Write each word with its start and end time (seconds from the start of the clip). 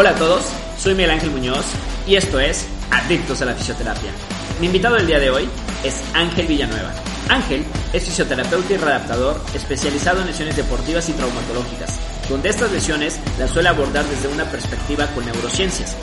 Hola 0.00 0.10
a 0.10 0.14
todos, 0.14 0.44
soy 0.78 0.94
Miguel 0.94 1.10
Ángel 1.10 1.32
Muñoz 1.32 1.66
y 2.06 2.14
esto 2.14 2.38
es 2.38 2.68
Adictos 2.88 3.42
a 3.42 3.46
la 3.46 3.54
Fisioterapia. 3.56 4.12
Mi 4.60 4.66
invitado 4.66 4.94
del 4.94 5.08
día 5.08 5.18
de 5.18 5.28
hoy 5.28 5.48
es 5.82 6.00
Ángel 6.14 6.46
Villanueva. 6.46 6.92
Ángel 7.28 7.64
es 7.92 8.04
fisioterapeuta 8.04 8.74
y 8.74 8.76
readaptador 8.76 9.40
especializado 9.54 10.20
en 10.20 10.28
lesiones 10.28 10.54
deportivas 10.54 11.08
y 11.08 11.14
traumatológicas, 11.14 11.98
donde 12.28 12.48
estas 12.48 12.70
lesiones 12.70 13.18
las 13.40 13.50
suele 13.50 13.70
abordar 13.70 14.04
desde 14.04 14.28
una 14.28 14.44
perspectiva 14.44 15.04
con 15.16 15.26
neurociencias. 15.26 15.96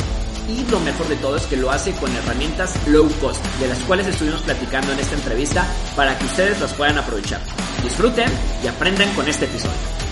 Y 0.50 0.70
lo 0.70 0.82
mejor 0.82 1.07
de 1.07 1.16
todo 1.16 1.38
es 1.38 1.43
que 1.43 1.55
lo 1.55 1.71
hace 1.71 1.93
con 1.93 2.14
herramientas 2.14 2.75
low 2.88 3.09
cost, 3.21 3.41
de 3.62 3.70
las 3.70 3.80
cuales 3.84 4.07
estuvimos 4.07 4.41
platicando 4.41 4.91
en 4.91 5.00
esta 5.00 5.16
entrevista 5.16 5.66
para 5.96 6.20
que 6.20 6.25
ustedes 6.25 6.59
las 6.59 6.73
puedan 6.73 6.98
aprovechar. 6.98 7.39
Disfruten 7.82 8.30
y 8.62 8.68
aprendan 8.68 9.09
con 9.14 9.25
este 9.30 9.46
episodio. 9.46 10.05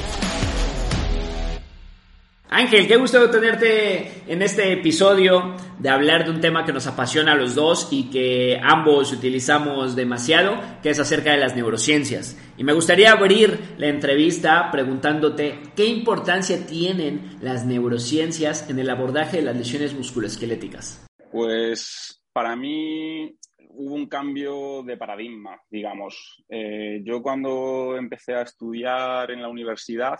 Ángel, 2.56 2.88
qué 2.88 2.98
gusto 2.98 3.32
tenerte 3.32 4.32
en 4.32 4.44
este 4.44 4.72
episodio 4.74 5.56
de 5.80 5.90
hablar 5.90 6.24
de 6.24 6.30
un 6.30 6.40
tema 6.40 6.64
que 6.64 6.72
nos 6.72 6.86
apasiona 6.86 7.32
a 7.32 7.36
los 7.36 7.56
dos 7.56 7.88
y 7.90 8.12
que 8.12 8.60
ambos 8.62 9.12
utilizamos 9.12 9.96
demasiado, 9.96 10.62
que 10.84 10.92
es 10.92 11.00
acerca 11.00 11.32
de 11.32 11.40
las 11.40 11.56
neurociencias. 11.56 12.40
Y 12.56 12.64
me 12.64 12.74
gustaría 12.74 13.12
abrir 13.12 13.60
la 13.80 13.88
entrevista 13.88 14.70
preguntándote 14.72 15.62
qué 15.76 15.88
importancia 15.88 16.64
tienen 16.68 17.40
las 17.42 17.66
neurociencias 17.66 18.70
en 18.70 18.78
el 18.78 18.92
abordaje 18.92 19.38
de 19.38 19.44
las 19.44 19.58
lesiones 19.58 19.96
musculoesqueléticas. 19.96 21.08
Pues 21.32 22.22
para 22.32 22.56
mí 22.56 23.36
hubo 23.70 23.96
un 23.96 24.06
cambio 24.06 24.84
de 24.84 24.96
paradigma, 24.96 25.60
digamos. 25.72 26.46
Eh, 26.48 27.02
yo 27.04 27.24
cuando 27.24 27.98
empecé 27.98 28.36
a 28.36 28.44
estudiar 28.44 29.32
en 29.32 29.42
la 29.42 29.50
universidad, 29.50 30.20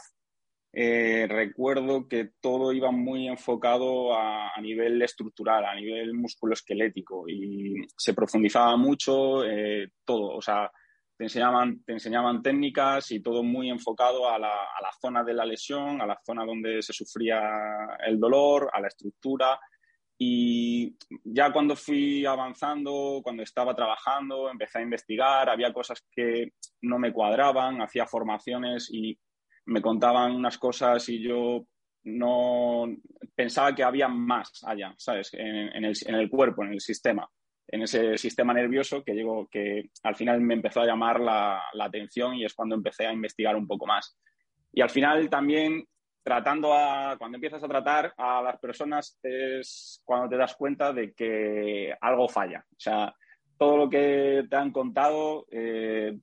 eh, 0.76 1.28
recuerdo 1.30 2.08
que 2.08 2.32
todo 2.42 2.74
iba 2.74 2.90
muy 2.90 3.28
enfocado 3.28 4.18
a, 4.18 4.52
nivel 4.60 5.00
estructural, 5.04 5.66
a 5.66 5.76
nivel 5.76 6.16
musculoesquelético 6.16 7.30
y 7.30 7.76
se 7.96 8.16
profundizaba 8.16 8.76
mucho 8.76 9.46
eh, 9.46 9.90
todo, 10.04 10.36
o 10.36 10.42
sea, 10.42 10.72
te 11.16 11.26
enseñaban, 11.26 11.84
te 11.84 11.94
enseñaban 11.94 12.42
técnicas 12.42 13.12
y 13.12 13.22
todo 13.22 13.44
muy 13.44 13.70
enfocado 13.70 14.28
a 14.28 14.40
la, 14.40 14.48
a 14.48 14.82
la, 14.82 14.90
zona 15.00 15.24
de 15.24 15.36
la 15.36 15.46
lesión, 15.46 16.02
a 16.02 16.08
la 16.08 16.20
zona 16.26 16.44
donde 16.44 16.82
se 16.82 16.92
sufría 16.92 17.40
el 18.08 18.20
dolor, 18.20 18.72
a 18.74 18.82
la 18.82 18.88
estructura. 18.88 19.60
Y 20.18 20.96
ya 21.24 21.52
cuando 21.54 21.76
fui 21.76 22.26
avanzando, 22.26 23.20
cuando 23.24 23.44
estaba 23.44 23.76
trabajando, 23.76 24.50
empecé 24.50 24.80
a 24.80 24.84
investigar, 24.84 25.50
había 25.50 25.72
cosas 25.72 26.04
que 26.12 26.54
no 26.82 26.98
me 26.98 27.14
cuadraban, 27.14 27.82
hacía 27.82 28.08
formaciones 28.08 28.90
y 28.92 29.18
me 29.66 29.82
contaban 29.82 30.34
unas 30.34 30.58
cosas 30.58 31.08
y 31.10 31.22
yo 31.22 31.66
no 32.04 32.86
pensaba 33.36 33.74
que 33.74 33.84
había 33.84 34.08
más 34.08 34.62
allá, 34.66 34.94
¿sabes? 34.98 35.34
En, 35.34 35.86
el, 35.86 36.30
cuerpo, 36.30 36.64
en 36.64 36.74
el 36.74 36.82
sistema, 36.82 37.28
en 37.68 37.84
ese 37.84 38.18
sistema 38.18 38.54
nervioso 38.54 39.04
que 39.04 39.14
llegó, 39.14 39.48
que 39.48 39.90
al 40.04 40.16
final 40.16 40.42
me 40.42 40.54
empezó 40.54 40.82
a 40.82 40.86
llamar 40.86 41.20
la, 41.20 41.64
atención 41.80 42.36
y 42.36 42.46
es 42.46 42.54
cuando 42.54 42.76
empecé 42.76 43.06
a 43.06 43.14
investigar 43.14 43.56
un 43.56 43.68
poco 43.68 43.86
más. 43.86 44.18
Y 44.74 44.82
al 44.82 44.90
final 44.90 45.30
también 45.30 45.86
tratando 46.24 46.74
a, 46.74 47.16
cuando 47.18 47.38
empiezas 47.38 47.64
a 47.64 47.68
tratar 47.68 48.14
a 48.18 48.42
las 48.42 48.58
personas 48.60 49.20
es 49.24 50.02
cuando 50.06 50.30
te 50.30 50.38
das 50.38 50.56
cuenta 50.56 50.94
de 50.94 51.14
que 51.14 51.94
algo 52.02 52.28
falla. 52.28 52.66
O 52.70 52.80
sea, 52.80 53.14
todo 53.58 53.78
lo 53.78 53.90
que 53.90 54.46
te 54.50 54.56
han 54.56 54.72
contado 54.72 55.46
eh, 55.52 56.18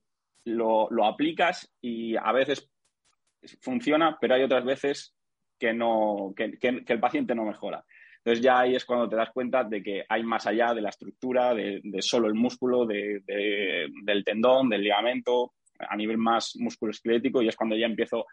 lo, 0.45 0.89
lo, 0.91 1.05
aplicas 1.05 1.71
y 1.81 2.17
a 2.17 2.33
veces 2.33 2.70
funciona, 3.61 4.17
pero 4.21 4.35
hay 4.35 4.43
otras 4.43 4.65
veces 4.65 5.15
que, 5.59 5.73
no, 5.73 6.33
que, 6.37 6.59
el 6.87 7.01
paciente 7.01 7.35
no 7.35 7.45
mejora. 7.45 7.85
Entonces 8.19 8.45
ya 8.45 8.61
ahí 8.61 8.75
es 8.75 8.85
cuando 8.85 9.09
te 9.09 9.17
das 9.17 9.31
cuenta 9.31 9.65
de 9.65 9.83
que 9.83 10.05
hay 10.09 10.23
más 10.23 10.47
allá 10.47 10.75
de 10.75 10.83
la 10.83 10.91
estructura, 10.91 11.55
de, 11.55 11.81
solo 12.01 12.29
el 12.29 12.35
músculo, 12.35 12.85
de, 12.85 13.23
del 14.05 14.25
tendón, 14.25 14.69
del 14.69 14.83
ligamento, 14.83 15.55
a 15.79 15.97
nivel 15.97 16.19
más 16.19 16.55
musculoesquelético 16.57 17.41
y 17.41 17.49
es 17.49 17.57
cuando 17.57 17.77
ya 17.77 17.87
empiezo 17.87 18.27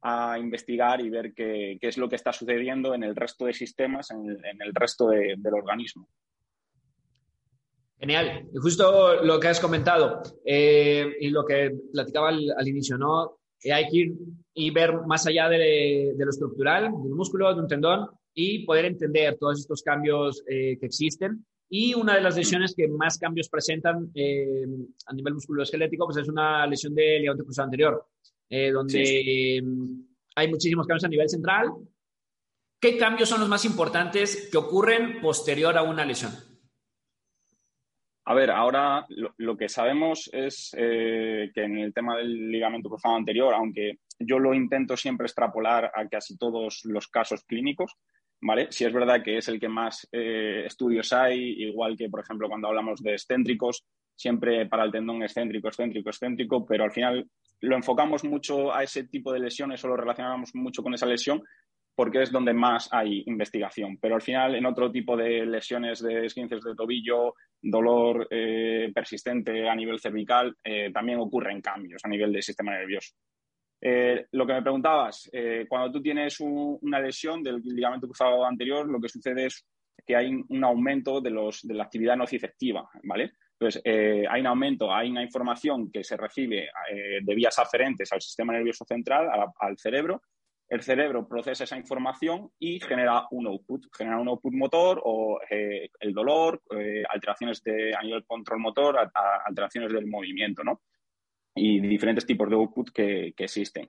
a 0.00 0.38
investigar 0.38 1.00
y 1.00 1.10
ver 1.10 1.32
qué, 1.34 1.78
es 1.80 1.98
lo 1.98 2.08
que 2.08 2.16
está 2.16 2.32
sucediendo 2.32 2.94
en 2.94 3.04
el 3.04 3.16
resto 3.16 3.46
de 3.46 3.54
sistemas, 3.54 4.10
en 4.10 4.28
el, 4.28 4.74
resto 4.74 5.08
del 5.08 5.54
organismo. 5.54 6.08
Genial. 7.98 8.46
Y 8.52 8.58
justo 8.58 9.22
lo 9.22 9.40
que 9.40 9.48
has 9.48 9.60
comentado 9.60 10.22
eh, 10.44 11.16
y 11.20 11.30
lo 11.30 11.44
que 11.44 11.70
platicaba 11.92 12.28
al 12.28 12.68
inicio, 12.68 12.98
¿no? 12.98 13.38
Hay 13.72 13.88
que 13.88 13.96
ir 13.96 14.14
y 14.54 14.70
ver 14.70 14.94
más 15.06 15.26
allá 15.26 15.48
de, 15.48 16.14
lo 16.16 16.30
estructural, 16.30 16.84
de 16.84 17.10
un 17.10 17.16
músculo, 17.16 17.52
de 17.54 17.60
un 17.60 17.68
tendón, 17.68 18.08
y 18.34 18.64
poder 18.64 18.86
entender 18.86 19.36
todos 19.38 19.60
estos 19.60 19.82
cambios 19.82 20.42
eh, 20.48 20.76
que 20.78 20.86
existen. 20.86 21.44
Y 21.68 21.94
una 21.94 22.14
de 22.14 22.20
las 22.20 22.36
lesiones 22.36 22.74
que 22.76 22.86
más 22.88 23.18
cambios 23.18 23.48
presentan 23.48 24.10
eh, 24.14 24.64
a 25.06 25.14
nivel 25.14 25.34
musculoesquelético 25.34 26.06
pues 26.06 26.18
es 26.18 26.28
una 26.28 26.66
lesión 26.66 26.94
del 26.94 27.22
ligamento 27.22 27.44
cruzado 27.44 27.66
anterior, 27.66 28.06
eh, 28.48 28.70
donde 28.70 29.62
hay 30.36 30.48
muchísimos 30.48 30.86
cambios 30.86 31.04
a 31.04 31.08
nivel 31.08 31.28
central. 31.28 31.72
¿Qué 32.80 32.98
cambios 32.98 33.28
son 33.28 33.40
los 33.40 33.48
más 33.48 33.64
importantes 33.64 34.48
que 34.52 34.58
ocurren 34.58 35.20
posterior 35.20 35.76
a 35.78 35.82
una 35.82 36.04
lesión? 36.04 36.32
A 38.26 38.34
ver, 38.34 38.50
ahora 38.50 39.06
lo, 39.36 39.56
que 39.56 39.68
sabemos 39.68 40.30
es 40.32 40.74
eh, 40.78 41.50
que 41.54 41.64
en 41.64 41.78
el 41.78 41.92
tema 41.92 42.16
del 42.16 42.50
ligamento 42.50 42.88
cruzado 42.88 43.16
anterior, 43.16 43.52
aunque 43.52 43.98
yo 44.18 44.38
lo 44.38 44.54
intento 44.54 44.96
siempre 44.96 45.26
extrapolar 45.26 45.92
a 45.94 46.08
casi 46.08 46.38
todos 46.38 46.80
los 46.84 47.08
casos 47.08 47.44
clínicos, 47.44 47.96
¿vale? 48.40 48.68
Si 48.70 48.86
es 48.86 48.92
verdad 48.94 49.22
que 49.22 49.36
es 49.36 49.48
el 49.48 49.60
que 49.60 49.68
más 49.68 50.08
eh, 50.10 50.64
estudios 50.66 51.12
hay, 51.12 51.64
igual 51.64 51.98
que, 51.98 52.08
por 52.08 52.20
ejemplo, 52.20 52.48
cuando 52.48 52.68
hablamos 52.68 53.02
de 53.02 53.12
excéntricos, 53.12 53.84
siempre 54.14 54.66
para 54.66 54.84
el 54.84 54.92
tendón 54.92 55.22
excéntrico, 55.22 55.68
excéntrico, 55.68 56.08
excéntrico, 56.08 56.64
pero 56.64 56.84
al 56.84 56.92
final 56.92 57.28
lo 57.60 57.76
enfocamos 57.76 58.24
mucho 58.24 58.74
a 58.74 58.82
ese 58.82 59.04
tipo 59.04 59.32
de 59.32 59.40
lesiones 59.40 59.84
o 59.84 59.88
lo 59.88 59.96
relacionamos 59.96 60.54
mucho 60.54 60.82
con 60.82 60.94
esa 60.94 61.06
lesión 61.06 61.42
porque 61.94 62.22
es 62.22 62.32
donde 62.32 62.52
más 62.52 62.88
hay 62.92 63.22
investigación. 63.26 63.98
Pero 64.00 64.16
al 64.16 64.22
final, 64.22 64.54
en 64.54 64.66
otro 64.66 64.90
tipo 64.90 65.16
de 65.16 65.46
lesiones 65.46 66.02
de 66.02 66.26
esguinces 66.26 66.62
de 66.62 66.74
tobillo, 66.74 67.34
dolor 67.62 68.26
eh, 68.30 68.90
persistente 68.94 69.68
a 69.68 69.74
nivel 69.74 70.00
cervical, 70.00 70.56
eh, 70.62 70.90
también 70.92 71.20
ocurren 71.20 71.60
cambios 71.60 72.04
a 72.04 72.08
nivel 72.08 72.32
del 72.32 72.42
sistema 72.42 72.72
nervioso. 72.72 73.14
Eh, 73.80 74.26
lo 74.32 74.46
que 74.46 74.54
me 74.54 74.62
preguntabas, 74.62 75.30
cuando 75.68 75.92
tú 75.92 76.00
tienes 76.00 76.40
una 76.40 77.00
lesión 77.00 77.42
del 77.42 77.60
ligamento 77.62 78.06
cruzado 78.06 78.44
anterior, 78.44 78.88
lo 78.88 78.98
que 78.98 79.10
sucede 79.10 79.46
es 79.46 79.66
que 80.06 80.16
hay 80.16 80.32
un 80.48 80.64
aumento 80.64 81.20
de, 81.20 81.30
los, 81.30 81.60
de 81.62 81.74
la 81.74 81.84
actividad 81.84 82.16
nociceptiva, 82.16 82.88
¿vale? 83.02 83.32
Entonces, 83.52 83.82
hay 83.84 84.40
un 84.40 84.46
aumento, 84.46 84.92
hay 84.92 85.10
una 85.10 85.22
información 85.22 85.90
que 85.92 86.02
se 86.02 86.16
recibe 86.16 86.68
de 87.22 87.34
vías 87.34 87.58
aferentes 87.58 88.10
al 88.12 88.22
sistema 88.22 88.54
nervioso 88.54 88.86
central, 88.86 89.28
al 89.58 89.78
cerebro, 89.78 90.22
el 90.68 90.82
cerebro 90.82 91.28
procesa 91.28 91.64
esa 91.64 91.76
información 91.76 92.50
y 92.58 92.80
genera 92.80 93.26
un 93.30 93.46
output, 93.46 93.86
genera 93.96 94.18
un 94.18 94.28
output 94.28 94.52
motor 94.52 95.00
o 95.04 95.38
eh, 95.50 95.90
el 96.00 96.12
dolor, 96.12 96.62
eh, 96.78 97.02
alteraciones 97.08 97.62
de, 97.62 97.94
a 97.94 98.02
nivel 98.02 98.24
control 98.24 98.60
motor, 98.60 99.10
alteraciones 99.46 99.92
del 99.92 100.06
movimiento, 100.06 100.64
¿no? 100.64 100.82
Y 101.54 101.80
diferentes 101.80 102.26
tipos 102.26 102.48
de 102.48 102.56
output 102.56 102.90
que, 102.90 103.34
existen. 103.36 103.86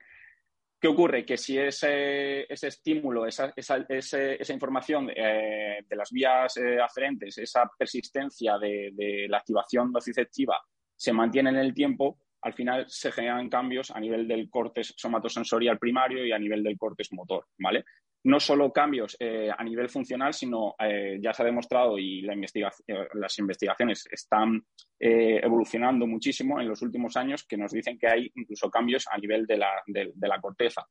¿Qué 0.78 0.88
ocurre? 0.88 1.24
Que 1.24 1.38
si 1.38 1.58
ese, 1.58 2.46
estímulo, 2.50 3.26
esa, 3.26 3.52
esa, 3.56 4.52
información 4.52 5.10
eh, 5.10 5.78
de 5.88 5.96
las 5.96 6.10
vías 6.12 6.54
aferentes, 6.82 7.38
esa 7.38 7.68
persistencia 7.76 8.58
de, 8.58 8.90
de 8.92 9.26
la 9.28 9.38
activación 9.38 9.90
nociceptiva 9.90 10.62
se 10.94 11.12
mantiene 11.12 11.50
en 11.50 11.56
el 11.56 11.74
tiempo, 11.74 12.18
al 12.42 12.54
final 12.54 12.84
se 12.88 13.12
generan 13.12 13.48
cambios 13.48 13.90
a 13.90 14.00
nivel 14.00 14.26
del 14.28 14.48
corte 14.50 14.82
somatosensorial 14.84 15.78
primario 15.78 16.24
y 16.24 16.32
a 16.32 16.38
nivel 16.38 16.62
del 16.62 16.78
corte 16.78 17.04
motor, 17.12 17.46
¿vale? 17.58 17.84
No 18.24 18.40
solo 18.40 18.72
cambios 18.72 19.16
eh, 19.20 19.50
a 19.56 19.62
nivel 19.62 19.88
funcional, 19.88 20.34
sino 20.34 20.74
eh, 20.78 21.18
ya 21.20 21.32
se 21.32 21.42
ha 21.42 21.46
demostrado 21.46 21.98
y 21.98 22.26
eh, 22.26 23.08
las 23.14 23.38
investigaciones 23.38 24.08
están 24.10 24.64
evolucionando 24.98 26.06
muchísimo 26.06 26.60
en 26.60 26.68
los 26.68 26.82
últimos 26.82 27.16
años 27.16 27.44
que 27.44 27.56
nos 27.56 27.72
dicen 27.72 27.98
que 27.98 28.08
hay 28.08 28.32
incluso 28.34 28.70
cambios 28.70 29.06
a 29.10 29.18
nivel 29.18 29.46
de 29.46 29.58
la, 29.58 29.70
de 29.86 30.28
la 30.28 30.40
corteza, 30.40 30.84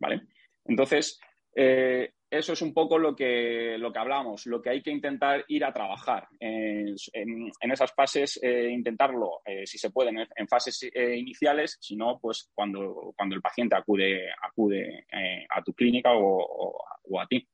¿vale? 0.00 0.22
Entonces, 0.64 1.20
eso 2.30 2.52
es 2.52 2.62
un 2.62 2.72
poco 2.72 2.96
lo 2.96 3.16
que, 3.16 3.76
lo 3.76 3.92
que 3.92 3.98
hablamos, 3.98 4.46
lo 4.46 4.62
que 4.62 4.70
hay 4.70 4.82
que 4.82 4.92
intentar 4.92 5.44
ir 5.48 5.64
a 5.64 5.72
trabajar 5.72 6.28
en, 6.38 6.94
esas 7.60 7.92
fases, 7.92 8.38
eh, 8.40 8.68
intentarlo, 8.70 9.40
eh, 9.44 9.66
si 9.66 9.78
se 9.78 9.90
puede, 9.90 10.10
en, 10.10 10.48
fases 10.48 10.88
eh, 10.94 11.16
iniciales, 11.16 11.76
si 11.80 11.96
no, 11.96 12.18
pues 12.20 12.48
cuando, 12.54 13.12
cuando 13.16 13.34
el 13.34 13.42
paciente 13.42 13.74
acude, 13.74 14.28
acude 14.42 15.06
a 15.50 15.62
tu 15.62 15.74
clínica 15.74 16.10
o, 16.14 16.80
a 17.20 17.26
ti. 17.26 17.46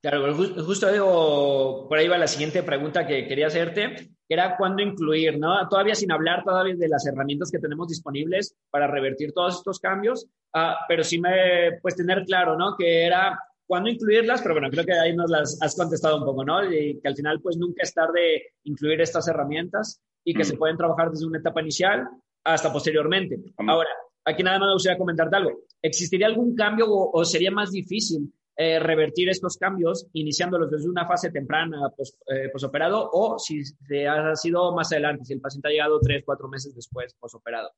Claro, 0.00 0.34
justo 0.34 0.90
digo, 0.90 1.86
por 1.88 1.98
ahí 1.98 2.08
va 2.08 2.16
la 2.16 2.26
siguiente 2.26 2.62
pregunta 2.62 3.06
que 3.06 3.26
quería 3.26 3.48
hacerte, 3.48 4.08
era 4.28 4.56
cuándo 4.56 4.82
incluir, 4.82 5.38
¿no? 5.38 5.68
Todavía 5.68 5.94
sin 5.94 6.12
hablar 6.12 6.42
todavía 6.44 6.74
de 6.74 6.88
las 6.88 7.06
herramientas 7.06 7.50
que 7.50 7.58
tenemos 7.58 7.88
disponibles 7.88 8.56
para 8.70 8.86
revertir 8.86 9.32
todos 9.32 9.56
estos 9.56 9.78
cambios, 9.78 10.26
ah, 10.54 10.76
pero 10.88 11.04
sí 11.04 11.20
me, 11.20 11.78
pues 11.80 11.96
tener 11.96 12.24
claro, 12.24 12.56
¿no? 12.56 12.76
Que 12.76 13.04
era 13.04 13.38
cuándo 13.66 13.90
incluirlas, 13.90 14.42
pero 14.42 14.54
bueno, 14.54 14.70
creo 14.70 14.84
que 14.84 14.92
ahí 14.92 15.14
nos 15.14 15.30
las 15.30 15.58
has 15.60 15.76
contestado 15.76 16.18
un 16.18 16.24
poco, 16.24 16.44
¿no? 16.44 16.64
Y 16.64 17.00
que 17.00 17.08
al 17.08 17.16
final, 17.16 17.40
pues 17.40 17.56
nunca 17.56 17.82
es 17.82 17.92
tarde 17.92 18.54
incluir 18.64 19.00
estas 19.00 19.28
herramientas 19.28 20.00
y 20.24 20.34
que 20.34 20.44
se 20.44 20.54
mm. 20.54 20.58
pueden 20.58 20.76
trabajar 20.76 21.10
desde 21.10 21.26
una 21.26 21.38
etapa 21.38 21.60
inicial 21.60 22.08
hasta 22.44 22.72
posteriormente. 22.72 23.38
Ahora, 23.58 23.90
aquí 24.24 24.42
nada 24.42 24.58
más 24.58 24.68
me 24.68 24.72
gustaría 24.74 24.98
comentarte 24.98 25.36
algo. 25.36 25.50
¿Existiría 25.82 26.26
algún 26.26 26.54
cambio 26.54 26.86
o, 26.88 27.24
sería 27.24 27.50
más 27.50 27.72
difícil 27.72 28.32
eh, 28.56 28.78
revertir 28.78 29.28
estos 29.28 29.56
cambios 29.56 30.06
iniciándolos 30.12 30.70
desde 30.70 30.88
una 30.88 31.06
fase 31.06 31.30
temprana 31.30 31.90
eh, 32.28 32.48
posoperado 32.52 33.08
o 33.12 33.38
si 33.38 33.62
ha 34.06 34.34
sido 34.34 34.74
más 34.74 34.92
adelante, 34.92 35.24
si 35.24 35.34
el 35.34 35.40
paciente 35.40 35.68
ha 35.68 35.72
llegado 35.72 36.00
tres, 36.00 36.22
cuatro 36.24 36.48
meses 36.48 36.74
después 36.74 37.14
posoperado? 37.14 37.70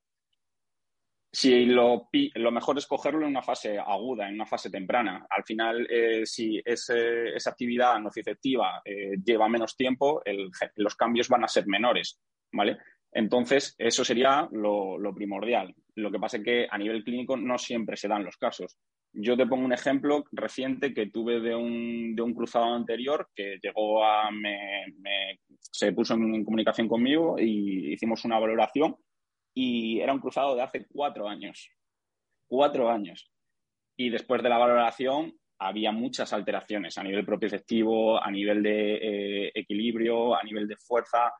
Si 1.31 1.65
lo, 1.65 2.09
mejor 2.51 2.79
es 2.79 2.87
cogerlo 2.87 3.21
en 3.21 3.31
una 3.31 3.43
fase 3.43 3.77
aguda, 3.77 4.27
en 4.27 4.33
una 4.33 4.47
fase 4.47 4.71
temprana. 4.71 5.27
Al 5.29 5.43
final, 5.43 5.85
eh, 5.87 6.25
si 6.25 6.59
esa 6.65 7.49
actividad 7.51 7.99
nociceptiva 7.99 8.81
lleva 9.23 9.47
menos 9.47 9.75
tiempo, 9.75 10.23
los 10.75 10.95
cambios 10.95 11.29
van 11.29 11.43
a 11.43 11.47
ser 11.47 11.67
menores, 11.67 12.19
¿vale? 12.51 12.79
Entonces, 13.11 13.75
eso 13.77 14.03
sería 14.05 14.47
lo, 14.51 15.13
primordial. 15.15 15.73
Lo 15.95 16.11
que 16.11 16.19
pasa 16.19 16.37
es 16.37 16.43
que 16.43 16.67
a 16.69 16.77
nivel 16.77 17.03
clínico 17.03 17.35
no 17.37 17.57
siempre 17.57 17.97
se 17.97 18.07
dan 18.07 18.23
los 18.23 18.37
casos. 18.37 18.77
Yo 19.11 19.35
te 19.35 19.47
pongo 19.47 19.65
un 19.65 19.73
ejemplo 19.73 20.23
reciente 20.31 20.93
que 20.93 21.07
tuve 21.07 21.39
de 21.39 21.55
un, 21.55 22.15
de 22.15 22.21
un 22.21 22.33
cruzado 22.33 22.73
anterior 22.73 23.27
que 23.35 23.57
llegó 23.61 24.05
a. 24.05 24.29
se 25.59 25.91
puso 25.93 26.13
en 26.13 26.43
comunicación 26.45 26.87
conmigo 26.87 27.39
y 27.39 27.93
hicimos 27.93 28.23
una 28.25 28.39
valoración 28.39 28.95
y 29.53 29.99
era 29.99 30.13
un 30.13 30.19
cruzado 30.19 30.55
de 30.55 30.61
hace 30.61 30.85
cuatro 30.87 31.27
años. 31.27 31.69
Cuatro 32.47 32.89
años. 32.89 33.31
Y 33.97 34.09
después 34.09 34.43
de 34.43 34.49
la 34.49 34.57
valoración 34.57 35.33
había 35.59 35.91
muchas 35.91 36.31
alteraciones 36.31 36.97
a 36.97 37.03
nivel 37.03 37.25
propioceptivo, 37.25 38.23
a 38.23 38.31
nivel 38.31 38.63
de 38.63 38.95
eh, 39.47 39.51
equilibrio, 39.53 40.35
a 40.35 40.43
nivel 40.43 40.67
de 40.67 40.77
fuerza. 40.77 41.33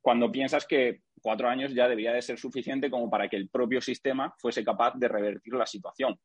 Cuando 0.00 0.32
piensas 0.32 0.66
que 0.66 1.00
cuatro 1.20 1.48
años 1.48 1.74
ya 1.74 1.88
debía 1.88 2.12
de 2.12 2.22
ser 2.22 2.38
suficiente 2.38 2.90
como 2.90 3.10
para 3.10 3.28
que 3.28 3.36
el 3.36 3.48
propio 3.48 3.80
sistema 3.80 4.34
fuese 4.38 4.64
capaz 4.64 4.94
de 4.94 5.08
revertir 5.08 5.52
la 5.54 5.66
situación. 5.66 6.18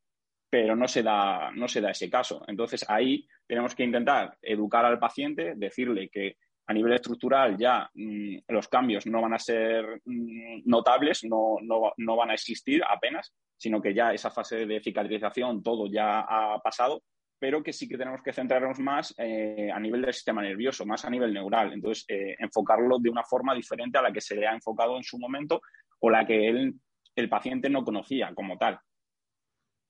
Pero 0.52 0.76
no 0.76 0.86
se 0.86 1.02
da, 1.02 1.50
no 1.52 1.66
se 1.66 1.80
da 1.80 1.92
ese 1.92 2.10
caso. 2.10 2.44
Entonces 2.46 2.84
ahí 2.86 3.26
tenemos 3.46 3.74
que 3.74 3.84
intentar 3.84 4.36
educar 4.42 4.84
al 4.84 4.98
paciente, 4.98 5.54
decirle 5.56 6.10
que 6.10 6.36
a 6.66 6.74
nivel 6.74 6.92
estructural 6.92 7.56
ya 7.56 7.90
mm, 7.94 8.36
los 8.48 8.68
cambios 8.68 9.06
no 9.06 9.22
van 9.22 9.32
a 9.32 9.38
ser 9.38 10.02
mm, 10.04 10.62
notables, 10.66 11.24
no, 11.24 11.56
no, 11.62 12.16
van 12.16 12.30
a 12.30 12.34
existir 12.34 12.82
apenas, 12.86 13.34
sino 13.56 13.80
que 13.80 13.94
ya 13.94 14.12
esa 14.12 14.30
fase 14.30 14.66
de 14.66 14.82
cicatrización 14.82 15.62
todo 15.62 15.86
ya 15.86 16.20
ha 16.20 16.60
pasado, 16.60 17.02
pero 17.38 17.62
que 17.62 17.72
sí 17.72 17.88
que 17.88 17.96
tenemos 17.96 18.22
que 18.22 18.34
centrarnos 18.34 18.78
más 18.78 19.14
eh, 19.16 19.70
a 19.72 19.80
nivel 19.80 20.02
del 20.02 20.12
sistema 20.12 20.42
nervioso, 20.42 20.84
más 20.84 21.06
a 21.06 21.10
nivel 21.10 21.32
neural. 21.32 21.72
Entonces, 21.72 22.04
eh, 22.08 22.36
enfocarlo 22.38 22.98
de 22.98 23.08
una 23.08 23.24
forma 23.24 23.54
diferente 23.54 23.96
a 23.96 24.02
la 24.02 24.12
que 24.12 24.20
se 24.20 24.36
le 24.36 24.46
ha 24.46 24.52
enfocado 24.52 24.98
en 24.98 25.02
su 25.02 25.18
momento 25.18 25.62
o 26.00 26.10
la 26.10 26.26
que 26.26 26.48
él, 26.48 26.74
el 27.16 27.28
paciente 27.30 27.70
no 27.70 27.84
conocía 27.84 28.32
como 28.34 28.58
tal. 28.58 28.78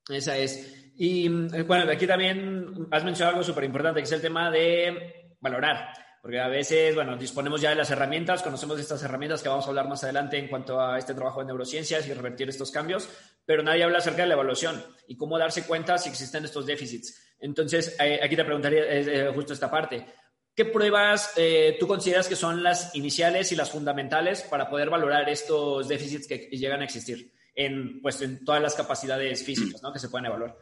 Esa 0.08 0.37
es. 0.37 0.93
Y 0.96 1.28
mm, 1.28 1.66
bueno, 1.66 1.90
aquí 1.90 2.06
también 2.06 2.88
has 2.90 3.04
mencionado 3.04 3.37
algo 3.37 3.44
súper 3.44 3.64
importante, 3.64 4.00
que 4.00 4.04
es 4.04 4.12
el 4.12 4.20
tema 4.20 4.50
de 4.50 5.34
valorar. 5.40 5.93
Porque 6.22 6.38
a 6.38 6.46
veces, 6.46 6.94
bueno, 6.94 7.16
disponemos 7.16 7.60
ya 7.60 7.70
de 7.70 7.76
las 7.76 7.90
herramientas, 7.90 8.43
conocemos 8.43 8.78
estas 8.78 9.02
herramientas 9.02 9.43
que 9.43 9.49
vamos 9.49 9.66
a 9.66 9.70
hablar 9.70 9.88
más 9.88 10.04
adelante 10.04 10.38
en 10.38 10.46
cuanto 10.46 10.81
a 10.81 10.96
este 10.96 11.14
trabajo 11.14 11.40
de 11.40 11.46
neurociencias 11.46 12.06
y 12.06 12.14
revertir 12.14 12.49
estos 12.49 12.70
cambios, 12.70 13.08
pero 13.44 13.64
nadie 13.64 13.82
habla 13.82 13.99
acerca 13.99 14.22
de 14.22 14.28
la 14.28 14.34
evaluación 14.34 14.84
y 15.08 15.16
cómo 15.16 15.37
darse 15.37 15.66
cuenta 15.66 15.99
si 15.99 16.10
existen 16.10 16.44
estos 16.44 16.64
déficits. 16.64 17.34
Entonces, 17.40 17.96
eh, 17.98 18.20
aquí 18.22 18.37
te 18.37 18.44
preguntaría 18.44 18.84
eh, 18.84 19.32
justo 19.34 19.52
esta 19.52 19.69
parte. 19.69 20.06
¿Qué 20.55 20.66
pruebas 20.66 21.32
eh, 21.37 21.76
tú 21.81 21.88
consideras 21.88 22.28
que 22.28 22.37
son 22.37 22.62
las 22.62 22.94
iniciales 22.94 23.50
y 23.50 23.56
las 23.56 23.72
fundamentales 23.72 24.43
para 24.43 24.70
poder 24.70 24.90
valorar 24.90 25.28
estos 25.28 25.88
déficits 25.88 26.28
que 26.28 26.48
llegan 26.52 26.82
a 26.82 26.84
existir 26.84 27.32
en, 27.54 28.00
pues, 28.00 28.20
en 28.22 28.44
todas 28.44 28.62
las 28.62 28.75
capacidades 28.75 29.44
físicas 29.44 29.82
¿no? 29.82 29.93
que 29.93 29.99
se 29.99 30.08
pueden 30.08 30.26
evaluar? 30.26 30.56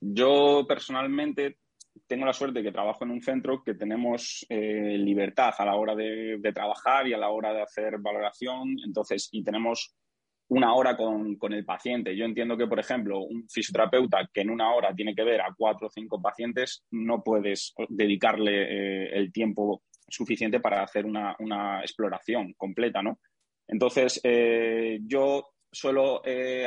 Yo 0.00 0.64
personalmente 0.68 1.58
tengo 2.06 2.26
la 2.26 2.32
suerte 2.32 2.58
de 2.58 2.64
que 2.64 2.72
trabajo 2.72 3.04
en 3.04 3.10
un 3.10 3.22
centro 3.22 3.62
que 3.62 3.74
tenemos 3.74 4.44
eh, 4.48 4.98
libertad 4.98 5.54
a 5.56 5.64
la 5.64 5.76
hora 5.76 5.94
de, 5.94 6.38
trabajar 6.52 7.06
y 7.06 7.14
a 7.14 7.18
la 7.18 7.30
hora 7.30 7.52
de 7.52 7.62
hacer 7.62 7.98
valoración, 7.98 8.76
entonces, 8.84 9.28
y 9.32 9.42
tenemos 9.42 9.94
una 10.48 10.74
hora 10.74 10.96
con, 10.96 11.38
el 11.52 11.64
paciente. 11.64 12.14
Yo 12.14 12.24
entiendo 12.24 12.56
que, 12.56 12.66
por 12.66 12.78
ejemplo, 12.78 13.20
un 13.20 13.48
fisioterapeuta 13.48 14.28
que 14.32 14.42
en 14.42 14.50
una 14.50 14.74
hora 14.74 14.94
tiene 14.94 15.14
que 15.14 15.24
ver 15.24 15.40
a 15.40 15.54
cuatro 15.56 15.86
o 15.86 15.90
cinco 15.90 16.20
pacientes, 16.20 16.84
no 16.90 17.22
puedes 17.22 17.72
dedicarle 17.88 18.64
eh, 18.64 19.10
el 19.14 19.32
tiempo 19.32 19.82
suficiente 20.06 20.60
para 20.60 20.82
hacer 20.82 21.06
una, 21.06 21.80
exploración 21.80 22.52
completa, 22.54 23.02
¿no? 23.02 23.18
Entonces, 23.66 24.20
eh, 24.22 24.98
yo 25.06 25.53
suelo 25.74 26.22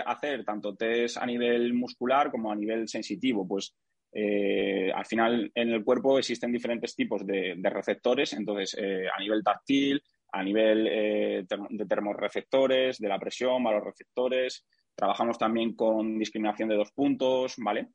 hacer 0.06 0.44
tanto 0.44 0.76
test 0.76 1.18
a 1.18 1.26
nivel 1.26 1.74
muscular 1.74 2.30
como 2.30 2.52
a 2.52 2.56
nivel 2.56 2.88
sensitivo, 2.88 3.48
pues 3.48 3.76
eh, 4.12 4.92
al 4.92 5.06
final, 5.06 5.52
en 5.54 5.70
el 5.70 5.84
cuerpo 5.84 6.18
existen 6.18 6.52
diferentes 6.52 6.96
tipos 6.96 7.26
de, 7.26 7.56
receptores, 7.64 8.34
entonces, 8.34 8.76
eh, 8.80 9.06
a 9.08 9.20
nivel 9.20 9.44
táctil, 9.44 10.02
a 10.32 10.44
nivel 10.44 10.88
eh, 10.90 11.46
de 11.48 11.86
termorreceptores, 11.86 12.98
de 12.98 13.10
la 13.10 13.20
presión, 13.20 13.64
los 13.64 13.84
receptores. 13.84 14.66
Trabajamos 14.96 15.38
también 15.38 15.76
con 15.76 16.18
discriminación 16.18 16.70
de 16.70 16.76
dos 16.76 16.92
puntos, 16.92 17.56
¿vale? 17.58 17.90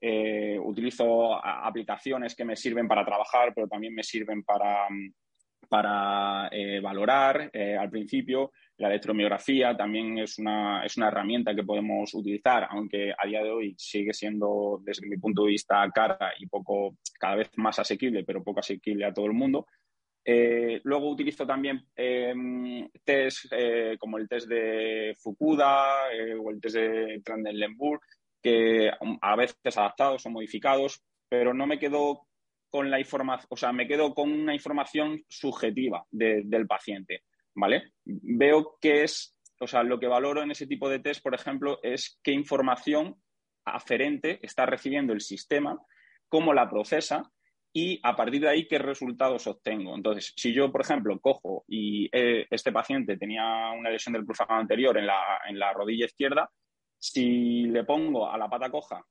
utilizo 0.00 1.44
aplicaciones 1.44 2.36
que 2.36 2.44
me 2.44 2.54
sirven 2.54 2.86
para 2.86 3.04
trabajar, 3.04 3.52
pero 3.52 3.66
también 3.66 3.92
me 3.92 4.04
sirven 4.04 4.44
para, 4.44 4.86
para 5.68 6.50
valorar 6.82 7.50
al 7.54 7.90
principio. 7.90 8.52
La 8.78 8.88
electromiografía 8.88 9.76
también 9.76 10.18
es 10.18 10.38
una, 10.38 10.84
es 10.84 10.96
una 10.96 11.08
herramienta 11.08 11.54
que 11.54 11.64
podemos 11.64 12.14
utilizar, 12.14 12.68
aunque 12.70 13.12
a 13.16 13.26
día 13.26 13.42
de 13.42 13.50
hoy 13.50 13.74
sigue 13.76 14.12
siendo, 14.14 14.80
desde 14.84 15.08
mi 15.08 15.16
punto 15.16 15.42
de 15.42 15.50
vista, 15.50 15.90
cara 15.92 16.32
y 16.38 16.46
poco, 16.46 16.96
cada 17.18 17.34
vez 17.34 17.50
más 17.56 17.78
asequible, 17.80 18.22
pero 18.22 18.44
poco 18.44 18.60
asequible 18.60 19.04
a 19.04 19.12
todo 19.12 19.26
el 19.26 19.32
mundo. 19.32 19.66
Eh, 20.24 20.80
luego 20.84 21.08
utilizo 21.08 21.46
también 21.46 21.86
eh, 21.96 22.34
test 23.02 23.46
eh, 23.50 23.96
como 23.98 24.18
el 24.18 24.28
test 24.28 24.46
de 24.46 25.16
Fukuda 25.18 26.12
eh, 26.12 26.34
o 26.34 26.50
el 26.50 26.60
test 26.60 26.76
de 26.76 27.22
Trendelenburg, 27.24 28.00
que 28.40 28.92
a 29.20 29.36
veces 29.36 29.76
adaptados 29.76 30.24
o 30.26 30.30
modificados, 30.30 31.02
pero 31.28 31.52
no 31.52 31.66
me 31.66 31.78
quedo 31.78 32.27
con 32.70 32.90
la 32.90 33.00
información, 33.00 33.46
o 33.50 33.56
sea, 33.56 33.72
me 33.72 33.86
quedo 33.86 34.14
con 34.14 34.30
una 34.32 34.54
información 34.54 35.22
subjetiva 35.28 36.04
del 36.10 36.66
paciente. 36.66 37.22
¿vale? 37.58 37.92
Veo 38.04 38.78
que 38.80 39.02
es, 39.02 39.36
o 39.60 39.66
sea, 39.66 39.82
lo 39.82 39.98
que 39.98 40.06
valoro 40.06 40.42
en 40.42 40.50
ese 40.50 40.66
tipo 40.66 40.88
de 40.88 41.00
test, 41.00 41.22
por 41.22 41.34
ejemplo, 41.34 41.78
es 41.82 42.18
qué 42.22 42.32
información 42.32 43.16
aferente 43.64 44.38
está 44.42 44.64
recibiendo 44.64 45.12
el 45.12 45.20
sistema, 45.20 45.78
cómo 46.28 46.54
la 46.54 46.70
procesa 46.70 47.30
y 47.72 48.00
a 48.02 48.16
partir 48.16 48.42
de 48.42 48.48
ahí 48.48 48.68
qué 48.68 48.78
resultados 48.78 49.46
obtengo. 49.46 49.94
Entonces, 49.94 50.32
si 50.36 50.54
yo, 50.54 50.72
por 50.72 50.80
ejemplo, 50.80 51.18
cojo 51.20 51.64
y 51.68 52.08
eh, 52.12 52.46
este 52.50 52.72
paciente 52.72 53.18
tenía 53.18 53.70
una 53.76 53.90
lesión 53.90 54.14
del 54.14 54.24
cruzado 54.24 54.54
anterior 54.54 54.96
en 54.96 55.06
la, 55.06 55.40
en 55.48 55.58
la 55.58 55.72
rodilla 55.72 56.06
izquierda, 56.06 56.50
si 56.96 57.64
le 57.66 57.84
pongo 57.84 58.30
a 58.30 58.38
la 58.38 58.48
pata 58.48 58.70
coja 58.70 59.04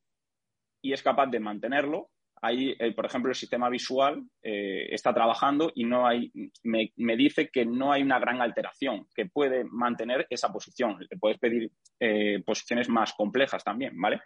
y 0.81 0.93
es 0.93 1.03
capaz 1.03 1.27
de 1.27 1.39
mantenerlo, 1.39 2.09
ahí, 2.41 2.75
eh, 2.79 2.91
por 2.93 3.05
ejemplo, 3.05 3.29
el 3.29 3.35
sistema 3.35 3.69
visual 3.69 4.23
eh, 4.41 4.87
está 4.91 5.13
trabajando 5.13 5.71
y 5.73 5.85
no 5.85 6.07
hay, 6.07 6.31
me, 6.63 7.17
dice 7.17 7.49
que 7.49 7.65
no 7.65 7.91
hay 7.91 8.03
una 8.03 8.19
gran 8.19 8.41
alteración, 8.41 9.07
que 9.15 9.25
puede 9.25 9.63
mantener 9.63 10.27
esa 10.29 10.51
posición. 10.51 10.97
Le 11.09 11.17
puedes 11.17 11.37
pedir 11.39 11.71
eh, 11.99 12.41
posiciones 12.45 12.89
más 12.89 13.13
complejas 13.13 13.63
también, 13.63 13.99
¿vale? 13.99 14.21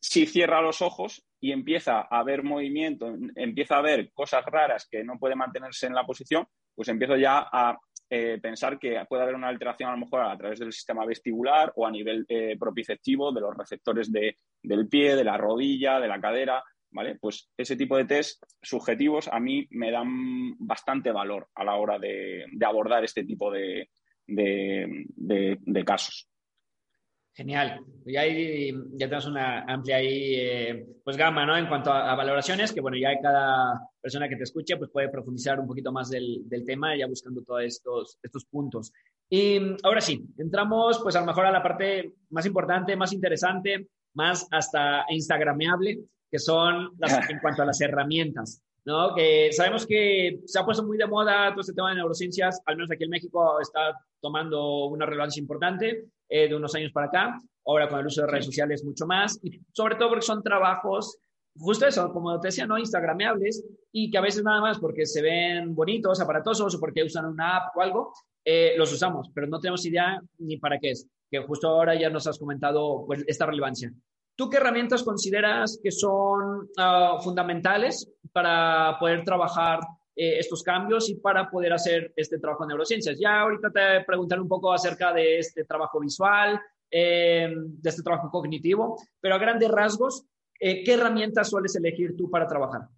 Si 0.00 0.26
cierra 0.26 0.60
los 0.60 0.82
ojos 0.82 1.24
y 1.40 1.52
empieza 1.52 2.00
a 2.00 2.22
ver 2.24 2.42
movimiento, 2.42 3.14
empieza 3.36 3.78
a 3.78 3.82
ver 3.82 4.10
cosas 4.12 4.44
raras 4.44 4.88
que 4.90 5.04
no 5.04 5.18
puede 5.18 5.36
mantenerse 5.36 5.86
en 5.86 5.94
la 5.94 6.04
posición, 6.04 6.46
pues 6.74 6.88
empiezo 6.88 7.16
ya 7.16 7.48
a 7.52 7.78
pensar 8.42 8.78
que 8.78 9.02
puede 9.08 9.22
haber 9.22 9.36
una 9.36 9.48
alteración 9.48 9.88
a 9.88 9.92
lo 9.92 10.00
mejor 10.00 10.20
a 10.20 10.36
través 10.36 10.58
del 10.58 10.70
sistema 10.70 11.06
vestibular 11.06 11.72
o 11.76 11.86
a 11.86 11.90
nivel 11.90 12.26
propiceptivo 12.60 13.32
de 13.32 13.40
los 13.40 13.56
receptores 13.56 14.12
del 14.12 14.88
pie, 14.88 15.16
de 15.16 15.24
la 15.24 15.38
rodilla, 15.38 15.98
de 15.98 16.08
la 16.08 16.20
cadera, 16.20 16.62
¿vale? 16.92 17.16
Pues 17.20 17.50
ese 17.56 17.76
tipo 17.76 17.96
de 17.96 18.04
test 18.04 18.42
subjetivos 18.60 19.28
a 19.28 19.40
mí 19.40 19.66
me 19.70 19.90
dan 19.90 20.56
bastante 20.58 21.10
valor 21.10 21.48
a 21.54 21.64
la 21.64 21.76
hora 21.76 21.98
de, 21.98 22.44
abordar 22.64 23.04
este 23.04 23.24
tipo 23.24 23.50
de, 23.50 23.88
casos. 25.84 26.28
Genial. 27.34 27.80
Ya, 28.04 28.26
ya 28.26 29.06
tenemos 29.06 29.26
una 29.26 29.62
amplia 29.62 29.96
ahí, 29.96 30.34
eh, 30.34 30.86
pues 31.02 31.16
gama, 31.16 31.46
¿no? 31.46 31.56
En 31.56 31.66
cuanto 31.66 31.90
a, 31.90 32.14
valoraciones, 32.14 32.72
que 32.72 32.82
bueno, 32.82 32.98
ya 32.98 33.18
cada 33.20 33.80
persona 34.00 34.28
que 34.28 34.36
te 34.36 34.42
escuche, 34.42 34.76
pues 34.76 34.90
puede 34.90 35.08
profundizar 35.08 35.58
un 35.58 35.66
poquito 35.66 35.90
más 35.90 36.10
del, 36.10 36.44
tema, 36.66 36.94
ya 36.94 37.06
buscando 37.06 37.42
todos 37.42 37.62
estos, 37.64 38.18
estos 38.22 38.44
puntos. 38.44 38.92
Y 39.30 39.58
ahora 39.82 40.02
sí, 40.02 40.22
entramos 40.36 41.00
pues 41.02 41.16
a 41.16 41.20
lo 41.20 41.26
mejor 41.26 41.46
a 41.46 41.50
la 41.50 41.62
parte 41.62 42.12
más 42.28 42.44
importante, 42.44 42.96
más 42.96 43.14
interesante, 43.14 43.88
más 44.12 44.46
hasta 44.50 45.06
instagrameable, 45.08 46.00
que 46.32 46.38
son 46.38 46.90
las, 46.98 47.12
en 47.30 47.38
cuanto 47.38 47.62
a 47.62 47.66
las 47.66 47.80
herramientas. 47.80 48.62
¿no? 48.84 49.14
Que 49.14 49.52
sabemos 49.52 49.86
que 49.86 50.40
se 50.46 50.58
ha 50.58 50.64
puesto 50.64 50.82
muy 50.82 50.98
de 50.98 51.06
moda 51.06 51.50
todo 51.50 51.60
este 51.60 51.74
tema 51.74 51.90
de 51.90 51.96
neurociencias, 51.96 52.60
al 52.66 52.76
menos 52.76 52.90
aquí 52.90 53.04
en 53.04 53.10
México 53.10 53.60
está 53.60 53.96
tomando 54.20 54.86
una 54.86 55.06
relevancia 55.06 55.40
importante 55.40 56.06
eh, 56.28 56.48
de 56.48 56.54
unos 56.54 56.74
años 56.74 56.90
para 56.92 57.06
acá, 57.06 57.38
ahora 57.66 57.88
con 57.88 58.00
el 58.00 58.06
uso 58.06 58.22
de 58.22 58.26
redes 58.26 58.46
sociales 58.46 58.84
mucho 58.84 59.06
más, 59.06 59.38
y 59.42 59.60
sobre 59.72 59.94
todo 59.96 60.08
porque 60.08 60.26
son 60.26 60.42
trabajos, 60.42 61.18
justo 61.56 61.86
eso, 61.86 62.12
como 62.12 62.40
te 62.40 62.48
decía, 62.48 62.66
no 62.66 62.78
instagrameables, 62.78 63.64
y 63.92 64.10
que 64.10 64.18
a 64.18 64.22
veces 64.22 64.42
nada 64.42 64.60
más 64.60 64.78
porque 64.80 65.06
se 65.06 65.22
ven 65.22 65.74
bonitos, 65.74 66.20
aparatosos, 66.20 66.74
o 66.74 66.80
porque 66.80 67.04
usan 67.04 67.26
una 67.26 67.58
app 67.58 67.76
o 67.76 67.82
algo, 67.82 68.12
eh, 68.44 68.74
los 68.76 68.92
usamos, 68.92 69.30
pero 69.32 69.46
no 69.46 69.60
tenemos 69.60 69.84
idea 69.86 70.20
ni 70.38 70.56
para 70.56 70.78
qué 70.78 70.90
es, 70.90 71.06
que 71.30 71.38
justo 71.40 71.68
ahora 71.68 71.94
ya 71.94 72.10
nos 72.10 72.26
has 72.26 72.38
comentado 72.38 73.04
pues, 73.06 73.22
esta 73.28 73.46
relevancia. 73.46 73.92
¿Tú 74.42 74.50
qué 74.50 74.56
herramientas 74.56 75.04
consideras 75.04 75.78
que 75.80 75.92
son 75.92 76.68
ah, 76.76 77.16
fundamentales 77.22 78.10
para 78.32 78.96
poder 78.98 79.22
trabajar 79.22 79.78
eh, 80.16 80.40
estos 80.40 80.64
cambios 80.64 81.08
y 81.08 81.14
para 81.14 81.48
poder 81.48 81.72
hacer 81.72 82.12
este 82.16 82.40
trabajo 82.40 82.64
en 82.64 82.70
neurociencias? 82.70 83.20
Ya 83.20 83.42
ahorita 83.42 83.70
te 83.70 84.04
preguntaré 84.04 84.42
un 84.42 84.48
poco 84.48 84.72
acerca 84.72 85.12
de 85.12 85.38
este 85.38 85.62
trabajo 85.62 86.00
visual, 86.00 86.60
eh, 86.90 87.54
de 87.54 87.88
este 87.88 88.02
trabajo 88.02 88.32
cognitivo, 88.32 88.96
pero 89.20 89.36
a 89.36 89.38
grandes 89.38 89.70
rasgos, 89.70 90.26
eh, 90.58 90.82
¿qué 90.82 90.94
herramientas 90.94 91.48
sueles 91.48 91.76
elegir 91.76 92.16
tú 92.16 92.28
para 92.28 92.48
trabajar? 92.48 92.88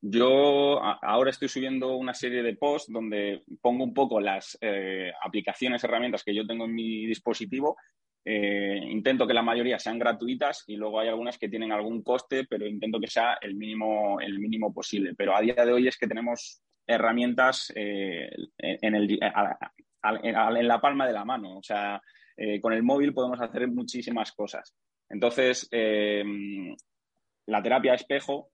Yo 0.00 0.82
ahora 0.82 1.30
estoy 1.30 1.46
subiendo 1.46 1.94
una 1.94 2.12
serie 2.12 2.42
de 2.42 2.56
posts 2.56 2.92
donde 2.92 3.44
pongo 3.60 3.84
un 3.84 3.94
poco 3.94 4.18
las 4.18 4.58
aplicaciones, 5.24 5.84
herramientas 5.84 6.24
que 6.24 6.34
yo 6.34 6.44
tengo 6.44 6.64
en 6.64 6.74
mi 6.74 7.06
dispositivo 7.06 7.76
eh, 8.24 8.80
intento 8.88 9.26
que 9.26 9.34
la 9.34 9.42
mayoría 9.42 9.78
sean 9.78 9.98
gratuitas 9.98 10.62
y 10.68 10.76
luego 10.76 11.00
hay 11.00 11.08
algunas 11.08 11.38
que 11.38 11.48
tienen 11.48 11.72
algún 11.72 12.02
coste, 12.02 12.44
pero 12.48 12.66
intento 12.66 13.00
que 13.00 13.08
sea 13.08 13.38
el 13.40 13.54
mínimo, 13.54 14.20
el 14.20 14.38
mínimo 14.38 14.72
posible. 14.72 15.14
Pero 15.16 15.36
a 15.36 15.40
día 15.40 15.54
de 15.54 15.72
hoy 15.72 15.88
es 15.88 15.98
que 15.98 16.06
tenemos 16.06 16.62
herramientas 16.86 17.72
eh, 17.74 18.30
en, 18.58 18.94
el, 18.94 19.18
en, 19.20 20.68
la 20.68 20.80
palma 20.80 21.06
de 21.06 21.12
la 21.12 21.24
mano. 21.24 21.58
O 21.58 21.62
sea, 21.62 22.00
eh, 22.36 22.60
con 22.60 22.72
el 22.72 22.82
móvil 22.82 23.12
podemos 23.12 23.40
hacer 23.40 23.66
muchísimas 23.68 24.32
cosas. 24.32 24.74
Entonces, 25.08 25.68
la 27.46 27.62
terapia 27.62 27.94
espejo, 27.94 28.50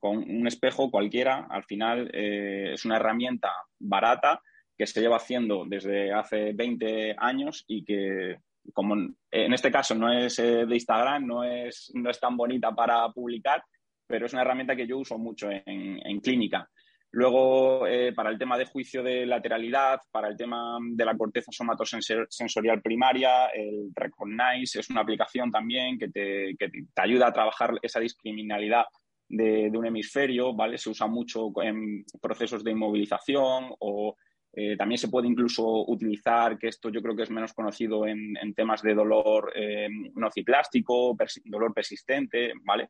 con 0.00 0.16
un 0.18 0.46
espejo 0.48 0.90
cualquiera, 0.90 1.46
al 1.48 1.62
final 1.62 2.10
es 2.12 2.84
una 2.84 2.96
herramienta 2.96 3.52
barata 3.78 4.42
que 4.76 4.86
se 4.86 5.00
lleva 5.00 5.18
haciendo 5.18 5.64
desde 5.64 6.12
hace 6.12 6.52
20 6.54 7.14
años 7.18 7.64
y 7.68 7.84
que 7.84 8.38
como 8.72 8.94
en 8.94 9.52
este 9.52 9.70
caso 9.70 9.94
no 9.94 10.12
es 10.12 10.38
eh, 10.38 10.66
de 10.66 10.74
Instagram, 10.74 11.26
no 11.26 11.44
es, 11.44 11.90
no 11.94 12.10
es 12.10 12.20
tan 12.20 12.36
bonita 12.36 12.72
para 12.72 13.08
publicar, 13.10 13.62
pero 14.06 14.26
es 14.26 14.32
una 14.32 14.42
herramienta 14.42 14.76
que 14.76 14.86
yo 14.86 14.98
uso 14.98 15.18
mucho 15.18 15.48
en, 15.50 16.20
clínica. 16.20 16.68
Luego, 17.12 17.86
eh, 17.86 18.12
para 18.12 18.30
el 18.30 18.38
tema 18.38 18.56
de 18.56 18.66
juicio 18.66 19.02
de 19.02 19.26
lateralidad, 19.26 20.00
para 20.12 20.28
el 20.28 20.36
tema 20.36 20.78
de 20.80 21.04
la 21.04 21.16
corteza 21.16 21.50
somatosensorial 21.50 22.80
primaria, 22.82 23.46
el 23.46 23.90
Recognize 23.94 24.78
es 24.78 24.90
una 24.90 25.00
aplicación 25.00 25.50
también 25.50 25.98
que 25.98 26.08
te, 26.08 26.56
que 26.56 26.68
te 26.68 27.02
ayuda 27.02 27.28
a 27.28 27.32
trabajar 27.32 27.74
esa 27.82 27.98
discriminalidad 27.98 28.84
de, 29.28 29.70
de, 29.70 29.78
un 29.78 29.86
hemisferio, 29.86 30.54
¿vale? 30.54 30.78
Se 30.78 30.90
usa 30.90 31.06
mucho 31.06 31.50
en 31.62 32.04
procesos 32.20 32.62
de 32.62 32.72
inmovilización 32.72 33.72
o 33.80 34.16
eh, 34.52 34.76
también 34.76 34.98
se 34.98 35.08
puede 35.08 35.28
incluso 35.28 35.64
utilizar, 35.86 36.58
que 36.58 36.68
esto 36.68 36.90
yo 36.90 37.00
creo 37.00 37.14
que 37.14 37.22
es 37.22 37.30
menos 37.30 37.52
conocido 37.52 38.06
en, 38.06 38.34
temas 38.54 38.82
de 38.82 38.94
dolor 38.94 39.52
eh, 39.54 39.88
nociplástico, 40.14 41.16
dolor 41.44 41.72
persistente, 41.72 42.52
¿vale? 42.64 42.88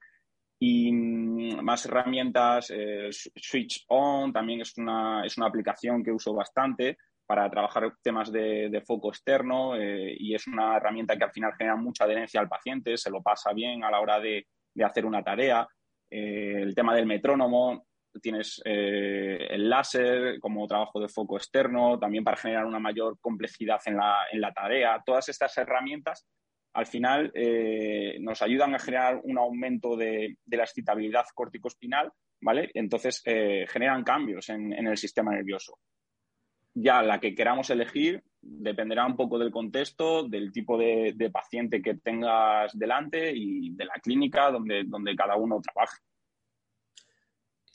Y 0.59 0.91
mm, 0.91 1.63
más 1.63 1.85
herramientas, 1.85 2.71
eh, 2.75 3.09
Switch 3.11 3.85
On 3.89 4.33
también 4.33 4.63
es 4.63 4.77
una, 4.79 5.23
es 5.25 5.37
una 5.37 5.47
aplicación 5.47 6.03
que 6.03 6.13
uso 6.13 6.33
bastante 6.35 6.97
para 7.27 7.49
trabajar 7.51 7.93
temas 8.03 8.33
de, 8.33 8.83
foco 8.85 9.11
externo 9.11 9.81
y 9.81 10.35
es 10.35 10.49
una 10.49 10.79
herramienta 10.79 11.17
que 11.17 11.23
al 11.23 11.31
final 11.31 11.53
genera 11.57 11.77
mucha 11.77 12.03
adherencia 12.03 12.41
al 12.41 12.49
paciente, 12.49 12.97
se 12.97 13.09
lo 13.09 13.23
pasa 13.23 13.53
bien 13.53 13.85
a 13.85 13.91
la 13.91 14.01
hora 14.01 14.19
de, 14.19 14.49
de 14.75 14.85
hacer 14.85 15.07
una 15.07 15.23
tarea. 15.23 15.65
el 16.11 16.75
tema 16.75 16.93
del 16.93 17.07
metrónomo, 17.07 17.87
tienes 18.19 18.61
eh, 18.65 19.47
el 19.51 19.69
láser 19.69 20.41
como 20.41 20.67
trabajo 20.67 21.01
de 21.01 21.09
foco 21.09 21.37
externo, 21.37 21.99
también 21.99 22.25
para 22.25 22.37
generar 22.37 22.67
una 22.67 22.81
mayor 22.81 23.19
complejidad 23.21 23.81
en 23.87 23.97
la, 23.97 24.53
tarea. 24.53 25.03
Todas 25.05 25.29
estas 25.29 25.57
herramientas 25.59 26.27
al 26.73 26.87
final 26.87 27.31
eh, 27.35 28.17
nos 28.21 28.43
ayudan 28.43 28.75
a 28.75 28.79
generar 28.79 29.21
un 29.23 29.39
aumento 29.39 29.97
de, 29.97 30.37
la 30.47 30.65
excitabilidad 30.65 31.25
corticospinal, 31.35 32.11
¿vale? 32.41 32.71
Entonces 32.75 33.23
eh, 33.25 33.67
generan 33.69 34.05
cambios 34.05 34.49
en, 34.49 34.73
el 34.73 34.97
sistema 34.97 35.33
nervioso. 35.33 35.79
Ya 36.73 37.03
la 37.03 37.19
que 37.19 37.35
queramos 37.35 37.69
elegir 37.71 38.23
dependerá 38.41 39.05
un 39.05 39.17
poco 39.17 39.39
del 39.39 39.51
contexto, 39.51 40.29
del 40.29 40.53
tipo 40.53 40.79
de, 40.79 41.31
paciente 41.33 41.83
que 41.83 41.95
tengas 41.97 42.77
delante 42.79 43.33
y 43.35 43.75
de 43.75 43.85
la 43.85 43.95
clínica 43.95 44.51
donde, 44.51 44.85
donde 44.85 45.17
cada 45.17 45.37
uno 45.37 45.61
trabaje. 45.61 45.99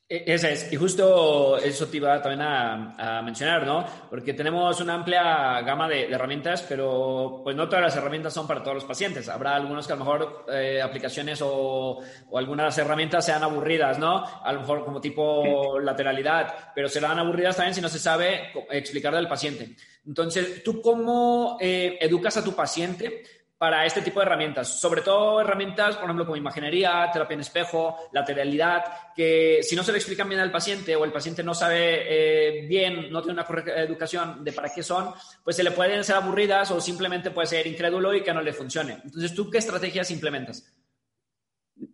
E, 0.07 0.23
esa 0.27 0.51
es, 0.51 0.71
y 0.71 0.75
justo 0.75 1.57
eso 1.57 1.87
te 1.87 1.97
iba 1.97 2.21
también 2.21 2.41
a, 2.43 3.21
mencionar, 3.23 3.65
¿no? 3.65 3.83
Porque 4.09 4.33
tenemos 4.33 4.79
una 4.79 4.93
amplia 4.93 5.61
gama 5.61 5.89
de, 5.89 6.03
herramientas, 6.05 6.63
pero 6.69 7.41
pues 7.43 7.55
no 7.55 7.67
todas 7.67 7.85
las 7.85 7.95
herramientas 7.95 8.31
son 8.33 8.45
para 8.45 8.61
todos 8.61 8.75
los 8.75 8.85
pacientes. 8.85 9.27
Habrá 9.29 9.55
algunos 9.55 9.87
que 9.87 9.93
a 9.93 9.95
lo 9.95 10.05
mejor 10.05 10.45
eh, 10.51 10.79
aplicaciones 10.79 11.41
o, 11.41 11.99
o, 12.29 12.37
algunas 12.37 12.77
herramientas 12.77 13.25
sean 13.25 13.43
aburridas, 13.43 13.97
¿no? 13.97 14.23
A 14.23 14.53
lo 14.53 14.59
mejor 14.59 14.85
como 14.85 15.01
tipo 15.01 15.79
lateralidad, 15.79 16.71
pero 16.75 16.87
serán 16.87 17.17
aburridas 17.17 17.55
también 17.55 17.73
si 17.73 17.81
no 17.81 17.89
se 17.89 17.99
sabe 17.99 18.51
explicar 18.69 19.15
al 19.15 19.27
paciente. 19.27 19.75
Entonces, 20.05 20.63
¿tú 20.63 20.81
cómo 20.81 21.57
eh, 21.59 21.97
educas 21.99 22.37
a 22.37 22.43
tu 22.43 22.53
paciente 22.53 23.23
para 23.57 23.85
este 23.85 24.01
tipo 24.01 24.19
de 24.19 24.25
herramientas, 24.25 24.79
sobre 24.79 25.01
todo 25.01 25.39
herramientas, 25.39 25.95
por 25.95 26.05
ejemplo, 26.05 26.25
como 26.25 26.35
imaginería, 26.35 27.09
terapia 27.11 27.35
en 27.35 27.39
espejo, 27.39 27.97
lateralidad, 28.11 29.13
que 29.15 29.59
si 29.63 29.75
no 29.75 29.83
se 29.83 29.93
le 29.93 29.97
explican 29.97 30.27
bien 30.27 30.41
al 30.41 30.51
paciente 30.51 30.95
o 30.95 31.05
el 31.05 31.13
paciente 31.13 31.41
no 31.41 31.53
sabe 31.53 32.59
eh, 32.59 32.67
bien, 32.67 33.09
no 33.11 33.21
tiene 33.21 33.33
una 33.33 33.45
correcta 33.45 33.81
educación 33.81 34.43
de 34.43 34.51
para 34.51 34.73
qué 34.73 34.83
son, 34.83 35.13
pues 35.43 35.55
se 35.55 35.63
le 35.63 35.71
pueden 35.71 36.03
ser 36.03 36.17
aburridas 36.17 36.71
o 36.71 36.81
simplemente 36.81 37.31
puede 37.31 37.47
ser 37.47 37.65
incrédulo 37.65 38.13
y 38.13 38.23
que 38.23 38.33
no 38.33 38.41
le 38.41 38.51
funcione. 38.51 38.97
Entonces, 39.03 39.33
¿tú 39.33 39.49
qué 39.49 39.59
estrategias 39.59 40.11
implementas? 40.11 40.69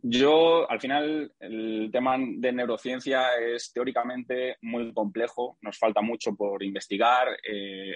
Yo, 0.03 0.69
al 0.69 0.79
final, 0.79 1.33
el 1.39 1.89
tema 1.91 2.15
de 2.19 2.51
neurociencia 2.51 3.35
es 3.39 3.71
teóricamente 3.71 4.57
muy 4.61 4.93
complejo, 4.93 5.57
nos 5.61 5.77
falta 5.77 6.01
mucho 6.01 6.35
por 6.35 6.63
investigar. 6.63 7.27
Eh, 7.47 7.93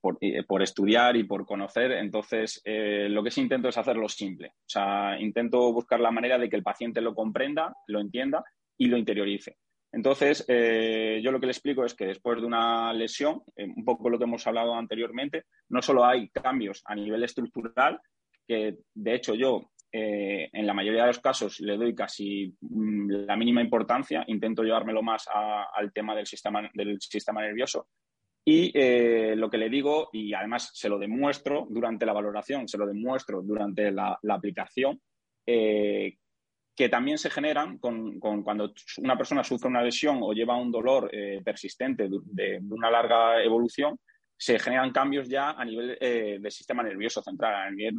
por, 0.00 0.62
estudiar 0.62 1.16
y 1.16 1.24
por 1.24 1.46
conocer. 1.46 1.92
Entonces, 1.92 2.60
eh, 2.64 3.08
lo 3.08 3.22
que 3.22 3.30
sí 3.30 3.40
intento 3.40 3.68
es 3.68 3.78
hacerlo 3.78 4.08
simple. 4.08 4.48
O 4.48 4.68
sea, 4.68 5.18
intento 5.20 5.72
buscar 5.72 6.00
la 6.00 6.10
manera 6.10 6.38
de 6.38 6.48
que 6.48 6.56
el 6.56 6.62
paciente 6.62 7.00
lo 7.00 7.14
comprenda, 7.14 7.74
lo 7.86 8.00
entienda 8.00 8.44
y 8.76 8.86
lo 8.86 8.96
interiorice. 8.96 9.56
Entonces, 9.92 10.44
eh, 10.48 11.20
yo 11.22 11.32
lo 11.32 11.40
que 11.40 11.46
le 11.46 11.52
explico 11.52 11.84
es 11.84 11.94
que 11.94 12.06
después 12.06 12.40
de 12.40 12.46
una 12.46 12.92
lesión, 12.92 13.42
eh, 13.56 13.64
un 13.64 13.84
poco 13.84 14.08
lo 14.08 14.18
que 14.18 14.24
hemos 14.24 14.46
hablado 14.46 14.74
anteriormente, 14.74 15.44
no 15.68 15.82
solo 15.82 16.04
hay 16.04 16.28
cambios 16.28 16.82
a 16.84 16.94
nivel 16.94 17.24
estructural, 17.24 18.00
que 18.46 18.78
de 18.94 19.14
hecho 19.14 19.34
yo 19.34 19.70
en 19.92 20.68
la 20.68 20.72
mayoría 20.72 21.00
de 21.00 21.08
los 21.08 21.18
casos 21.18 21.58
le 21.58 21.76
doy 21.76 21.96
casi 21.96 22.54
mm, 22.60 23.10
la 23.26 23.36
mínima 23.36 23.60
importancia, 23.60 24.22
intento 24.28 24.62
llevármelo 24.62 25.02
más 25.02 25.26
al 25.28 25.92
tema 25.92 26.14
del 26.14 26.28
sistema, 26.28 26.70
del 26.72 27.00
sistema 27.00 27.42
nervioso, 27.42 27.88
y 28.44 28.72
eh, 28.74 29.34
lo 29.36 29.50
que 29.50 29.58
le 29.58 29.68
digo, 29.68 30.08
y 30.12 30.32
además 30.32 30.70
se 30.74 30.88
lo 30.88 30.98
demuestro 30.98 31.66
durante 31.68 32.06
la 32.06 32.12
valoración, 32.12 32.66
se 32.68 32.78
lo 32.78 32.86
demuestro 32.86 33.42
durante 33.42 33.90
la, 33.90 34.18
aplicación, 34.28 35.00
eh, 35.46 36.16
que 36.74 36.88
también 36.88 37.18
se 37.18 37.30
generan 37.30 37.78
con, 37.78 38.18
cuando 38.18 38.72
una 38.98 39.16
persona 39.16 39.44
sufre 39.44 39.68
una 39.68 39.82
lesión 39.82 40.20
o 40.22 40.32
lleva 40.32 40.56
un 40.56 40.72
dolor 40.72 41.10
eh, 41.12 41.42
persistente 41.44 42.08
de, 42.08 42.60
una 42.70 42.90
larga 42.90 43.42
evolución, 43.42 43.98
se 44.36 44.58
generan 44.58 44.90
cambios 44.90 45.28
ya 45.28 45.50
a 45.50 45.64
nivel 45.66 45.98
del 46.00 46.50
sistema 46.50 46.82
nervioso 46.82 47.20
central, 47.20 47.54
a 47.54 47.70
nivel 47.70 47.96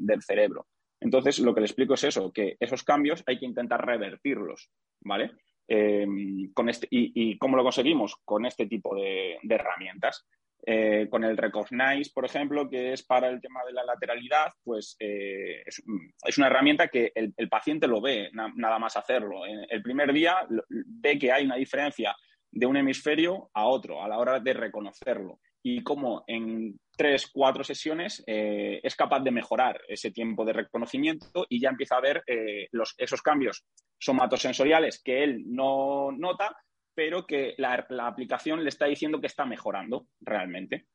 del 0.00 0.22
cerebro. 0.22 0.68
Entonces, 0.98 1.38
lo 1.40 1.54
que 1.54 1.60
le 1.60 1.66
explico 1.66 1.94
es 1.94 2.04
eso, 2.04 2.32
que 2.32 2.56
esos 2.58 2.82
cambios 2.82 3.22
hay 3.26 3.38
que 3.38 3.44
intentar 3.44 3.84
revertirlos, 3.84 4.70
¿vale? 5.02 5.32
Em, 5.72 6.52
con 6.52 6.68
este, 6.68 6.88
y, 6.90 7.38
cómo 7.38 7.56
lo 7.56 7.62
conseguimos? 7.62 8.16
Con 8.24 8.44
este 8.44 8.66
tipo 8.66 8.96
de, 8.96 9.38
herramientas. 9.48 10.26
Eh, 10.66 11.06
con 11.08 11.22
el 11.22 11.36
Recognize, 11.36 12.10
por 12.12 12.24
ejemplo, 12.24 12.68
que 12.68 12.92
es 12.92 13.04
para 13.04 13.28
el 13.28 13.40
tema 13.40 13.64
de 13.64 13.72
la 13.72 13.84
lateralidad, 13.84 14.48
pues 14.64 14.96
eh, 14.98 15.62
es, 15.64 16.38
una 16.38 16.48
herramienta 16.48 16.88
que 16.88 17.12
el, 17.14 17.48
paciente 17.48 17.86
lo 17.86 18.00
ve 18.00 18.30
nada 18.32 18.78
más 18.80 18.96
hacerlo. 18.96 19.46
el 19.46 19.82
primer 19.82 20.12
día 20.12 20.46
ve 20.68 21.18
que 21.18 21.32
hay 21.32 21.44
una 21.46 21.56
diferencia 21.56 22.14
de 22.50 22.66
un 22.66 22.76
hemisferio 22.76 23.48
a 23.54 23.66
otro 23.66 24.02
a 24.02 24.08
la 24.08 24.18
hora 24.18 24.40
de 24.40 24.52
reconocerlo. 24.52 25.38
Y 25.62 25.82
cómo 25.82 26.24
en 26.26 26.78
tres, 26.96 27.30
cuatro 27.32 27.64
sesiones 27.64 28.22
eh, 28.26 28.80
es 28.82 28.94
capaz 28.94 29.20
de 29.20 29.30
mejorar 29.30 29.80
ese 29.88 30.10
tiempo 30.10 30.44
de 30.44 30.52
reconocimiento 30.52 31.46
y 31.48 31.60
ya 31.60 31.70
empieza 31.70 31.96
a 31.96 32.00
ver 32.00 32.22
eh, 32.26 32.68
los, 32.72 32.94
esos 32.98 33.22
cambios 33.22 33.64
somatosensoriales 33.98 35.00
que 35.02 35.24
él 35.24 35.44
no 35.46 36.12
nota, 36.12 36.56
pero 36.94 37.26
que 37.26 37.54
la, 37.58 37.86
aplicación 38.00 38.62
le 38.62 38.68
está 38.68 38.86
diciendo 38.86 39.20
que 39.20 39.26
está 39.26 39.44
mejorando 39.44 40.06
realmente. 40.20 40.86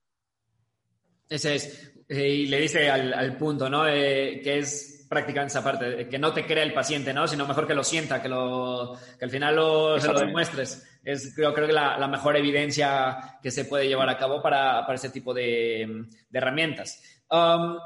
Ese 1.28 1.56
es. 1.56 1.94
Eh, 2.08 2.30
y 2.30 2.48
le 2.48 2.62
dice 2.62 2.90
al, 2.90 3.36
punto, 3.38 3.68
¿no? 3.68 3.86
que 3.86 4.60
es 4.60 5.08
prácticamente 5.10 5.52
esa 5.52 5.64
parte, 5.64 6.08
que 6.08 6.20
no 6.20 6.34
te 6.34 6.46
crea 6.46 6.64
el 6.64 6.74
paciente, 6.74 7.14
¿no? 7.14 7.28
Sino 7.28 7.48
mejor 7.48 7.66
que 7.66 7.74
lo 7.74 7.84
sienta, 7.84 8.22
que, 8.22 8.30
lo, 8.30 8.96
que 9.18 9.26
al 9.26 9.32
final 9.32 9.56
lo, 9.56 10.00
se 10.00 10.12
lo 10.12 10.20
demuestres 10.20 10.95
es 11.06 11.34
creo, 11.36 11.54
creo 11.54 11.68
que 11.68 11.74
la, 11.74 12.08
mejor 12.08 12.36
evidencia 12.36 13.38
que 13.42 13.52
se 13.52 13.66
puede 13.66 13.88
llevar 13.88 14.10
a 14.10 14.18
cabo 14.18 14.42
para, 14.42 14.86
ese 14.94 15.10
tipo 15.10 15.34
de, 15.34 16.08
herramientas. 16.34 17.22
Um, 17.30 17.78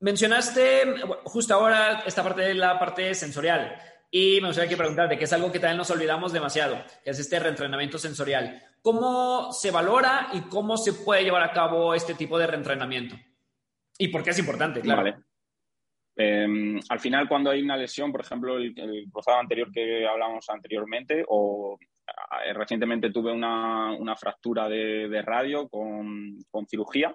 mencionaste 0.00 0.94
justo 1.24 1.54
ahora 1.54 2.02
esta 2.04 2.22
parte 2.22 2.42
de 2.42 2.54
la 2.54 2.78
parte 2.78 3.14
sensorial 3.14 3.76
y 4.10 4.40
me 4.40 4.48
gustaría 4.48 4.68
que 4.68 4.76
preguntarte, 4.76 5.16
que 5.16 5.24
es 5.24 5.32
algo 5.32 5.50
que 5.50 5.58
también 5.58 5.78
nos 5.78 5.90
olvidamos 5.90 6.32
demasiado, 6.32 6.76
que 7.02 7.10
es 7.10 7.18
este 7.18 7.38
reentrenamiento 7.38 7.98
sensorial. 7.98 8.62
¿Cómo 8.82 9.52
se 9.52 9.70
valora 9.70 10.28
y 10.32 10.42
cómo 10.42 10.76
se 10.76 10.92
puede 10.92 11.24
llevar 11.24 11.42
a 11.42 11.52
cabo 11.52 11.94
este 11.94 12.14
tipo 12.14 12.38
de 12.38 12.46
reentrenamiento? 12.46 13.16
¿Y 13.98 14.08
por 14.08 14.22
qué 14.22 14.30
es 14.30 14.38
importante? 14.38 14.80
Claro. 14.80 15.16
Em, 16.16 16.78
al 16.88 17.00
final, 17.00 17.28
cuando 17.28 17.50
hay 17.50 17.62
una 17.62 17.76
lesión, 17.76 18.12
por 18.12 18.20
ejemplo, 18.20 18.56
el, 18.56 18.72
el 18.78 19.10
cruzado 19.10 19.38
anterior 19.38 19.72
que 19.72 20.06
hablamos 20.06 20.48
anteriormente, 20.48 21.24
o 21.26 21.76
eh, 21.80 21.93
recientemente 22.54 23.10
tuve 23.10 23.32
una, 23.32 24.16
fractura 24.16 24.68
de, 24.68 25.22
radio 25.22 25.68
con, 25.68 26.38
cirugía. 26.68 27.14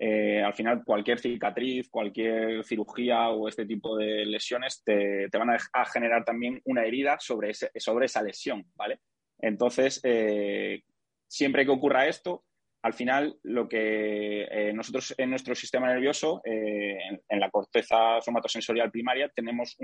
Eh, 0.00 0.40
al 0.42 0.54
final, 0.54 0.84
cualquier 0.84 1.18
cicatriz, 1.18 1.88
cualquier 1.90 2.64
cirugía 2.64 3.30
o 3.30 3.48
este 3.48 3.66
tipo 3.66 3.96
de 3.96 4.24
lesiones 4.26 4.82
te, 4.84 5.28
van 5.32 5.50
a, 5.50 5.84
generar 5.86 6.24
también 6.24 6.60
una 6.64 6.84
herida 6.84 7.16
sobre, 7.18 7.52
sobre 7.52 8.06
esa 8.06 8.22
lesión, 8.22 8.64
¿vale? 8.76 9.00
Entonces, 9.40 10.00
eh, 10.04 10.82
siempre 11.26 11.64
que 11.64 11.72
ocurra 11.72 12.06
esto, 12.06 12.44
al 12.82 12.92
final 12.94 13.36
lo 13.42 13.68
que 13.68 14.70
nosotros 14.74 15.14
en 15.18 15.30
nuestro 15.30 15.54
sistema 15.54 15.88
nervioso, 15.88 16.40
en, 16.44 17.40
la 17.40 17.50
corteza 17.50 18.20
somatosensorial 18.20 18.90
primaria, 18.90 19.28
tenemos 19.34 19.76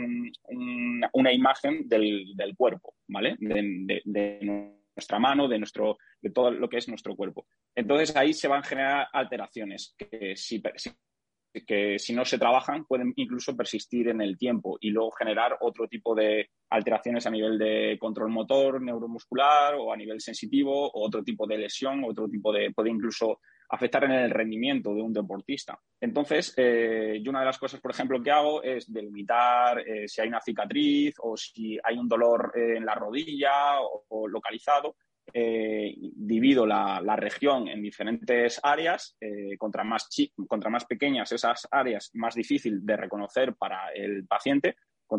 una 1.13 1.33
imagen 1.33 1.89
del, 1.89 2.55
cuerpo, 2.57 2.95
¿vale? 3.09 3.37
De, 3.39 4.41
nuestra 4.95 5.19
mano, 5.19 5.49
de, 5.49 5.59
nuestro, 5.59 5.99
de 6.21 6.31
todo 6.31 6.51
lo 6.51 6.69
que 6.69 6.79
es 6.79 6.89
nuestro 6.89 7.17
cuerpo. 7.17 7.47
Entonces 7.75 8.15
ahí 8.17 8.33
se 8.33 8.49
van 8.49 8.61
a 8.61 8.67
generar 8.67 9.09
alteraciones 9.13 9.95
que 9.99 10.37
si, 10.37 10.63
que 11.63 11.99
si 11.99 12.13
no 12.13 12.25
se 12.25 12.39
trabajan 12.39 12.85
pueden 12.85 13.13
incluso 13.17 13.57
persistir 13.57 14.09
en 14.09 14.21
el 14.21 14.37
tiempo 14.37 14.77
y 14.81 14.91
luego 14.91 15.13
generar 15.13 15.57
otro 15.61 15.87
tipo 15.87 16.15
de 16.15 16.51
alteraciones 16.71 17.27
a 17.27 17.31
nivel 17.31 17.59
de 17.59 17.97
control 18.01 18.31
motor, 18.31 18.83
neuromuscular 18.83 19.75
o 19.77 19.93
a 19.93 19.97
nivel 19.97 20.21
sensitivo 20.21 20.91
o 20.91 21.07
otro 21.07 21.23
tipo 21.23 21.47
de 21.47 21.59
lesión, 21.59 22.03
otro 22.05 22.29
tipo 22.29 22.53
de, 22.53 22.73
puede 22.73 22.91
incluso 22.91 23.41
afectar 23.69 24.05
en 24.05 24.13
el 24.13 24.31
rendimiento 24.31 24.95
de 24.95 25.03
un 25.03 25.13
deportista. 25.13 25.79
Entonces, 26.01 26.55
eh, 26.57 27.21
yo 27.23 27.31
una 27.31 27.41
de 27.41 27.47
las 27.47 27.59
cosas, 27.59 27.81
por 27.81 27.91
ejemplo, 27.91 28.23
que 28.23 28.31
hago 28.31 28.63
es 28.63 28.93
delimitar 28.93 29.81
eh, 29.81 30.07
si 30.09 30.21
hay 30.21 30.29
una 30.29 30.41
cicatriz 30.41 31.15
o 31.21 31.37
si 31.37 31.79
hay 31.83 31.97
un 31.97 32.09
dolor 32.09 32.53
eh, 32.55 32.77
en 32.77 32.85
la 32.85 32.95
rodilla 32.95 33.81
o, 33.81 34.29
localizado. 34.29 34.97
Divido 35.33 36.67
la, 36.67 37.17
región 37.17 37.69
en 37.69 37.83
diferentes 37.83 38.61
áreas, 38.63 39.17
contra, 39.59 39.85
más 39.85 40.09
contra 40.47 40.71
más 40.71 40.85
pequeñas 40.85 41.33
esas 41.33 41.67
áreas, 41.71 42.11
más 42.15 42.35
difícil 42.35 42.85
de 42.85 42.97
reconocer 42.97 43.55
para 43.55 43.89
el 43.95 44.27
paciente. 44.27 44.77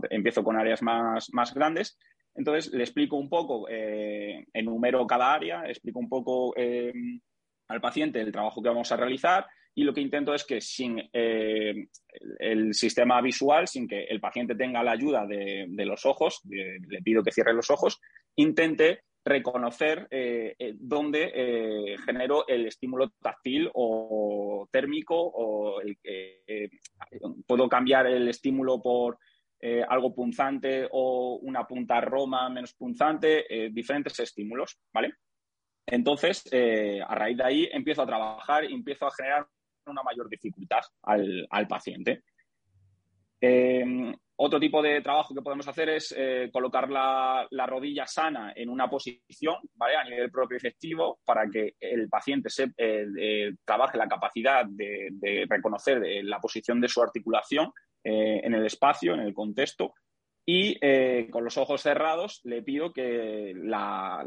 Empiezo 0.10 0.44
con 0.44 0.58
áreas 0.58 0.82
más, 0.82 1.30
más 1.34 1.54
grandes 1.54 1.98
entonces, 2.36 2.74
le 2.74 2.84
explico 2.84 3.16
un 3.16 3.30
poco, 3.30 3.66
enumero 3.70 5.08
cada 5.08 5.34
área, 5.34 5.64
explico 5.68 6.00
un 6.00 6.10
poco 6.10 6.54
al 6.56 7.82
paciente 7.82 8.22
el 8.22 8.32
trabajo 8.32 8.62
que 8.62 8.70
vamos 8.70 8.92
a 8.92 8.98
realizar 8.98 9.46
y 9.74 9.84
lo 9.84 9.94
que 9.94 10.02
intento 10.02 10.34
es 10.34 10.46
que 10.46 10.62
sin 10.62 11.02
eh, 11.12 11.88
el 12.40 12.74
sistema 12.74 13.22
visual, 13.22 13.68
sin 13.68 13.88
que 13.88 14.04
el 14.06 14.22
paciente 14.22 14.56
tenga 14.56 14.84
la 14.84 14.92
ayuda 14.92 15.26
de, 15.26 15.68
los 15.86 16.06
ojos, 16.06 16.42
le 16.46 17.02
pido 17.02 17.24
que 17.24 17.32
cierre 17.32 17.54
los 17.54 17.70
ojos, 17.70 18.00
intente 18.36 19.02
reconocer 19.26 20.08
eh, 20.12 20.56
eh, 20.58 20.76
dónde 20.78 21.98
genero 22.06 22.48
el 22.48 22.68
estímulo 22.68 23.10
táctil 23.22 23.70
o 23.74 24.70
térmico 24.72 25.16
o 25.18 25.82
puedo 27.48 27.68
cambiar 27.68 28.08
el 28.08 28.28
estímulo 28.28 28.82
por 28.82 29.18
algo 29.90 30.14
punzante 30.14 30.88
o 30.92 31.40
una 31.42 31.66
punta 31.66 32.00
roma 32.00 32.48
menos 32.50 32.74
punzante, 32.76 33.70
diferentes 33.72 34.20
estímulos, 34.20 34.78
¿vale? 34.94 35.16
Entonces, 35.86 36.44
eh, 36.52 37.00
a 37.06 37.14
raíz 37.14 37.38
de 37.38 37.44
ahí 37.44 37.70
empiezo 37.72 38.02
a 38.02 38.08
trabajar 38.08 38.66
y 38.66 38.74
empiezo 38.74 39.06
a 39.06 39.12
generar 39.12 39.48
una 39.86 40.02
mayor 40.02 40.28
dificultad 40.30 40.82
al, 41.04 41.68
paciente. 41.68 42.24
Em, 43.40 44.16
otro 44.38 44.60
tipo 44.60 44.82
de 44.82 45.02
trabajo 45.02 45.34
que 45.34 45.42
podemos 45.42 45.68
hacer 45.68 45.90
es 45.90 46.14
eh, 46.18 46.50
colocar 46.52 46.90
la, 46.90 47.48
rodilla 47.68 48.06
sana 48.06 48.54
en 48.56 48.70
una 48.70 48.90
posición, 48.90 49.56
¿vale? 49.76 49.96
A 49.96 50.04
nivel 50.04 50.30
propio 50.30 50.58
efectivo, 50.58 51.20
para 51.26 51.50
que 51.50 51.76
el 51.80 52.10
paciente 52.10 52.50
se, 52.50 52.72
eh, 52.78 53.54
trabaje 53.64 53.98
la 53.98 54.08
capacidad 54.08 54.66
de 54.66 55.46
reconocer 55.50 56.02
la 56.24 56.40
posición 56.40 56.82
de 56.82 56.90
su 56.90 57.02
articulación 57.02 57.72
en 58.08 58.54
el 58.54 58.64
espacio, 58.68 59.16
en 59.16 59.22
el 59.22 59.34
contexto, 59.34 59.96
y 60.46 60.78
eh, 60.80 61.28
con 61.32 61.44
los 61.44 61.58
ojos 61.58 61.82
cerrados 61.82 62.42
le 62.44 62.62
pido 62.62 62.94
que 62.94 63.54
la, 63.56 64.24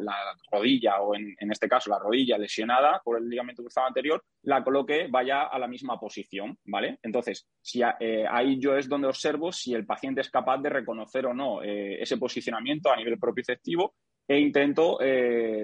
rodilla, 0.50 1.00
o 1.00 1.14
en, 1.14 1.36
este 1.50 1.68
caso 1.68 1.90
la 1.90 1.98
rodilla 1.98 2.36
lesionada 2.36 3.00
por 3.04 3.18
el 3.18 3.28
ligamento 3.28 3.62
cruzado 3.62 3.86
anterior, 3.86 4.24
la 4.42 4.64
coloque, 4.64 5.06
vaya 5.08 5.42
a 5.42 5.58
la 5.58 5.68
misma 5.68 5.98
posición, 6.00 6.58
¿vale? 6.64 6.98
Entonces, 7.02 7.46
si, 7.62 7.82
eh, 8.00 8.26
ahí 8.28 8.58
yo 8.58 8.76
es 8.76 8.88
donde 8.88 9.06
observo 9.06 9.52
si 9.52 9.74
el 9.74 9.86
paciente 9.86 10.20
es 10.20 10.30
capaz 10.30 10.58
de 10.58 10.70
reconocer 10.70 11.26
o 11.26 11.34
no 11.34 11.62
eh, 11.62 12.02
ese 12.02 12.16
posicionamiento 12.16 12.90
a 12.90 12.96
nivel 12.96 13.18
propioceptivo 13.18 13.94
e 14.26 14.38
intento 14.38 14.98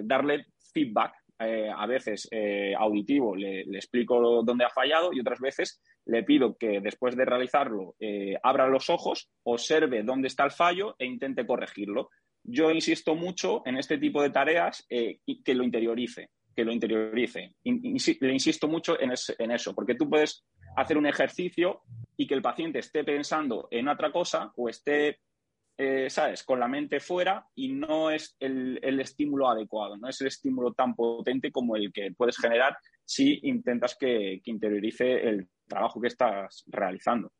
darle 0.04 0.46
feedback 0.72 1.23
eh, 1.40 1.68
a 1.75 1.87
veces 1.87 2.29
eh, 2.31 2.75
auditivo, 2.79 3.35
le, 3.35 3.62
explico 3.62 4.42
dónde 4.44 4.64
ha 4.64 4.70
fallado 4.70 5.12
y 5.12 5.20
otras 5.20 5.40
veces 5.40 5.81
le 6.07 6.23
pido 6.23 6.57
que 6.57 6.81
después 6.81 7.16
de 7.16 7.25
realizarlo 7.25 7.97
eh, 7.99 8.37
abra 8.42 8.68
los 8.68 8.88
ojos, 8.88 9.29
observe 9.42 10.05
dónde 10.05 10.29
está 10.29 10.44
el 10.44 10.53
fallo 10.53 10.94
e 10.99 11.07
intente 11.07 11.47
corregirlo. 11.47 12.11
Yo 12.44 12.70
insisto 12.70 13.16
mucho 13.16 13.62
en 13.66 13.79
este 13.79 13.99
tipo 13.99 14.23
de 14.23 14.31
tareas 14.31 14.87
y 14.88 15.42
que 15.42 15.55
lo 15.55 15.64
interiorice, 15.64 16.31
que 16.55 16.64
lo 16.64 16.73
interiorice. 16.73 17.57
le 17.64 18.33
insisto 18.33 18.68
mucho 18.68 19.01
en, 19.01 19.12
en 19.38 19.51
eso, 19.51 19.75
porque 19.75 19.94
tú 19.94 20.09
puedes 20.09 20.44
hacer 20.77 20.99
un 20.99 21.07
ejercicio 21.07 21.81
y 22.16 22.27
que 22.27 22.35
el 22.35 22.42
paciente 22.42 22.81
esté 22.81 23.03
pensando 23.03 23.66
en 23.70 23.88
otra 23.88 24.12
cosa 24.12 24.53
o 24.57 24.68
esté 24.68 25.20
eh, 25.76 26.08
¿sabes? 26.08 26.44
Con 26.44 26.60
la 26.60 26.68
mente 26.68 27.00
fuera 27.00 27.44
y 27.56 27.72
no 27.72 28.10
es 28.10 28.37
el, 28.38 28.78
estímulo 29.00 29.48
adecuado, 29.48 29.96
no 29.96 30.08
es 30.08 30.20
el 30.20 30.28
estímulo 30.28 30.72
tan 30.72 30.94
potente 30.94 31.50
como 31.50 31.74
el 31.74 31.92
que 31.92 32.12
puedes 32.16 32.38
generar 32.38 32.76
si 33.04 33.40
intentas 33.42 33.96
que, 33.98 34.40
interiorice 34.44 35.28
el 35.28 35.48
trabajo 35.66 36.00
que 36.00 36.08
estás 36.08 36.62
realizando. 36.68 37.32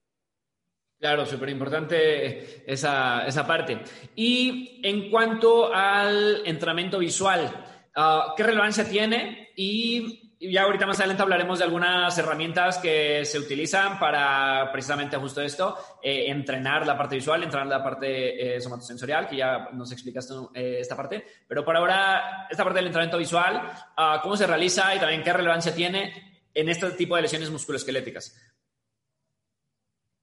Claro, 0.99 1.25
súper 1.27 1.51
importante 1.51 2.71
esa, 2.71 3.27
esa, 3.27 3.47
parte. 3.47 3.79
Y 4.17 4.81
en 4.83 5.11
cuanto 5.11 5.73
al 5.73 6.43
entrenamiento 6.45 6.99
visual, 6.99 7.51
ah, 7.95 8.35
¿qué 8.37 8.43
relevancia 8.43 8.89
tiene? 8.89 9.51
Y 9.55 10.24
ya 10.51 10.63
ahorita 10.63 10.87
más 10.87 10.99
adelante 10.99 11.23
hablaremos 11.23 11.59
de 11.59 11.65
algunas 11.65 12.17
herramientas 12.19 12.79
que 12.79 13.25
se 13.25 13.39
utilizan 13.39 13.99
para 13.99 14.71
precisamente 14.73 15.17
justo 15.17 15.41
esto, 15.41 15.77
eh, 16.03 16.27
entrenar 16.29 16.87
la 16.87 16.97
parte 16.97 17.17
visual, 17.17 17.43
entrenar 17.43 17.67
la 17.67 17.83
parte 17.83 18.57
eh, 18.57 18.61
somatosensorial, 18.61 19.29
que 19.29 19.37
ya 19.37 19.71
nos 19.73 19.93
explicaste 19.93 20.35
eh, 20.55 20.79
esta 20.81 20.97
parte. 20.97 21.25
Pero 21.47 21.65
por 21.65 21.77
ahora, 21.77 22.47
esta 22.51 22.65
parte 22.65 22.79
del 22.79 22.87
entrenamiento 22.87 23.19
visual, 23.19 23.63
ah, 23.97 24.21
¿cómo 24.23 24.37
se 24.37 24.47
realiza 24.47 24.95
y 24.95 24.99
también 24.99 25.23
qué 25.23 25.33
relevancia 25.33 25.75
tiene 25.75 26.41
en 26.53 26.69
este 26.69 26.91
tipo 26.93 27.17
de 27.17 27.23
lesiones 27.23 27.51
musculoesqueléticas? 27.51 28.41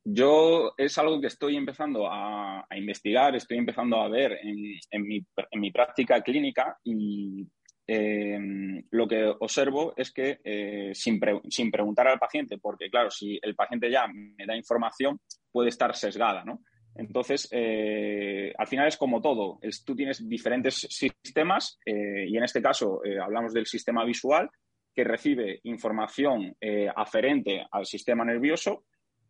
Yo 0.04 0.74
es 0.78 0.98
algo 0.98 1.22
que 1.22 1.28
estoy 1.28 1.56
empezando 1.56 2.08
a, 2.12 2.66
investigar, 2.76 3.36
estoy 3.36 3.58
empezando 3.58 3.98
a 3.98 4.08
ver 4.08 4.40
en, 4.42 4.56
mi, 4.56 5.20
en 5.52 5.62
mi 5.62 5.72
práctica 5.72 6.22
clínica 6.22 6.80
y 6.84 7.46
Em, 7.94 8.82
lo 8.92 9.06
que 9.06 9.22
observo 9.40 9.94
es 9.98 10.12
que 10.14 10.40
eh, 10.46 10.92
sin, 10.94 11.20
preguntar 11.20 12.08
al 12.08 12.20
paciente, 12.20 12.58
porque 12.58 12.90
claro, 12.90 13.12
si 13.12 13.38
el 13.42 13.54
paciente 13.54 13.92
ya 13.92 14.08
me 14.08 14.46
da 14.46 14.56
información, 14.56 15.20
puede 15.52 15.70
estar 15.70 15.94
sesgada, 15.94 16.46
¿no? 16.46 16.62
Entonces, 16.96 17.50
eh, 17.52 18.54
al 18.58 18.68
final 18.68 18.88
es 18.88 18.96
como 18.96 19.22
todo. 19.22 19.60
tú 19.86 19.96
tienes 19.96 20.28
diferentes 20.28 20.76
sistemas 20.76 21.80
eh, 21.86 22.28
y 22.28 22.38
en 22.38 22.44
este 22.44 22.62
caso 22.62 23.02
hablamos 23.22 23.54
del 23.54 23.66
sistema 23.66 24.06
visual 24.06 24.50
que 24.94 25.04
recibe 25.04 25.60
información 25.64 26.56
eh, 26.62 26.90
aferente 26.96 27.66
al 27.72 27.86
sistema 27.86 28.24
nervioso. 28.24 28.86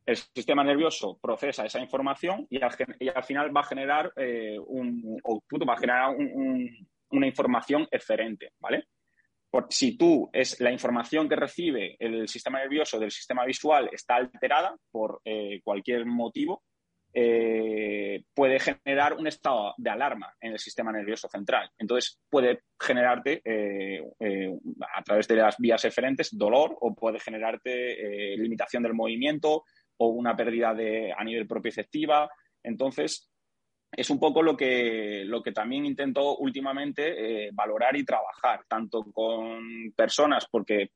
El 0.05 0.17
sistema 0.17 0.63
nervioso 0.63 1.17
procesa 1.19 1.65
esa 1.65 1.79
información 1.79 2.47
y 2.49 2.61
al, 2.61 3.23
final 3.23 3.55
va 3.55 3.61
a 3.61 3.65
generar 3.65 4.11
eh, 4.15 4.57
un, 4.59 5.17
va 5.23 5.73
a 5.73 5.77
generar 5.77 6.15
una 7.11 7.27
información 7.27 7.87
eferente, 7.91 8.53
¿vale? 8.59 8.85
si 9.69 9.97
tú 9.97 10.29
es 10.31 10.59
la 10.61 10.71
información 10.71 11.27
que 11.27 11.35
recibe 11.35 11.95
el 11.99 12.27
sistema 12.27 12.59
nervioso 12.59 12.99
del 12.99 13.11
sistema 13.11 13.45
visual 13.45 13.89
está 13.91 14.15
alterada 14.15 14.75
por 14.91 15.21
eh, 15.25 15.59
cualquier 15.63 16.05
motivo, 16.05 16.63
eh, 17.13 18.23
puede 18.33 18.59
generar 18.59 19.13
un 19.15 19.27
estado 19.27 19.73
de 19.77 19.89
alarma 19.89 20.33
en 20.39 20.53
el 20.53 20.59
sistema 20.59 20.93
nervioso 20.93 21.27
central. 21.27 21.69
Entonces 21.77 22.17
puede 22.29 22.61
generarte 22.79 23.41
eh, 23.43 24.01
a 24.95 25.03
través 25.03 25.27
de 25.27 25.35
las 25.35 25.57
vías 25.57 25.83
eferentes 25.83 26.29
dolor 26.31 26.77
o 26.79 26.95
puede 26.95 27.19
generarte 27.19 28.37
limitación 28.37 28.83
del 28.83 28.93
movimiento 28.93 29.65
o 29.97 30.07
una 30.07 30.35
pérdida 30.37 30.73
de, 30.73 31.13
a 31.15 31.23
nivel 31.25 31.45
propioceptiva. 31.45 32.29
Entonces, 32.63 33.30
es 33.91 34.09
un 34.09 34.19
poco 34.19 34.41
lo 34.41 34.55
que, 34.55 35.23
lo 35.25 35.43
que 35.43 35.51
también 35.51 35.85
intento 35.85 36.37
últimamente 36.37 37.47
eh, 37.47 37.49
valorar 37.53 37.95
y 37.97 38.05
trabajar, 38.05 38.63
tanto 38.67 39.03
con 39.11 39.91
personas, 39.95 40.47
porque 40.49 40.91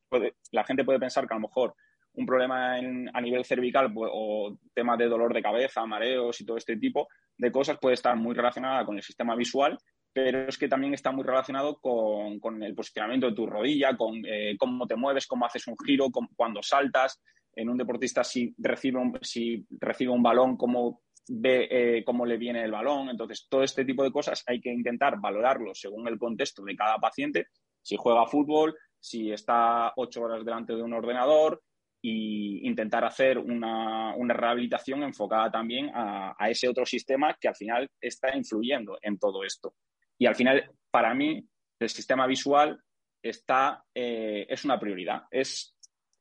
la 0.52 0.64
gente 0.64 0.86
puede 0.86 1.00
pensar 1.00 1.28
que 1.28 1.34
a 1.34 1.38
lo 1.38 1.48
mejor 1.48 1.76
un 2.14 2.26
problema 2.26 2.76
a 2.76 3.22
nivel 3.22 3.44
cervical 3.44 3.94
pues, 3.94 4.10
o 4.14 4.58
temas 4.74 4.98
de 4.98 5.08
dolor 5.08 5.34
de 5.34 5.42
cabeza, 5.42 5.86
mareos 5.86 6.40
y 6.40 6.46
todo 6.46 6.56
este 6.56 6.78
tipo 6.78 7.10
de 7.38 7.52
cosas 7.52 7.78
puede 7.80 7.96
estar 7.96 8.16
muy 8.16 8.34
relacionada 8.34 8.86
con 8.86 8.96
el 8.96 9.04
sistema 9.04 9.36
visual, 9.36 9.78
pero 10.14 10.48
es 10.48 10.58
que 10.58 10.70
también 10.70 10.94
está 10.94 11.12
muy 11.12 11.26
relacionado 11.26 11.78
con, 11.82 12.64
el 12.64 12.74
posicionamiento 12.74 13.28
de 13.28 13.36
tu 13.36 13.46
rodilla, 13.46 13.98
con 13.98 14.22
eh, 14.26 14.56
cómo 14.58 14.88
te 14.88 14.96
mueves, 14.96 15.28
cómo 15.28 15.46
haces 15.46 15.68
un 15.68 15.76
giro, 15.86 16.08
cuando 16.36 16.64
saltas. 16.64 17.22
En 17.58 17.70
un 17.70 17.78
deportista, 17.78 18.24
si 18.24 18.54
recibe 18.58 19.00
un, 19.00 19.18
si 19.22 19.66
recibe 19.72 20.12
un 20.12 20.24
balón, 20.24 20.56
cómo 20.56 21.02
ve 21.28 21.68
eh, 21.70 22.04
cómo 22.04 22.26
le 22.26 22.38
viene 22.38 22.64
el 22.64 22.72
balón. 22.72 23.10
Entonces, 23.10 23.48
todo 23.50 23.64
este 23.64 23.86
tipo 23.86 24.04
de 24.04 24.12
cosas 24.12 24.44
hay 24.48 24.62
que 24.62 24.72
intentar 24.72 25.20
valorarlo 25.20 25.74
según 25.74 26.08
el 26.08 26.18
contexto 26.18 26.64
de 26.64 26.76
cada 26.76 26.98
paciente. 26.98 27.48
Si 27.82 27.96
juega 27.98 28.26
fútbol, 28.28 28.76
si 29.00 29.32
está 29.32 29.94
ocho 29.96 30.24
horas 30.24 30.44
delante 30.44 30.76
de 30.76 30.82
un 30.82 30.94
ordenador 30.94 31.62
e 32.02 32.62
intentar 32.64 33.04
hacer 33.04 33.38
una, 33.38 34.14
rehabilitación 34.16 35.04
enfocada 35.04 35.52
también 35.52 35.92
a, 35.94 36.36
ese 36.50 36.68
otro 36.68 36.86
sistema 36.86 37.36
que 37.40 37.48
al 37.48 37.56
final 37.56 37.90
está 38.00 38.36
influyendo 38.36 38.98
en 39.02 39.18
todo 39.18 39.44
esto. 39.44 39.76
Y 40.18 40.26
al 40.26 40.36
final, 40.36 40.72
para 40.92 41.14
mí, 41.14 41.44
el 41.80 41.90
sistema 41.90 42.28
visual 42.28 42.80
está, 43.22 43.84
eh, 43.94 44.46
es 44.48 44.66
una 44.66 44.80
prioridad. 44.80 45.24
Es 45.32 45.76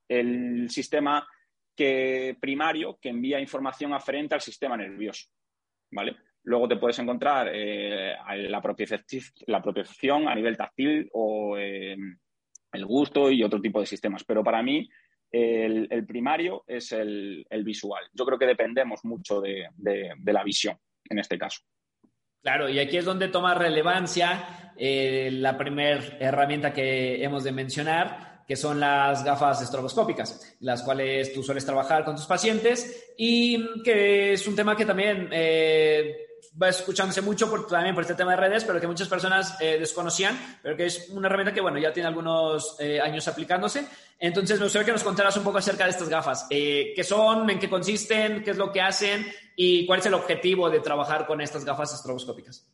el 0.09 0.69
sistema 0.71 1.27
que 1.75 2.37
primario 2.41 2.99
que 3.01 3.09
envía 3.09 3.41
información 3.41 3.93
aferente 3.93 4.35
al 4.35 4.41
sistema 4.41 4.77
nervioso. 4.77 5.27
¿vale? 5.91 6.17
Luego 6.45 6.69
te 6.69 6.77
puedes 6.77 6.99
encontrar 6.99 7.51
eh, 7.53 8.15
la, 8.49 8.61
propiocepción 8.61 10.29
a 10.29 10.35
nivel 10.35 10.57
táctil 10.57 11.09
o 11.13 11.57
eh, 11.57 11.97
el 12.73 12.87
gusto 12.87 13.31
y 13.31 13.43
otro 13.43 13.61
tipo 13.61 13.81
de 13.81 13.87
sistemas. 13.87 14.25
Pero 14.25 14.45
para 14.45 14.63
mí 14.63 14.87
el, 15.31 16.05
primario 16.07 16.65
es 16.67 16.93
el, 16.93 17.47
visual. 17.65 18.05
Yo 18.13 18.25
creo 18.27 18.39
que 18.39 18.47
dependemos 18.47 19.05
mucho 19.05 19.41
de, 19.41 19.69
la 20.25 20.45
visión 20.45 20.77
en 21.09 21.19
este 21.19 21.39
caso. 21.39 21.61
Claro, 22.43 22.69
y 22.69 22.79
aquí 22.79 22.99
es 22.99 23.07
donde 23.07 23.29
toma 23.29 23.55
relevancia 23.55 24.73
eh, 24.77 25.31
la 25.33 25.57
primera 25.57 25.99
herramienta 26.21 26.75
que 26.75 27.25
hemos 27.25 27.43
de 27.43 27.53
mencionar, 27.53 28.34
que 28.47 28.57
son 28.57 28.81
las 28.81 29.25
gafas 29.25 29.63
estroboscópicas, 29.63 30.57
las 30.61 30.83
cuales 30.83 31.33
tú 31.33 31.43
sueles 31.43 31.65
trabajar 31.65 32.05
con 32.05 32.17
tus 32.17 32.27
pacientes 32.27 33.15
y 33.17 33.83
que 33.83 34.35
es 34.35 34.47
un 34.47 34.55
tema 34.55 34.77
que 34.77 34.85
también 34.85 35.29
eh, 35.33 36.39
va 36.61 36.69
escuchándose 36.69 37.23
mucho 37.23 37.49
por, 37.49 37.67
también 37.67 37.95
por 37.95 38.03
este 38.03 38.15
tema 38.15 38.33
de 38.33 38.37
redes, 38.37 38.65
pero 38.65 38.81
que 38.81 38.87
muchas 38.87 39.09
personas 39.09 39.57
eh, 39.61 39.79
desconocían, 39.79 40.59
pero 40.63 40.77
que 40.77 40.87
es 40.87 41.09
una 41.11 41.27
herramienta 41.27 41.55
que, 41.55 41.61
bueno, 41.61 41.79
ya 41.79 41.93
tiene 41.93 42.09
algunos 42.09 42.77
eh, 42.81 43.01
años 43.01 43.27
aplicándose. 43.29 43.87
Entonces, 44.19 44.59
me 44.59 44.67
gustaría 44.67 44.87
que 44.87 44.93
nos 44.93 45.03
contaras 45.05 45.37
un 45.37 45.45
poco 45.45 45.59
acerca 45.59 45.85
de 45.85 45.91
estas 45.91 46.09
gafas. 46.09 46.47
¿Qué 46.49 47.05
son? 47.05 47.51
¿En 47.51 47.59
qué 47.59 47.69
consisten? 47.69 48.45
¿Qué 48.45 48.53
es 48.53 48.57
lo 48.57 48.71
que 48.71 48.81
hacen? 48.81 49.27
¿Y 49.57 49.87
cuál 49.87 50.01
es 50.01 50.07
el 50.07 50.15
objetivo 50.15 50.71
de 50.71 50.81
trabajar 50.81 51.27
con 51.27 51.41
estas 51.41 51.65
gafas 51.65 51.95
estroboscópicas? 51.95 52.67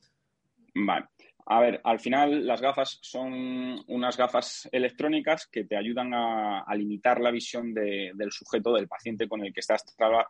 Vale. 0.75 1.07
A 1.53 1.59
ver, 1.59 1.81
al 1.83 1.99
final 1.99 2.47
las 2.47 2.61
gafas 2.61 3.01
son 3.03 3.83
unas 3.89 4.17
gafas 4.17 4.69
electrónicas 4.71 5.49
que 5.49 5.65
te 5.65 5.77
ayudan 5.77 6.15
a, 6.15 6.65
limitar 6.77 7.21
la 7.21 7.33
visión 7.33 7.75
del 7.75 8.31
sujeto, 8.31 8.75
del 8.75 8.87
paciente 8.87 9.29
con 9.29 9.45
el 9.45 9.53
que 9.53 9.59
estás 9.59 9.85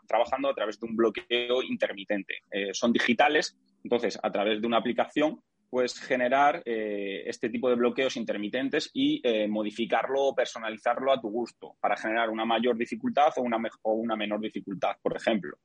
trabajando 0.06 0.48
a 0.48 0.54
través 0.54 0.80
de 0.80 0.86
un 0.86 0.96
bloqueo 0.96 1.62
intermitente. 1.62 2.36
Eh, 2.50 2.72
son 2.72 2.94
digitales, 2.94 3.54
entonces 3.84 4.18
a 4.22 4.32
través 4.32 4.62
de 4.62 4.66
una 4.66 4.78
aplicación 4.78 5.42
puedes 5.68 6.00
generar 6.00 6.62
eh, 6.64 7.24
este 7.26 7.50
tipo 7.50 7.68
de 7.68 7.76
bloqueos 7.76 8.16
intermitentes 8.16 8.90
y 8.94 9.20
eh, 9.22 9.46
modificarlo 9.46 10.22
o 10.22 10.34
personalizarlo 10.34 11.12
a 11.12 11.20
tu 11.20 11.28
gusto 11.28 11.76
para 11.80 11.98
generar 11.98 12.30
una 12.30 12.46
mayor 12.46 12.78
dificultad 12.78 13.28
o 13.36 13.42
una, 13.42 13.58
o 13.82 13.92
una 13.92 14.16
menor 14.16 14.40
dificultad, 14.40 14.96
por 15.02 15.14
ejemplo. 15.14 15.58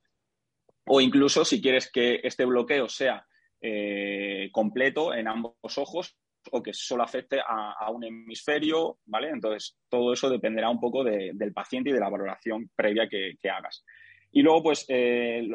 O 0.86 1.00
incluso 1.00 1.46
si 1.46 1.62
quieres 1.62 1.90
que 1.90 2.20
este 2.24 2.44
bloqueo 2.44 2.90
sea 2.90 3.26
eh, 3.68 4.50
completo 4.52 5.12
en 5.12 5.28
ambos 5.28 5.56
ojos 5.78 6.16
o 6.52 6.62
que 6.62 6.72
solo 6.72 7.02
afecte 7.02 7.40
a, 7.44 7.90
un 7.90 8.04
hemisferio, 8.04 9.00
¿vale? 9.08 9.30
Entonces, 9.30 9.76
todo 9.90 10.14
eso 10.14 10.30
dependerá 10.30 10.70
un 10.70 10.80
poco 10.80 11.04
del 11.04 11.52
paciente 11.52 11.90
y 11.90 11.94
de 11.94 12.00
la 12.00 12.12
valoración 12.12 12.70
previa 12.76 13.10
que, 13.10 13.50
hagas. 13.50 13.84
Y 14.32 14.44
luego, 14.44 14.62
pues, 14.62 14.86
eh, 14.88 15.50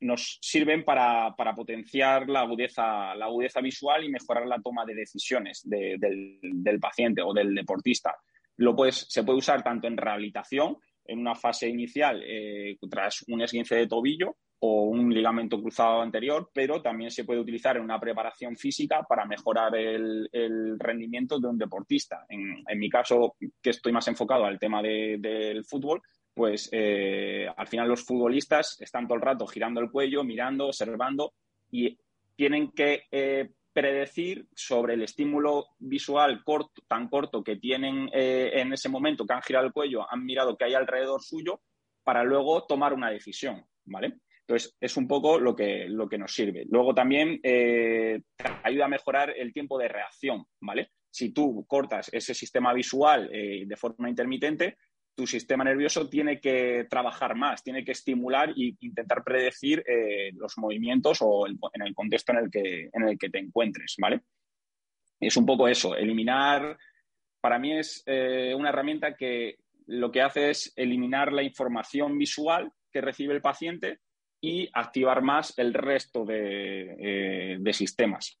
nos 0.00 0.40
sirven 0.42 0.84
para, 0.84 1.36
potenciar 1.54 2.28
la 2.28 2.40
agudeza, 2.40 3.14
la 3.14 3.26
agudeza 3.26 3.60
visual 3.60 4.02
y 4.02 4.10
mejorar 4.10 4.48
la 4.48 4.60
toma 4.60 4.84
de 4.84 4.96
decisiones 4.96 5.62
del, 5.62 6.80
paciente 6.80 7.22
o 7.22 7.32
del 7.32 7.54
deportista. 7.54 8.16
Lo 8.56 8.74
puedes, 8.74 9.06
se 9.08 9.22
puede 9.22 9.38
usar 9.38 9.62
tanto 9.62 9.86
en 9.86 9.96
rehabilitación, 9.96 10.78
en 11.04 11.20
una 11.20 11.36
fase 11.36 11.68
inicial, 11.68 12.20
eh, 12.26 12.76
tras 12.90 13.24
un 13.28 13.40
esguince 13.40 13.76
de 13.76 13.86
tobillo, 13.86 14.34
o 14.64 14.82
un 14.84 15.12
ligamento 15.12 15.60
cruzado 15.60 16.02
anterior, 16.02 16.48
pero 16.54 16.80
también 16.80 17.10
se 17.10 17.24
puede 17.24 17.40
utilizar 17.40 17.76
en 17.76 17.82
una 17.82 17.98
preparación 17.98 18.56
física 18.56 19.02
para 19.02 19.24
mejorar 19.24 19.74
el, 19.74 20.28
rendimiento 20.78 21.40
de 21.40 21.48
un 21.48 21.58
deportista. 21.58 22.26
En, 22.28 22.62
mi 22.78 22.88
caso, 22.88 23.34
que 23.60 23.70
estoy 23.70 23.90
más 23.90 24.06
enfocado 24.06 24.44
al 24.44 24.60
tema 24.60 24.80
del 24.80 25.64
fútbol, 25.64 26.00
pues 26.32 26.68
eh, 26.70 27.48
al 27.56 27.66
final 27.66 27.88
los 27.88 28.04
futbolistas 28.04 28.80
están 28.80 29.08
todo 29.08 29.16
el 29.16 29.22
rato 29.22 29.48
girando 29.48 29.80
el 29.80 29.90
cuello, 29.90 30.22
mirando, 30.22 30.66
observando 30.66 31.34
y 31.72 31.98
tienen 32.36 32.70
que 32.70 33.02
eh, 33.10 33.50
predecir 33.72 34.46
sobre 34.54 34.94
el 34.94 35.02
estímulo 35.02 35.70
visual 35.80 36.44
tan 36.86 37.08
corto 37.08 37.42
que 37.42 37.56
tienen 37.56 38.08
eh, 38.12 38.52
en 38.54 38.72
ese 38.72 38.88
momento, 38.88 39.26
que 39.26 39.34
han 39.34 39.42
girado 39.42 39.66
el 39.66 39.72
cuello, 39.72 40.06
han 40.08 40.24
mirado 40.24 40.56
que 40.56 40.66
hay 40.66 40.74
alrededor 40.74 41.20
suyo, 41.20 41.60
para 42.04 42.22
luego 42.22 42.64
tomar 42.64 42.92
una 42.92 43.10
decisión, 43.10 43.64
¿vale? 43.84 44.18
Entonces, 44.46 44.76
es 44.80 44.96
un 44.96 45.06
poco 45.06 45.38
lo 45.38 45.54
que, 45.54 45.86
lo 45.88 46.08
que 46.08 46.18
nos 46.18 46.34
sirve. 46.34 46.66
Luego 46.68 46.94
también 46.94 47.38
eh, 47.42 48.20
ayuda 48.62 48.86
a 48.86 48.88
mejorar 48.88 49.32
el 49.36 49.52
tiempo 49.52 49.78
de 49.78 49.88
reacción, 49.88 50.44
¿vale? 50.60 50.90
Si 51.10 51.32
tú 51.32 51.64
cortas 51.66 52.10
ese 52.12 52.34
sistema 52.34 52.72
visual 52.72 53.30
eh, 53.32 53.64
de 53.66 53.76
forma 53.76 54.08
intermitente, 54.08 54.78
tu 55.14 55.26
sistema 55.26 55.62
nervioso 55.62 56.08
tiene 56.08 56.40
que 56.40 56.86
trabajar 56.90 57.36
más, 57.36 57.62
tiene 57.62 57.84
que 57.84 57.92
estimular 57.92 58.50
e 58.50 58.74
intentar 58.80 59.22
predecir 59.22 59.84
eh, 59.86 60.32
los 60.34 60.56
movimientos 60.56 61.18
o 61.20 61.46
en 61.46 61.82
el 61.82 61.94
contexto 61.94 62.32
en 62.32 62.38
el, 62.38 62.50
que, 62.50 62.88
en 62.92 63.08
el 63.08 63.18
que 63.18 63.30
te 63.30 63.38
encuentres, 63.38 63.94
¿vale? 63.98 64.22
Es 65.20 65.36
un 65.36 65.46
poco 65.46 65.68
eso, 65.68 65.94
eliminar, 65.94 66.76
para 67.40 67.58
mí 67.58 67.78
es 67.78 68.02
una 68.06 68.70
herramienta 68.70 69.16
que 69.16 69.58
lo 69.86 70.10
que 70.10 70.22
hace 70.22 70.50
es 70.50 70.72
eliminar 70.74 71.32
la 71.32 71.42
información 71.42 72.18
visual 72.18 72.72
que 72.90 73.00
recibe 73.00 73.34
el 73.34 73.42
paciente 73.42 74.00
y 74.44 74.68
activar 74.72 75.22
más 75.22 75.56
el 75.56 75.72
resto 75.72 76.24
de, 76.24 77.56
eh, 77.62 77.72
sistemas. 77.72 78.36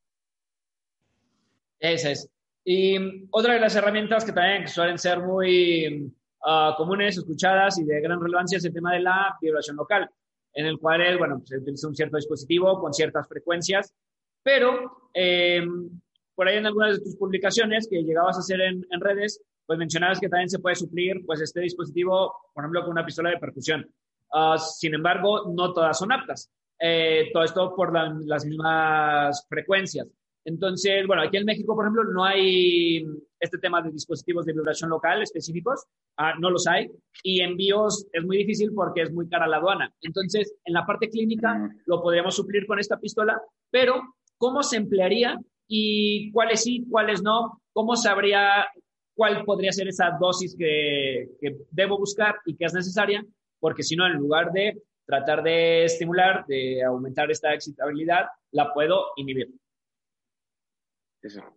Esa 1.78 2.10
es. 2.10 2.28
Y 2.64 2.96
otra 3.30 3.54
de 3.54 3.60
las 3.60 3.76
herramientas 3.76 4.24
que 4.24 4.32
también 4.32 4.66
suelen 4.66 4.98
ser 4.98 5.20
muy 5.20 6.12
ah, 6.44 6.74
comunes, 6.76 7.16
escuchadas 7.16 7.78
y 7.78 7.84
de 7.84 8.00
gran 8.00 8.20
relevancia 8.20 8.58
es 8.58 8.64
el 8.64 8.74
tema 8.74 8.92
de 8.94 9.00
la 9.00 9.36
vibración 9.40 9.76
local, 9.76 10.10
en 10.54 10.66
el 10.66 10.78
cual 10.78 11.18
bueno, 11.18 11.40
se 11.44 11.58
utiliza 11.58 11.86
un 11.86 11.94
cierto 11.94 12.16
dispositivo 12.16 12.80
con 12.80 12.92
ciertas 12.92 13.28
frecuencias, 13.28 13.94
pero 14.42 15.08
em, 15.14 15.88
por 16.34 16.48
ahí 16.48 16.56
en 16.56 16.66
algunas 16.66 16.98
de 16.98 17.04
tus 17.04 17.16
publicaciones 17.16 17.86
que 17.88 18.02
llegabas 18.02 18.36
a 18.36 18.40
hacer 18.40 18.60
en, 18.60 18.84
en, 18.90 19.00
redes, 19.00 19.40
pues 19.66 19.78
mencionabas 19.78 20.18
que 20.18 20.28
también 20.28 20.50
se 20.50 20.58
puede 20.58 20.74
suplir 20.74 21.24
pues 21.26 21.40
este 21.40 21.60
dispositivo, 21.60 22.34
por 22.52 22.64
ejemplo, 22.64 22.82
con 22.82 22.90
una 22.90 23.06
pistola 23.06 23.30
de 23.30 23.38
percusión. 23.38 23.88
Ah, 24.32 24.58
sin 24.58 24.94
embargo, 24.94 25.52
no 25.52 25.72
todas 25.72 25.98
son 25.98 26.12
aptas. 26.12 26.50
Eh, 26.80 27.30
todo 27.32 27.44
esto 27.44 27.74
por 27.76 27.92
las 28.26 28.44
mismas 28.44 29.46
frecuencias. 29.48 30.08
Entonces, 30.44 31.06
bueno, 31.06 31.22
aquí 31.22 31.36
en 31.36 31.44
México, 31.44 31.74
por 31.74 31.84
ejemplo, 31.84 32.04
no 32.04 32.24
hay 32.24 33.04
este 33.38 33.58
tema 33.58 33.80
de 33.80 33.90
dispositivos 33.90 34.44
de 34.44 34.52
vibración 34.52 34.90
local 34.90 35.22
específicos, 35.22 35.84
ah, 36.16 36.34
no 36.40 36.50
los 36.50 36.66
hay, 36.66 36.90
y 37.22 37.40
envíos 37.42 38.06
es 38.12 38.24
muy 38.24 38.38
difícil 38.38 38.72
porque 38.74 39.02
es 39.02 39.12
muy 39.12 39.28
cara 39.28 39.46
la 39.46 39.58
aduana. 39.58 39.94
Entonces, 40.00 40.54
en 40.64 40.74
la 40.74 40.84
parte 40.84 41.08
clínica 41.08 41.70
lo 41.86 42.02
podríamos 42.02 42.34
suplir 42.34 42.66
con 42.66 42.80
esta 42.80 42.98
pistola, 42.98 43.40
pero 43.70 44.02
¿cómo 44.36 44.62
se 44.64 44.76
emplearía 44.76 45.38
y 45.68 46.32
cuáles 46.32 46.64
sí, 46.64 46.84
cuáles 46.90 47.22
no? 47.22 47.62
¿Cómo 47.72 47.94
sabría 47.94 48.66
cuál 49.14 49.44
podría 49.44 49.72
ser 49.72 49.88
esa 49.88 50.16
dosis 50.20 50.56
que, 50.58 51.28
que 51.40 51.56
debo 51.70 51.98
buscar 51.98 52.36
y 52.46 52.56
que 52.56 52.64
es 52.64 52.74
necesaria? 52.74 53.24
Porque 53.62 53.84
si 53.84 53.94
no, 53.94 54.04
en 54.08 54.14
lugar 54.14 54.50
de 54.50 54.82
tratar 55.06 55.40
de 55.40 55.84
estimular, 55.84 56.44
de 56.46 56.82
aumentar 56.82 57.30
esta 57.30 57.54
excitabilidad, 57.54 58.26
la 58.50 58.74
puedo 58.74 59.12
inhibir. 59.14 59.50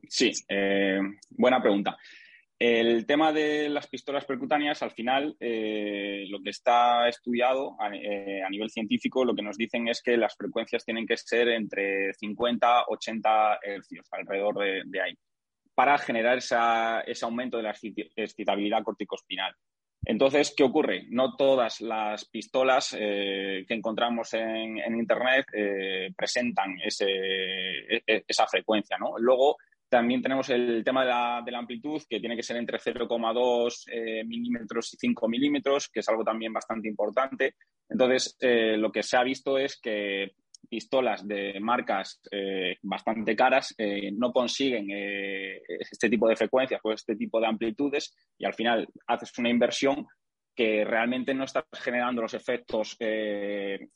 Sí, 0.07 0.31
eh, 0.47 0.99
buena 1.31 1.59
pregunta. 1.59 1.97
El 2.59 3.07
tema 3.07 3.33
de 3.33 3.69
las 3.69 3.87
pistolas 3.87 4.23
percutáneas, 4.23 4.83
al 4.83 4.91
final, 4.91 5.35
eh, 5.39 6.25
lo 6.29 6.43
que 6.43 6.51
está 6.51 7.09
estudiado 7.09 7.75
eh, 7.91 8.43
a, 8.43 8.49
nivel 8.51 8.69
científico, 8.69 9.25
lo 9.25 9.33
que 9.33 9.41
nos 9.41 9.57
dicen 9.57 9.87
es 9.87 10.03
que 10.03 10.15
las 10.15 10.35
frecuencias 10.35 10.85
tienen 10.85 11.07
que 11.07 11.17
ser 11.17 11.49
entre 11.49 12.13
50 12.13 12.81
y 12.87 12.93
80 12.93 13.59
hercios, 13.63 14.07
alrededor 14.11 14.59
de, 14.85 15.01
ahí, 15.01 15.17
para 15.73 15.97
generar 15.97 16.37
ese 16.37 17.25
aumento 17.25 17.57
de 17.57 17.63
la 17.63 17.75
excitabilidad 18.15 18.83
corticospinal. 18.83 19.55
Entonces, 20.03 20.53
¿qué 20.55 20.63
ocurre? 20.63 21.05
No 21.09 21.35
todas 21.35 21.81
las 21.81 22.25
pistolas 22.25 22.91
que 22.91 23.65
encontramos 23.69 24.33
en, 24.33 24.77
Internet 24.77 25.45
presentan 26.15 26.77
e, 26.79 28.03
e, 28.05 28.23
esa 28.27 28.45
frecuencia. 28.47 28.97
Luego, 29.17 29.57
también 29.89 30.21
tenemos 30.21 30.49
el 30.49 30.83
tema 30.83 31.03
de 31.05 31.51
la, 31.51 31.59
amplitud, 31.59 32.01
que 32.09 32.19
tiene 32.19 32.35
que 32.35 32.43
ser 32.43 32.57
entre 32.57 32.79
0,2 32.79 33.83
eh, 33.91 34.23
milímetros 34.25 34.93
y 34.93 34.97
5 34.97 35.27
milímetros, 35.29 35.89
que 35.89 35.99
es 35.99 36.09
algo 36.09 36.23
también 36.23 36.51
bastante 36.51 36.87
importante. 36.87 37.55
Entonces, 37.87 38.35
eh, 38.41 38.77
lo 38.77 38.91
que 38.91 39.03
se 39.03 39.15
ha 39.15 39.23
visto 39.23 39.57
es 39.57 39.79
que 39.79 40.33
pistolas 40.75 41.25
de 41.25 41.57
marcas 41.61 42.19
eh, 42.31 42.77
bastante 42.81 43.35
caras 43.35 43.73
no 44.13 44.33
consiguen 44.33 44.87
este 44.89 46.09
tipo 46.09 46.27
de 46.27 46.35
frecuencias 46.35 46.81
o 46.83 46.91
este 46.91 47.15
tipo 47.15 47.39
de 47.39 47.47
amplitudes 47.47 48.13
y 48.37 48.45
al 48.45 48.53
final 48.53 48.87
haces 49.07 49.31
una 49.37 49.49
inversión 49.49 50.05
que 50.53 50.83
realmente 50.83 51.33
no 51.33 51.45
estás 51.45 51.63
generando 51.73 52.21
los 52.21 52.33
efectos 52.33 52.95
que, 52.97 53.89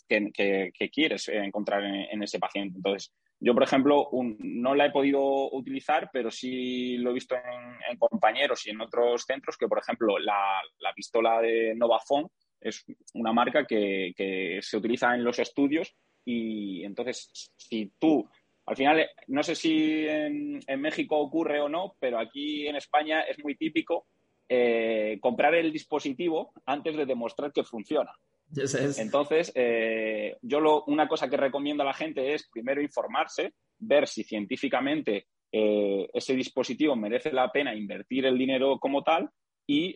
quieres 0.91 1.27
encontrar 1.29 1.83
en, 1.83 1.95
en, 2.11 2.23
ese 2.23 2.39
paciente. 2.39 2.77
Entonces, 2.77 3.13
yo, 3.41 3.53
por 3.53 3.63
ejemplo, 3.63 4.09
no 4.39 4.75
la 4.75 4.87
he 4.87 4.91
podido 4.91 5.49
utilizar, 5.53 6.09
pero 6.11 6.29
sí 6.29 6.97
lo 6.97 7.11
he 7.11 7.13
visto 7.13 7.35
en, 7.35 7.97
compañeros 7.97 8.67
y 8.67 8.71
en 8.71 8.81
otros 8.81 9.23
centros 9.23 9.55
que, 9.57 9.67
por 9.67 9.79
ejemplo, 9.79 10.19
la, 10.19 10.61
pistola 10.93 11.39
de 11.41 11.73
Novafone 11.75 12.27
es 12.59 12.83
una 13.13 13.31
marca 13.31 13.65
que, 13.65 14.59
se 14.61 14.77
utiliza 14.77 15.15
en 15.15 15.23
los 15.23 15.39
estudios 15.39 15.95
y 16.29 16.83
entonces 16.83 17.31
si 17.57 17.91
tú, 17.97 18.29
al 18.67 18.75
final, 18.75 19.03
no 19.27 19.41
sé 19.41 19.55
si 19.55 20.07
en, 20.07 20.59
México 20.77 21.17
ocurre 21.17 21.59
o 21.59 21.67
no, 21.67 21.95
pero 21.99 22.19
aquí 22.19 22.67
en 22.67 22.75
España 22.75 23.21
es 23.21 23.43
muy 23.43 23.55
típico 23.55 24.05
eh, 24.47 25.17
comprar 25.21 25.55
el 25.55 25.73
dispositivo 25.73 26.53
antes 26.67 26.95
de 26.95 27.07
demostrar 27.07 27.51
que 27.51 27.63
funciona. 27.63 28.11
Entonces, 28.99 29.51
eh, 29.55 30.37
yo 30.43 30.83
una 30.85 31.07
cosa 31.07 31.27
que 31.27 31.37
recomiendo 31.37 31.81
a 31.81 31.87
la 31.87 31.93
gente 31.93 32.35
es 32.35 32.47
primero 32.47 32.79
informarse, 32.79 33.53
ver 33.79 34.07
si 34.07 34.23
científicamente 34.23 35.25
eh, 35.51 36.07
ese 36.13 36.35
dispositivo 36.35 36.95
merece 36.95 37.31
la 37.31 37.51
pena 37.51 37.73
invertir 37.73 38.27
el 38.27 38.37
dinero 38.37 38.77
como 38.77 39.01
tal 39.01 39.29
y 39.65 39.95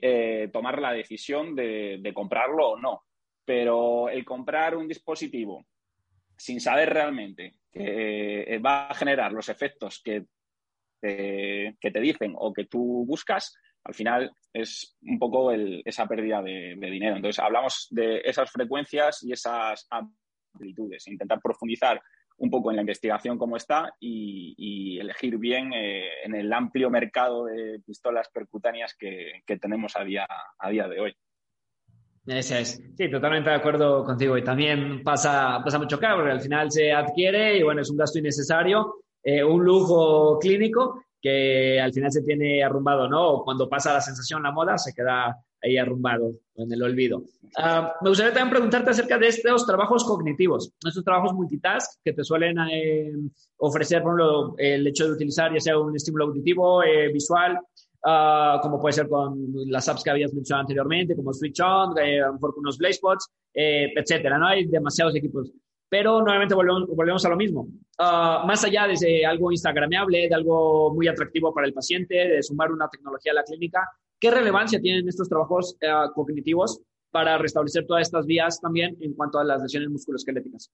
tomar 0.52 0.80
la 0.80 0.94
decisión 0.94 1.56
de, 1.56 2.12
comprarlo 2.14 2.72
o 2.72 2.80
no. 2.80 3.04
Pero 3.46 4.10
el 4.10 4.24
comprar 4.24 4.76
un 4.76 4.88
dispositivo 4.88 5.66
sin 6.38 6.60
saber 6.60 6.90
realmente 6.92 7.56
que 7.72 8.60
va 8.64 8.88
a 8.88 8.94
generar 8.94 9.32
los 9.32 9.50
efectos 9.50 10.02
que, 10.04 10.26
que 11.02 11.92
te 11.92 12.00
dicen 12.00 12.34
o 12.38 12.54
que 12.54 12.66
tú 12.66 13.06
buscas, 13.06 13.56
al 13.84 13.94
final 13.94 14.32
es 14.54 14.96
un 15.02 15.20
poco 15.20 15.52
esa 15.52 16.08
pérdida 16.08 16.42
de, 16.42 16.76
dinero. 16.80 17.16
Entonces, 17.16 17.44
hablamos 17.44 17.88
de 17.90 18.22
esas 18.24 18.50
frecuencias 18.52 19.24
y 19.24 19.34
esas 19.34 19.88
amplitudes, 19.90 21.08
intentar 21.08 21.40
profundizar 21.42 22.02
un 22.38 22.50
poco 22.50 22.72
en 22.72 22.78
la 22.78 22.82
investigación 22.82 23.38
como 23.38 23.58
está 23.58 23.94
y, 24.00 25.00
elegir 25.00 25.38
bien 25.38 25.74
eh, 25.74 26.24
en 26.24 26.34
el 26.34 26.52
amplio 26.54 26.90
mercado 26.90 27.46
de 27.46 27.82
pistolas 27.86 28.30
percutáneas 28.30 28.96
que, 28.98 29.42
tenemos 29.60 29.98
a 29.98 30.04
día, 30.04 30.26
a 30.58 30.70
día 30.70 30.88
de 30.88 31.00
hoy. 31.00 31.16
Es. 32.26 32.82
Sí, 32.98 33.12
totalmente 33.12 33.50
de 33.50 33.56
acuerdo 33.56 34.04
contigo. 34.04 34.38
Y 34.38 34.44
también 34.44 35.04
pasa, 35.04 35.60
pasa 35.64 35.78
mucho 35.78 36.00
caro, 36.00 36.18
porque 36.18 36.32
al 36.32 36.42
final 36.42 36.72
se 36.72 36.92
adquiere 36.92 37.58
y 37.58 37.64
bueno, 37.64 37.82
es 37.82 37.90
un 37.90 37.98
gasto 37.98 38.20
innecesario, 38.20 38.96
eh, 39.22 39.44
un 39.44 39.64
lujo 39.64 40.40
clínico 40.40 41.04
que 41.22 41.80
al 41.80 41.94
final 41.94 42.12
se 42.12 42.22
tiene 42.22 42.64
arrumbado, 42.64 43.10
¿no? 43.10 43.30
O 43.30 43.44
cuando 43.44 43.68
pasa 43.68 43.94
la 43.94 44.02
sensación, 44.02 44.44
la 44.44 44.52
moda, 44.52 44.78
se 44.78 44.94
queda 44.94 45.38
ahí 45.62 45.78
arrumbado 45.78 46.32
en 46.56 46.72
el 46.72 46.84
olvido. 46.84 47.24
Ah, 47.58 47.94
me 48.02 48.10
gustaría 48.10 48.34
también 48.34 48.52
preguntarte 48.52 48.90
acerca 48.90 49.18
de 49.18 49.28
estos 49.28 49.66
trabajos 49.66 50.04
cognitivos, 50.04 50.74
estos 50.86 51.04
trabajos 51.04 51.34
multitask 51.34 52.02
que 52.04 52.14
te 52.14 52.24
suelen 52.24 52.58
eh, 52.70 53.14
ofrecer, 53.58 54.02
por 54.02 54.20
ejemplo, 54.20 54.56
el 54.58 54.86
hecho 54.88 55.06
de 55.06 55.14
utilizar 55.14 55.54
ya 55.54 55.60
sea 55.60 55.80
un 55.80 55.96
estímulo 55.96 56.26
auditivo, 56.26 56.84
eh, 56.84 57.12
visual, 57.14 57.58
uh, 58.06 58.60
como 58.62 58.80
puede 58.80 58.94
ser 58.94 59.08
con 59.08 59.54
las 59.68 59.88
apps 59.90 60.04
que 60.04 60.12
habías 60.12 60.34
mencionado 60.34 60.62
anteriormente, 60.62 61.16
como 61.16 61.34
Switch 61.34 61.60
On, 61.62 61.98
eh, 61.98 62.22
unos 62.58 62.78
Blazebots, 62.78 63.30
eh, 63.54 63.92
etcétera, 63.96 64.38
¿no? 64.38 64.48
Hay 64.48 64.66
demasiados 64.66 65.16
equipos 65.16 65.52
pero 65.94 66.24
nuevamente 66.24 66.56
volvemos, 66.56 67.24
a 67.24 67.30
lo 67.30 67.36
mismo. 67.36 67.68
Ah, 68.00 68.44
más 68.48 68.64
allá 68.64 68.88
de 68.88 69.24
algo 69.28 69.52
instagrameable, 69.52 70.28
de 70.28 70.34
algo 70.34 70.92
muy 70.92 71.08
atractivo 71.08 71.54
para 71.54 71.68
el 71.68 71.74
paciente, 71.74 72.16
de 72.16 72.42
sumar 72.42 72.72
una 72.72 72.88
tecnología 72.88 73.32
a 73.32 73.36
la 73.36 73.44
clínica, 73.44 73.88
¿qué 74.20 74.32
relevancia 74.32 74.82
tienen 74.82 75.08
estos 75.08 75.30
trabajos 75.30 75.78
eh, 75.80 75.92
cognitivos 76.16 76.82
para 77.12 77.38
restablecer 77.38 77.86
todas 77.86 78.08
estas 78.08 78.26
vías 78.26 78.60
también 78.60 78.98
en 79.02 79.14
cuanto 79.14 79.38
a 79.38 79.44
las 79.44 79.62
lesiones 79.62 79.92
musculoesqueléticas? 79.92 80.72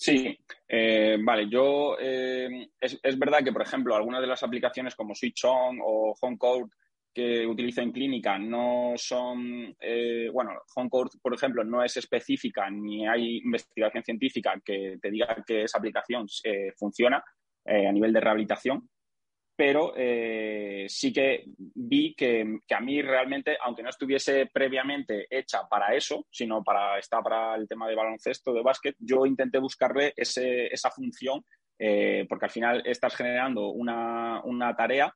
Sí, 0.00 0.38
eh, 0.68 1.18
vale, 1.20 1.48
yo 1.50 1.96
eh, 1.98 2.70
es, 2.80 3.00
es, 3.02 3.18
verdad 3.18 3.42
que, 3.42 3.50
por 3.50 3.62
ejemplo, 3.62 3.96
algunas 3.96 4.20
de 4.20 4.28
las 4.28 4.44
aplicaciones 4.44 4.94
como 4.94 5.12
Switch 5.12 5.44
On 5.44 5.80
o 5.82 6.14
HomeCode 6.20 6.70
que 7.12 7.44
utilizo 7.44 7.80
en 7.80 7.90
clínica 7.90 8.38
no 8.38 8.92
son, 8.94 9.74
eh, 9.80 10.30
bueno, 10.32 10.52
HomeCode, 10.72 11.18
por 11.20 11.34
ejemplo, 11.34 11.64
no 11.64 11.82
es 11.82 11.96
específica 11.96 12.70
ni 12.70 13.08
hay 13.08 13.38
investigación 13.38 14.04
científica 14.04 14.62
que 14.64 14.98
te 15.02 15.10
diga 15.10 15.42
que 15.44 15.64
esa 15.64 15.78
aplicación 15.78 16.28
eh, 16.44 16.70
funciona 16.78 17.20
eh, 17.64 17.88
a 17.88 17.92
nivel 17.92 18.12
de 18.12 18.20
rehabilitación, 18.20 18.88
pero 19.58 19.92
sí 20.86 21.12
que 21.12 21.46
vi 21.56 22.14
que, 22.14 22.60
a 22.70 22.80
mí 22.80 23.02
realmente, 23.02 23.58
aunque 23.60 23.82
no 23.82 23.90
estuviese 23.90 24.46
previamente 24.46 25.26
hecha 25.28 25.66
para 25.68 25.96
eso, 25.96 26.26
sino 26.30 26.62
para 26.62 26.96
estar 26.96 27.24
para 27.24 27.56
el 27.56 27.66
tema 27.66 27.88
de 27.88 27.96
baloncesto, 27.96 28.52
de 28.52 28.62
básquet, 28.62 28.94
yo 29.00 29.26
intenté 29.26 29.58
buscarle 29.58 30.12
esa 30.16 30.90
función, 30.92 31.44
porque 32.28 32.44
al 32.44 32.50
final 32.52 32.82
estás 32.86 33.16
generando 33.16 33.70
una, 33.72 34.40
una 34.44 34.76
tarea 34.76 35.12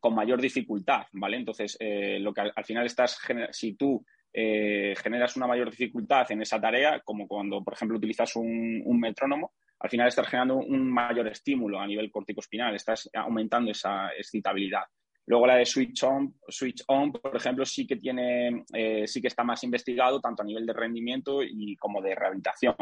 con, 0.00 0.14
mayor 0.14 0.40
dificultad, 0.40 1.06
¿vale? 1.12 1.36
Entonces, 1.36 1.76
eh, 1.80 2.18
lo 2.20 2.32
que 2.32 2.40
al, 2.40 2.64
final 2.64 2.86
estás, 2.86 3.18
si 3.52 3.74
tú 3.74 4.04
eh, 4.32 4.94
generas 5.02 5.36
una 5.36 5.46
mayor 5.46 5.70
dificultad 5.70 6.30
en 6.32 6.42
esa 6.42 6.60
tarea, 6.60 7.00
como 7.04 7.28
cuando, 7.28 7.62
por 7.62 7.74
ejemplo, 7.74 7.98
utilizas 7.98 8.34
un, 8.36 8.82
metrónomo, 8.98 9.52
al 9.80 9.90
final 9.90 10.08
estás 10.08 10.28
generando 10.28 10.56
un 10.56 10.90
mayor 10.90 11.28
estímulo 11.28 11.80
a 11.80 11.86
nivel 11.86 12.10
corticospinal, 12.10 12.74
estás 12.74 13.08
aumentando 13.14 13.70
esa 13.70 14.08
excitabilidad. 14.16 14.82
Luego 15.26 15.46
la 15.46 15.56
de 15.56 15.66
Switch 15.66 16.02
On, 16.04 16.34
Switch 16.48 16.82
On, 16.88 17.12
por 17.12 17.36
ejemplo, 17.36 17.64
sí 17.66 17.86
que 17.86 17.96
tiene, 17.96 18.64
eh, 18.72 19.06
sí 19.06 19.20
que 19.20 19.28
está 19.28 19.44
más 19.44 19.62
investigado 19.62 20.20
tanto 20.20 20.42
a 20.42 20.46
nivel 20.46 20.64
de 20.64 20.72
rendimiento 20.72 21.42
y 21.42 21.76
como 21.76 22.00
de 22.00 22.14
rehabilitación. 22.14 22.74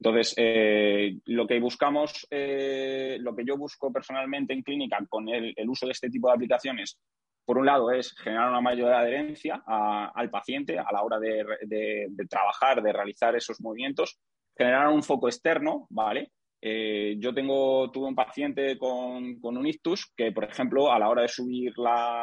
Entonces, 0.00 0.34
eh, 0.36 1.20
lo 1.26 1.46
que 1.46 1.60
buscamos, 1.60 2.26
eh, 2.28 3.18
lo 3.20 3.36
que 3.36 3.44
yo 3.44 3.56
busco 3.56 3.92
personalmente 3.92 4.52
en 4.52 4.62
clínica 4.62 4.98
con 5.08 5.28
el, 5.28 5.54
uso 5.68 5.86
de 5.86 5.92
este 5.92 6.10
tipo 6.10 6.26
de 6.26 6.34
aplicaciones, 6.34 6.98
por 7.44 7.56
un 7.56 7.66
lado 7.66 7.92
es 7.92 8.12
generar 8.18 8.50
una 8.50 8.60
mayor 8.60 8.92
adherencia 8.92 9.62
al 9.64 10.28
paciente 10.28 10.76
a 10.76 10.90
la 10.92 11.02
hora 11.02 11.20
de, 11.20 12.26
trabajar, 12.28 12.82
de 12.82 12.92
realizar 12.92 13.36
esos 13.36 13.60
movimientos, 13.60 14.18
generar 14.56 14.88
un 14.88 15.04
foco 15.04 15.28
externo, 15.28 15.86
¿vale? 15.88 16.32
Eh, 16.64 17.16
yo 17.18 17.34
tengo, 17.34 17.90
tuve 17.90 18.06
un 18.06 18.14
paciente 18.14 18.78
con, 18.78 19.36
un 19.42 19.66
ictus 19.66 20.12
que, 20.16 20.30
por 20.30 20.44
ejemplo, 20.44 20.92
a 20.92 20.98
la 20.98 21.08
hora 21.08 21.22
de 21.22 21.28
subir 21.28 21.72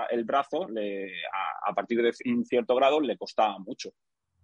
el 0.09 0.23
brazo, 0.23 0.63
a, 0.63 1.69
a 1.69 1.73
partir 1.73 2.01
de 2.01 2.11
un 2.25 2.45
cierto 2.45 2.73
grado, 2.75 3.01
le 3.01 3.17
costaba 3.17 3.59
mucho. 3.59 3.89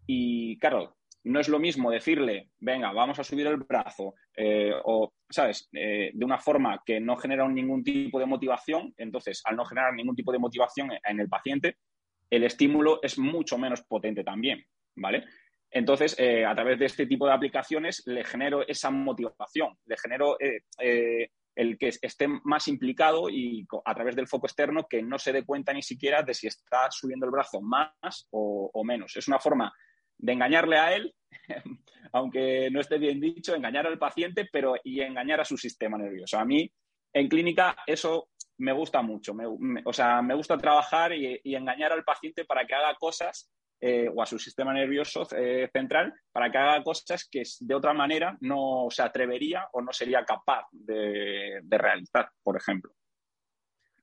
Y 0.05 0.59
claro, 0.59 0.97
no 1.25 1.39
es 1.39 1.49
lo 1.49 1.59
mismo 1.59 1.89
decirle, 1.89 2.49
venga, 2.59 2.91
vamos 2.91 3.17
a 3.19 3.23
subir 3.23 3.47
el 3.47 3.57
brazo, 3.57 4.13
eh, 4.37 4.71
o, 4.83 5.11
¿sabes?, 5.29 5.67
eh, 5.73 6.11
de 6.13 6.25
una 6.25 6.37
forma 6.37 6.81
que 6.85 6.99
no 6.99 7.17
genera 7.17 7.47
ningún 7.49 7.83
tipo 7.83 8.19
de 8.19 8.27
motivación. 8.27 8.93
Entonces, 8.97 9.41
al 9.45 9.55
no 9.55 9.65
generar 9.65 9.93
ningún 9.93 10.15
tipo 10.15 10.31
de 10.31 10.39
motivación 10.39 10.91
en 11.03 11.19
el 11.19 11.27
paciente, 11.27 11.77
el 12.29 12.43
estímulo 12.43 12.99
es 13.01 13.17
mucho 13.17 13.57
menos 13.57 13.81
potente 13.83 14.23
también, 14.23 14.63
¿vale? 14.95 15.25
Entonces, 15.75 16.15
eh, 16.17 16.45
a 16.45 16.55
través 16.55 16.79
de 16.79 16.85
este 16.85 17.05
tipo 17.05 17.27
de 17.27 17.33
aplicaciones 17.33 18.01
le 18.05 18.23
genero 18.23 18.65
esa 18.65 18.89
motivación, 18.91 19.77
le 19.85 19.97
genero 19.97 20.37
el 20.39 21.77
que 21.77 21.89
esté 22.01 22.27
más 22.27 22.69
implicado 22.69 23.29
y 23.29 23.67
a 23.83 23.93
través 23.93 24.15
del 24.15 24.27
foco 24.27 24.47
externo 24.47 24.87
que 24.89 25.01
no 25.01 25.17
se 25.17 25.33
dé 25.33 25.43
cuenta 25.43 25.73
ni 25.73 25.81
siquiera 25.81 26.21
de 26.21 26.33
si 26.33 26.47
está 26.47 26.89
subiendo 26.91 27.25
el 27.25 27.31
brazo 27.31 27.61
más 27.61 28.27
o, 28.31 28.83
menos. 28.85 29.15
Es 29.15 29.27
una 29.27 29.39
forma 29.39 29.73
de 30.17 30.33
engañarle 30.33 30.77
a 30.77 30.95
él, 30.95 31.13
aunque 32.13 32.69
no 32.71 32.81
esté 32.81 32.97
bien 32.97 33.19
dicho, 33.19 33.55
engañar 33.55 33.87
al 33.87 33.97
paciente, 33.97 34.47
pero 34.51 34.75
y 34.83 35.01
engañar 35.01 35.39
a 35.39 35.45
su 35.45 35.57
sistema 35.57 35.97
nervioso. 35.97 36.37
A 36.37 36.45
mí, 36.45 36.71
en 37.13 37.27
clínica, 37.29 37.75
eso 37.85 38.29
me 38.57 38.73
gusta 38.73 39.01
mucho. 39.01 39.33
o 39.85 39.93
sea, 39.93 40.21
me 40.21 40.35
gusta 40.35 40.57
trabajar 40.57 41.13
y, 41.13 41.41
engañar 41.43 41.91
al 41.91 42.03
paciente 42.03 42.45
para 42.45 42.65
que 42.65 42.75
haga 42.75 42.95
cosas, 42.95 43.49
eh, 43.87 44.09
o 44.11 44.19
a 44.19 44.25
su 44.25 44.39
sistema 44.39 44.73
nervioso 44.73 45.27
eh, 45.37 45.69
central, 45.71 46.11
para 46.31 46.51
que 46.51 46.57
haga 46.57 46.83
cosas 46.83 47.27
que 47.29 47.43
de 47.59 47.75
otra 47.75 47.93
manera 47.93 48.35
no 48.41 48.87
se 48.89 49.03
atrevería 49.03 49.67
o 49.73 49.81
no 49.81 49.93
sería 49.93 50.25
capaz 50.25 50.65
de 50.71 51.61
realizar, 51.69 52.27
por 52.41 52.57
ejemplo. 52.57 52.91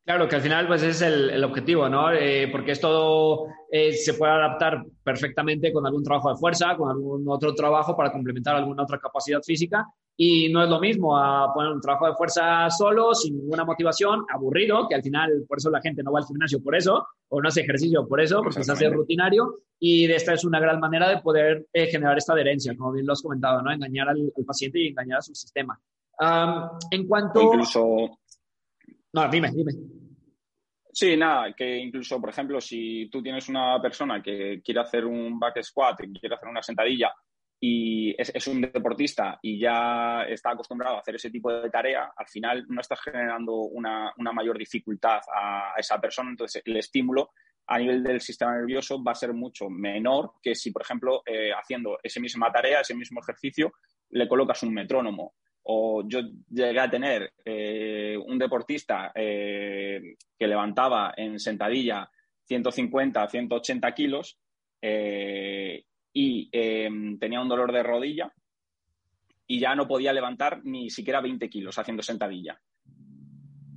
Claro, 0.05 0.29
que 0.29 0.37
al 0.37 0.42
final 0.42 0.68
pues 0.68 0.85
es 0.85 1.03
el, 1.03 1.42
objetivo, 1.42 1.88
¿no? 1.88 2.12
Eh, 2.12 2.49
porque 2.53 2.73
esto 2.73 3.47
se 3.71 4.14
puede 4.14 4.33
adaptar 4.33 4.85
perfectamente 5.03 5.73
con 5.73 5.85
algún 5.85 6.05
trabajo 6.05 6.31
de 6.31 6.38
fuerza, 6.38 6.77
con 6.77 6.88
algún 6.88 7.25
otro 7.29 7.53
trabajo 7.53 7.97
para 7.97 8.12
complementar 8.12 8.55
alguna 8.55 8.85
otra 8.85 9.01
capacidad 9.01 9.42
física. 9.42 9.85
Y 10.16 10.51
no 10.51 10.62
es 10.62 10.68
lo 10.68 10.79
mismo 10.79 11.16
a 11.16 11.53
poner 11.53 11.72
un 11.72 11.81
trabajo 11.81 12.07
de 12.07 12.14
fuerza 12.14 12.68
solo, 12.70 13.14
sin 13.14 13.37
ninguna 13.37 13.64
motivación, 13.64 14.25
aburrido, 14.29 14.87
que 14.88 14.94
al 14.94 15.03
final 15.03 15.44
por 15.48 15.59
eso 15.59 15.70
la 15.70 15.81
gente 15.81 16.03
no 16.03 16.12
va 16.12 16.20
al 16.20 16.27
gimnasio 16.27 16.62
por 16.62 16.77
eso, 16.77 17.07
o 17.29 17.40
no 17.40 17.48
hace 17.48 17.62
ejercicio 17.62 18.07
por 18.07 18.20
eso, 18.20 18.42
porque 18.42 18.62
se 18.62 18.72
hace 18.72 18.90
rutinario. 18.90 19.61
Y 19.79 20.05
esta 20.11 20.35
es 20.35 20.44
una 20.44 20.61
gran 20.61 20.79
manera 20.79 21.09
de 21.09 21.18
poder 21.18 21.66
eh, 21.72 21.87
generar 21.87 22.18
esta 22.18 22.35
adherencia, 22.35 22.77
como 22.77 22.92
bien 22.92 23.07
lo 23.07 23.14
has 23.14 23.22
comentado, 23.22 23.62
¿no? 23.62 23.72
Engañar 23.72 24.11
al, 24.11 24.33
paciente 24.46 24.79
y 24.81 24.88
engañar 24.88 25.18
a 25.18 25.22
su 25.22 25.35
sistema. 25.35 25.81
en 26.90 27.09
cuanto... 27.09 27.42
Incluso 27.42 28.18
no, 29.12 29.29
dime, 29.29 29.51
dime. 29.53 29.72
Sí, 30.92 31.16
nada, 31.16 31.53
que 31.55 31.79
incluso, 31.79 32.20
por 32.20 32.31
ejemplo, 32.31 32.61
si 32.61 33.09
tú 33.11 33.22
tienes 33.22 33.48
una 33.48 33.81
persona 33.81 34.22
que 34.22 34.61
quiere 34.62 34.81
hacer 34.81 35.05
un 35.05 35.38
back 35.38 35.62
squat, 35.62 35.98
que 35.98 36.11
quiere 36.12 36.35
hacer 36.35 36.48
una 36.48 36.62
sentadilla 36.62 37.12
y 37.64 38.12
es, 38.18 38.48
un 38.48 38.61
deportista 38.61 39.38
y 39.40 39.57
ya 39.57 40.25
está 40.25 40.51
acostumbrado 40.51 40.96
a 40.96 40.98
hacer 40.98 41.14
ese 41.14 41.31
tipo 41.31 41.53
de 41.53 41.70
tarea, 41.70 42.12
al 42.16 42.27
final 42.27 42.66
no 42.68 42.81
estás 42.81 43.01
generando 43.01 43.55
una, 43.55 44.12
mayor 44.16 44.59
dificultad 44.59 45.20
a, 45.33 45.75
esa 45.79 46.01
persona, 46.01 46.31
entonces 46.31 46.61
el 46.64 46.77
estímulo 46.77 47.31
a 47.68 47.79
nivel 47.79 48.03
del 48.03 48.20
sistema 48.20 48.57
nervioso 48.57 49.01
va 49.01 49.12
a 49.12 49.14
ser 49.14 49.33
mucho 49.33 49.70
menor 49.70 50.33
que 50.42 50.57
si, 50.57 50.72
por 50.72 50.83
ejemplo, 50.83 51.22
eh, 51.25 51.53
haciendo 51.53 52.01
esa 52.03 52.18
misma 52.18 52.51
tarea, 52.51 52.81
ese 52.81 52.96
mismo 52.96 53.20
ejercicio, 53.20 53.72
le 54.11 54.27
colocas 54.27 54.64
un 54.64 54.75
metrónomo. 54.75 55.35
O 55.62 56.03
yo 56.05 56.18
llegué 56.51 56.81
a 56.81 56.90
tener 56.90 57.33
eh, 57.44 58.18
un 58.27 58.38
deportista 58.40 59.12
eh, 59.14 60.16
que 60.37 60.48
levantaba 60.48 61.14
en 61.16 61.38
sentadilla 61.38 62.11
150, 62.44 63.29
180 63.29 63.94
kilos 63.94 64.40
eh, 64.83 65.85
y 66.12 66.48
em, 66.53 67.18
tenía 67.18 67.40
un 67.40 67.48
dolor 67.48 67.72
de 67.72 67.83
rodilla 67.83 68.33
y 69.46 69.59
ya 69.59 69.75
no 69.75 69.87
podía 69.87 70.12
levantar 70.12 70.64
ni 70.64 70.90
siquiera 70.90 71.20
20 71.20 71.48
kilos 71.48 71.79
haciendo 71.79 72.03
sentadilla. 72.03 72.61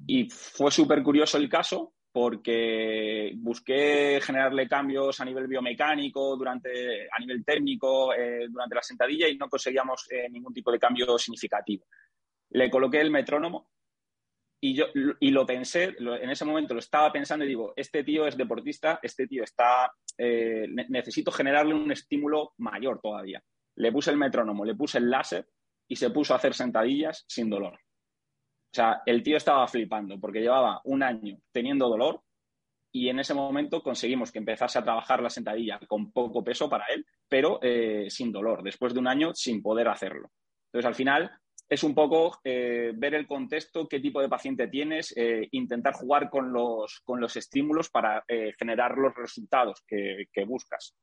Y 0.07 0.29
fue 0.29 0.71
súper 0.71 1.01
curioso 1.01 1.37
el 1.37 1.49
caso 1.49 1.93
porque 2.11 3.33
busqué 3.35 4.21
generarle 4.21 4.69
cambios 4.69 5.19
a 5.19 5.25
nivel 5.25 5.47
biomecánico, 5.47 6.37
durante, 6.37 7.09
a 7.11 7.19
nivel 7.19 7.43
técnico, 7.43 8.13
eh, 8.13 8.47
durante 8.49 8.75
la 8.75 8.81
sentadilla 8.81 9.27
y 9.27 9.35
no 9.35 9.49
conseguíamos 9.49 10.07
eh, 10.09 10.29
ningún 10.29 10.53
tipo 10.53 10.71
de 10.71 10.79
cambio 10.79 11.17
significativo. 11.17 11.85
Le 12.51 12.69
coloqué 12.69 13.01
el 13.01 13.11
metrónomo 13.11 13.71
y, 14.59 14.75
yo, 14.75 14.85
y 15.19 15.31
lo 15.31 15.45
pensé, 15.45 15.95
en 15.99 16.29
ese 16.29 16.45
momento 16.45 16.73
lo 16.73 16.79
estaba 16.79 17.11
pensando 17.11 17.45
y 17.45 17.49
digo, 17.49 17.73
este 17.75 18.03
tío 18.03 18.25
es 18.27 18.37
deportista, 18.37 18.99
este 19.01 19.27
tío 19.27 19.43
está, 19.43 19.91
eh, 20.17 20.67
necesito 20.89 21.31
generarle 21.31 21.73
un 21.73 21.91
estímulo 21.91 22.53
mayor 22.57 22.99
todavía. 23.01 23.43
Le 23.75 23.91
puse 23.91 24.11
el 24.11 24.17
metrónomo, 24.17 24.65
le 24.65 24.75
puse 24.75 24.97
el 24.97 25.09
láser 25.09 25.47
y 25.87 25.95
se 25.95 26.09
puso 26.09 26.33
a 26.33 26.37
hacer 26.37 26.53
sentadillas 26.53 27.25
sin 27.27 27.49
dolor. 27.49 27.73
O 27.73 28.75
sea, 28.75 29.01
el 29.05 29.23
tío 29.23 29.37
estaba 29.37 29.67
flipando 29.67 30.19
porque 30.19 30.41
llevaba 30.41 30.81
un 30.85 31.03
año 31.03 31.37
teniendo 31.51 31.87
dolor 31.87 32.21
y 32.91 33.09
en 33.09 33.19
ese 33.19 33.33
momento 33.33 33.83
conseguimos 33.83 34.31
que 34.31 34.39
empezase 34.39 34.79
a 34.79 34.83
trabajar 34.83 35.21
la 35.21 35.29
sentadilla 35.29 35.79
con 35.87 36.11
poco 36.11 36.43
peso 36.43 36.69
para 36.69 36.85
él, 36.85 37.05
pero 37.27 37.59
eh, 37.61 38.07
sin 38.09 38.31
dolor, 38.31 38.63
después 38.63 38.93
de 38.93 38.99
un 38.99 39.07
año 39.07 39.33
sin 39.33 39.61
poder 39.61 39.89
hacerlo. 39.89 40.31
Entonces, 40.67 40.87
al 40.87 40.95
final, 40.95 41.31
es 41.67 41.83
un 41.83 41.95
poco 41.95 42.39
eh, 42.43 42.91
ver 42.95 43.15
el 43.15 43.27
contexto, 43.27 43.87
qué 43.87 43.99
tipo 43.99 44.21
de 44.21 44.29
paciente 44.29 44.67
tienes, 44.67 45.13
eh, 45.17 45.47
intentar 45.51 45.93
jugar 45.93 46.29
con 46.29 46.51
los, 46.53 47.01
con 47.03 47.19
los 47.19 47.35
estímulos 47.35 47.89
para 47.89 48.23
generar 48.57 48.97
los 48.97 49.13
resultados 49.15 49.83
que 49.87 50.45
buscas. 50.45 50.95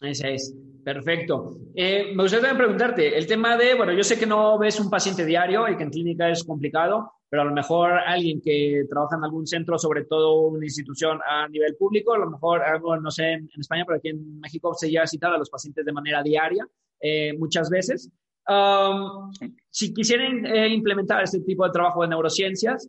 Ese 0.00 0.32
es, 0.32 0.54
perfecto. 0.82 1.58
Eh, 1.74 2.12
me 2.14 2.22
gustaría 2.22 2.48
también 2.48 2.56
preguntarte, 2.56 3.18
el 3.18 3.26
tema 3.26 3.58
de, 3.58 3.74
bueno, 3.74 3.92
yo 3.92 4.02
sé 4.02 4.18
que 4.18 4.24
no 4.24 4.58
ves 4.58 4.80
un 4.80 4.88
paciente 4.88 5.26
diario 5.26 5.68
y 5.68 5.76
que 5.76 5.82
en 5.82 5.90
clínica 5.90 6.30
es 6.30 6.42
complicado, 6.42 7.12
pero 7.28 7.42
a 7.42 7.44
lo 7.44 7.52
mejor 7.52 7.92
alguien 7.92 8.40
que 8.40 8.84
trabaja 8.88 9.16
en 9.16 9.24
algún 9.24 9.46
centro, 9.46 9.78
sobre 9.78 10.06
todo 10.06 10.40
una 10.46 10.64
institución 10.64 11.20
a 11.28 11.46
nivel 11.48 11.76
público, 11.76 12.14
a 12.14 12.18
lo 12.18 12.30
mejor 12.30 12.62
no 13.02 13.10
sé, 13.10 13.32
en, 13.32 13.50
España, 13.58 13.84
pero 13.86 13.98
aquí 13.98 14.08
en 14.08 14.40
México 14.40 14.72
se 14.72 14.88
llega 14.88 15.02
a 15.02 15.06
citar 15.06 15.34
a 15.34 15.38
los 15.38 15.50
pacientes 15.50 15.84
de 15.84 15.92
manera 15.92 16.22
diaria 16.22 16.66
eh, 16.98 17.34
muchas 17.38 17.68
veces. 17.68 18.10
Um, 18.50 19.32
si 19.70 19.94
quisieran 19.94 20.44
eh, 20.44 20.68
implementar 20.68 21.22
este 21.22 21.38
tipo 21.40 21.64
de 21.64 21.70
trabajo 21.70 22.02
de 22.02 22.08
neurociencias, 22.08 22.88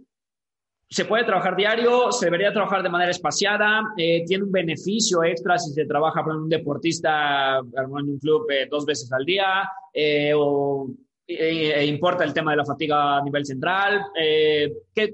se 0.92 1.06
puede 1.06 1.24
trabajar 1.24 1.56
diario, 1.56 2.12
se 2.12 2.26
debería 2.26 2.52
trabajar 2.52 2.84
de 2.84 2.90
manera 2.90 3.12
espaciada, 3.12 3.94
eh, 3.96 4.26
tiene 4.26 4.44
un 4.44 4.52
beneficio 4.52 5.24
extra 5.24 5.58
si 5.58 5.72
se 5.72 5.86
trabaja 5.86 6.22
con 6.22 6.36
un 6.36 6.50
deportista 6.50 7.60
en 7.60 7.92
un 7.92 8.20
club 8.20 8.46
eh, 8.52 8.68
dos 8.70 8.86
veces 8.86 9.10
al 9.14 9.24
día, 9.24 9.70
eh, 9.94 10.34
o 10.36 10.90
importa 11.28 12.26
el 12.26 12.34
tema 12.34 12.52
de 12.52 12.58
la 12.58 12.66
fatiga 12.66 13.18
a 13.18 13.24
nivel 13.24 13.46
central. 13.46 14.02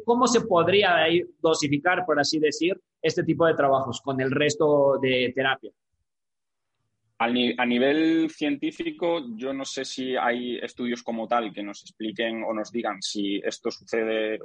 ¿Cómo 0.04 0.26
se 0.26 0.42
podría 0.42 1.06
dosificar, 1.40 2.08
por 2.08 2.20
así 2.20 2.40
decir, 2.40 2.76
este 3.00 3.24
tipo 3.24 3.46
de 3.46 3.54
trabajos 3.54 4.02
con 4.02 4.20
el 4.20 4.32
resto 4.32 4.98
de 5.00 5.32
terapia? 5.36 5.72
A, 7.20 7.28
nivel 7.28 8.30
científico, 8.30 9.26
yo 9.36 9.52
no 9.52 9.66
sé 9.66 9.86
si 9.86 10.16
hay 10.16 10.58
estudios 10.60 11.02
como 11.02 11.28
tal 11.28 11.52
que 11.52 11.64
nos 11.64 11.82
expliquen 11.82 12.44
o 12.44 12.54
nos 12.54 12.72
digan 12.72 13.02
si 13.02 13.38
esto 13.38 13.72
sucede, 13.72 14.40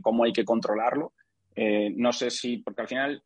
cómo 0.00 0.24
hay 0.24 0.32
que 0.32 0.44
controlarlo. 0.44 1.12
Eh, 1.54 1.92
no 1.94 2.12
sé 2.12 2.30
si, 2.30 2.58
porque 2.58 2.82
al 2.82 2.88
final 2.88 3.22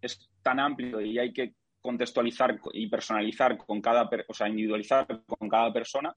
es 0.00 0.30
tan 0.42 0.60
amplio 0.60 1.00
y 1.00 1.18
hay 1.18 1.32
que 1.32 1.52
contextualizar 1.82 2.58
y 2.72 2.88
personalizar 2.88 3.58
con 3.58 3.82
cada, 3.82 4.08
o 4.26 4.34
sea, 4.34 4.48
individualizar 4.48 5.06
con 5.26 5.48
cada 5.48 5.70
persona 5.72 6.14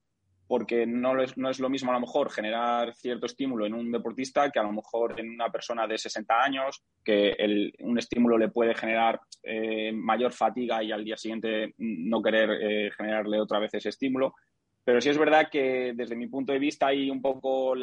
porque 0.52 0.86
no 0.86 1.18
es, 1.24 1.38
no 1.38 1.50
es 1.50 1.62
lo 1.62 1.70
mismo 1.70 1.92
a 1.92 1.94
lo 1.94 2.02
mejor 2.02 2.30
generar 2.30 2.94
cierto 2.94 3.26
estímulo 3.26 3.66
en 3.66 3.74
un 3.74 3.90
deportista 3.90 4.52
que 4.52 4.60
a 4.60 4.64
lo 4.64 4.74
mejor 4.74 5.18
en 5.18 5.30
una 5.30 5.50
persona 5.50 5.88
de 5.88 5.98
60 5.98 6.44
años, 6.44 6.84
que 7.06 7.34
un 7.80 7.98
estímulo 7.98 8.38
le 8.38 8.50
puede 8.50 8.76
generar 8.76 9.22
eh, 9.44 9.94
mayor 9.94 10.34
fatiga 10.34 10.84
y 10.84 10.92
al 10.92 11.06
día 11.06 11.16
siguiente 11.16 11.74
no 11.78 12.22
querer 12.22 12.50
eh, 12.62 12.92
generarle 12.92 13.40
otra 13.40 13.60
vez 13.60 13.76
ese 13.76 13.88
estímulo. 13.88 14.36
Pero 14.84 15.00
sí 15.00 15.08
es 15.08 15.18
verdad 15.18 15.48
que 15.50 15.94
desde 15.96 16.18
mi 16.18 16.28
punto 16.28 16.52
de 16.52 16.60
vista 16.60 16.88
hay 16.88 17.10
un 17.10 17.22
poco, 17.22 17.74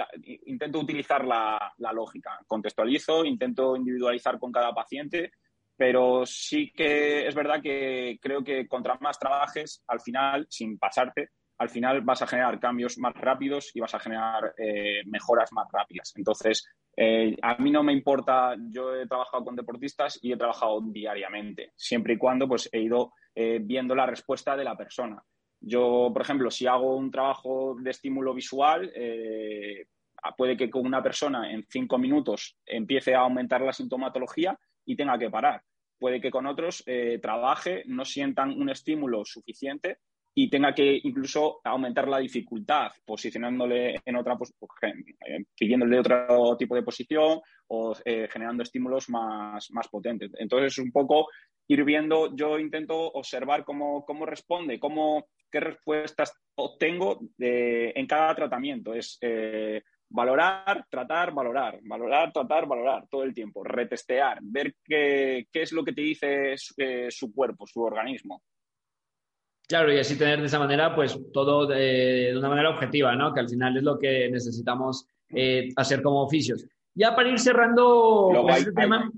intento 0.45 0.79
utilizar 0.79 1.25
la, 1.25 1.73
la 1.79 1.93
lógica, 1.95 2.39
contextualizo, 2.47 3.25
intento 3.25 3.77
individualizar 3.77 4.39
con 4.39 4.53
cada 4.53 4.75
paciente 4.75 5.33
pero 5.75 6.27
sí 6.27 6.73
que 6.75 7.29
es 7.29 7.37
verdad 7.37 7.63
que 7.63 8.19
creo 8.21 8.43
que 8.43 8.67
contra 8.67 8.99
más 9.01 9.17
trabajes, 9.17 9.85
al 9.87 10.01
final, 10.01 10.45
sin 10.51 10.77
pasarte, 10.77 11.31
al 11.59 11.69
final 11.69 12.01
vas 12.03 12.23
a 12.23 12.27
generar 12.27 12.61
cambios 12.61 12.99
más 12.99 13.15
rápidos 13.15 13.75
y 13.75 13.81
vas 13.81 13.95
a 13.95 13.99
generar 13.99 14.55
eh, 14.57 15.03
mejoras 15.07 15.53
más 15.53 15.67
rápidas. 15.73 16.13
Entonces, 16.17 16.69
eh, 16.97 17.37
a 17.43 17.57
mí 17.57 17.71
no 17.71 17.83
me 17.83 17.93
importa, 17.93 18.55
yo 18.71 18.95
he 18.95 19.07
trabajado 19.07 19.45
con 19.45 19.57
deportistas 19.57 20.19
y 20.23 20.33
he 20.33 20.37
trabajado 20.37 20.81
diariamente, 20.81 21.73
siempre 21.75 22.15
y 22.15 22.19
cuando 22.19 22.47
pues, 22.47 22.69
he 22.73 22.81
ido 22.81 23.13
eh, 23.35 23.59
viendo 23.61 23.95
la 23.95 24.07
respuesta 24.07 24.57
de 24.57 24.65
la 24.65 24.77
persona. 24.77 25.21
Yo, 25.61 26.11
por 26.13 26.23
ejemplo, 26.23 26.51
si 26.51 26.69
hago 26.69 26.97
un 26.97 27.11
trabajo 27.11 27.77
de 27.81 27.91
estímulo 27.91 28.33
visual, 28.33 28.93
puede 30.37 30.57
que 30.57 30.71
con 30.71 30.87
una 30.87 31.03
persona 31.03 31.51
en 31.51 31.67
cinco 31.69 31.99
minutos 31.99 32.57
empiece 32.65 33.17
a 33.17 33.23
aumentar 33.23 33.63
la 33.63 33.73
sintomatología 33.73 34.57
y 34.85 34.95
tenga 34.95 35.19
que 35.19 35.31
parar. 35.31 35.61
Puede 35.99 36.21
que 36.21 36.31
con 36.31 36.47
otros 36.47 36.85
trabaje, 37.21 37.83
no 37.87 38.05
sientan 38.05 38.51
un 38.51 38.71
estímulo 38.71 39.25
suficiente 39.25 39.99
y 40.41 40.49
tenga 40.49 40.73
que 40.73 41.01
incluso 41.03 41.61
aumentar 41.65 42.07
la 42.07 42.19
dificultad, 42.19 42.93
posicionándole 43.05 44.01
en 44.05 44.15
otra, 44.15 44.37
pues, 44.39 44.55
eh, 44.83 45.45
pidiéndole 45.59 45.99
otro 45.99 46.57
tipo 46.57 46.77
de 46.77 46.85
posición 46.85 47.41
o 47.67 47.93
eh, 48.05 48.29
generando 48.31 48.63
estímulos 48.63 49.09
más, 49.09 49.69
más 49.73 49.89
potentes. 49.89 50.31
Entonces, 50.39 50.75
es 50.75 50.79
un 50.79 50.93
poco 50.93 51.27
ir 51.67 51.83
viendo, 51.83 52.37
yo 52.37 52.57
intento 52.57 52.97
observar 52.97 53.65
cómo, 53.65 54.05
cómo 54.05 54.27
responde, 54.27 54.79
cómo, 54.79 55.27
qué 55.51 55.59
respuestas 55.59 56.33
obtengo 56.55 57.19
en 57.37 58.07
cada 58.07 58.33
tratamiento. 58.37 58.95
Es 58.95 59.19
eh, 59.21 59.83
valorar, 60.09 60.87
tratar, 60.89 61.35
valorar, 61.35 61.81
valorar, 61.83 62.33
tratar, 62.33 62.65
valorar 62.69 63.09
todo 63.11 63.25
el 63.25 63.35
tiempo, 63.35 63.65
retestear, 63.65 64.39
ver 64.41 64.77
qué, 64.85 65.49
qué 65.51 65.63
es 65.63 65.73
lo 65.73 65.83
que 65.83 65.95
te 65.95 66.03
dice 66.03 66.55
su 66.57 67.35
cuerpo, 67.35 67.67
su 67.67 67.83
organismo. 67.83 68.41
Claro, 69.69 69.93
y 69.93 69.99
así 69.99 70.17
tener 70.17 70.41
de 70.41 70.47
esa 70.47 70.59
manera, 70.59 70.95
pues 70.95 71.19
todo 71.31 71.67
de, 71.67 72.33
una 72.35 72.49
manera 72.49 72.71
objetiva, 72.71 73.15
¿no? 73.15 73.35
Que 73.35 73.41
al 73.41 73.51
final 73.51 73.77
es 73.77 73.83
lo 73.83 73.99
que 73.99 74.31
necesitamos 74.31 75.07
eh, 75.29 75.69
hacer 75.77 76.01
como 76.01 76.23
oficios. 76.23 76.65
Ya 76.95 77.15
para 77.15 77.29
ir 77.29 77.39
cerrando 77.39 78.33
este 78.49 78.73
tema. 78.73 79.13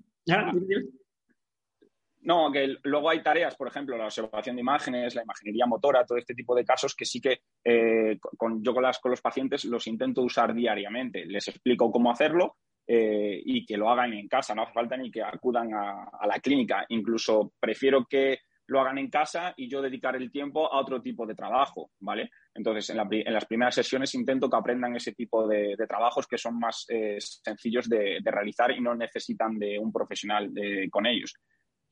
No, 2.23 2.51
que 2.53 2.77
luego 2.83 3.09
hay 3.09 3.23
tareas, 3.23 3.55
por 3.55 3.69
ejemplo, 3.69 3.97
la 3.97 4.07
observación 4.07 4.57
de 4.57 4.61
imágenes, 4.61 5.15
la 5.15 5.23
imaginería 5.23 5.67
motora, 5.67 6.05
todo 6.05 6.19
este 6.19 6.35
tipo 6.35 6.55
de 6.55 6.65
casos 6.65 6.97
que 6.97 7.07
sí 7.07 7.21
que 7.21 7.41
eh, 7.65 8.19
con, 8.37 8.63
yo 8.63 8.75
con, 8.75 8.83
las, 8.83 8.99
con 8.99 9.13
los 9.13 9.23
pacientes 9.23 9.65
los 9.65 9.87
intento 9.87 10.21
usar 10.21 10.53
diariamente. 10.53 11.25
Les 11.27 11.47
explico 11.47 11.93
cómo 11.93 12.11
hacerlo 12.11 12.57
eh, 12.89 13.41
y 13.43 13.65
que 13.65 13.77
lo 13.77 13.89
hagan 13.89 14.13
en 14.15 14.27
casa, 14.27 14.55
no 14.55 14.63
hace 14.63 14.73
falta 14.73 14.97
ni 14.97 15.13
que 15.13 15.23
acudan 15.23 15.73
a 15.73 16.27
la 16.27 16.41
clínica. 16.41 16.85
Incluso 16.89 17.53
prefiero 17.61 18.05
que 18.05 18.41
lo 18.71 18.81
hagan 18.81 18.99
en 18.99 19.11
casa 19.11 19.53
y 19.57 19.69
yo 19.69 19.83
dedicar 19.83 20.15
el 20.15 20.31
tiempo 20.31 20.73
a 20.73 20.81
otro 20.81 21.03
tipo 21.03 21.27
de 21.27 21.35
trabajo, 21.35 21.91
¿vale? 21.99 22.31
Entonces, 22.55 22.91
en, 22.91 22.97
las 23.33 23.45
primeras 23.47 23.75
sesiones 23.75 24.15
intento 24.15 24.49
que 24.49 24.57
aprendan 24.57 24.95
ese 24.95 25.13
tipo 25.13 25.47
de, 25.49 25.77
trabajos 25.89 26.27
que 26.29 26.39
son 26.39 26.59
más 26.59 26.87
eh, 26.89 27.19
sencillos 27.19 27.89
de, 27.89 28.21
realizar 28.25 28.71
y 28.71 28.81
no 28.81 28.95
necesitan 28.95 29.59
de 29.59 29.77
un 29.77 29.93
profesional 29.93 30.51
con 30.91 31.07
ellos. 31.07 31.35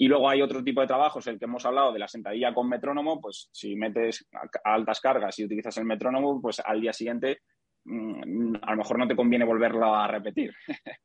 Y 0.00 0.06
luego 0.06 0.30
hay 0.30 0.40
otro 0.40 0.62
tipo 0.62 0.80
de 0.80 0.86
trabajos, 0.86 1.26
el 1.26 1.40
que 1.40 1.46
hemos 1.46 1.66
hablado 1.66 1.92
de 1.92 1.98
la 1.98 2.06
sentadilla 2.06 2.54
con 2.54 2.68
metrónomo, 2.68 3.20
pues 3.20 3.48
si 3.52 3.74
metes 3.74 4.24
a, 4.32 4.74
altas 4.74 5.00
cargas 5.00 5.36
y 5.40 5.44
utilizas 5.44 5.76
el 5.78 5.84
metrónomo, 5.84 6.40
pues 6.40 6.60
al 6.60 6.80
día 6.80 6.92
siguiente 6.92 7.40
mm, 7.84 8.54
a 8.62 8.70
lo 8.70 8.76
mejor 8.76 8.98
no 9.00 9.08
te 9.08 9.16
conviene 9.16 9.44
volverlo 9.44 9.92
a 9.92 10.06
repetir. 10.06 10.54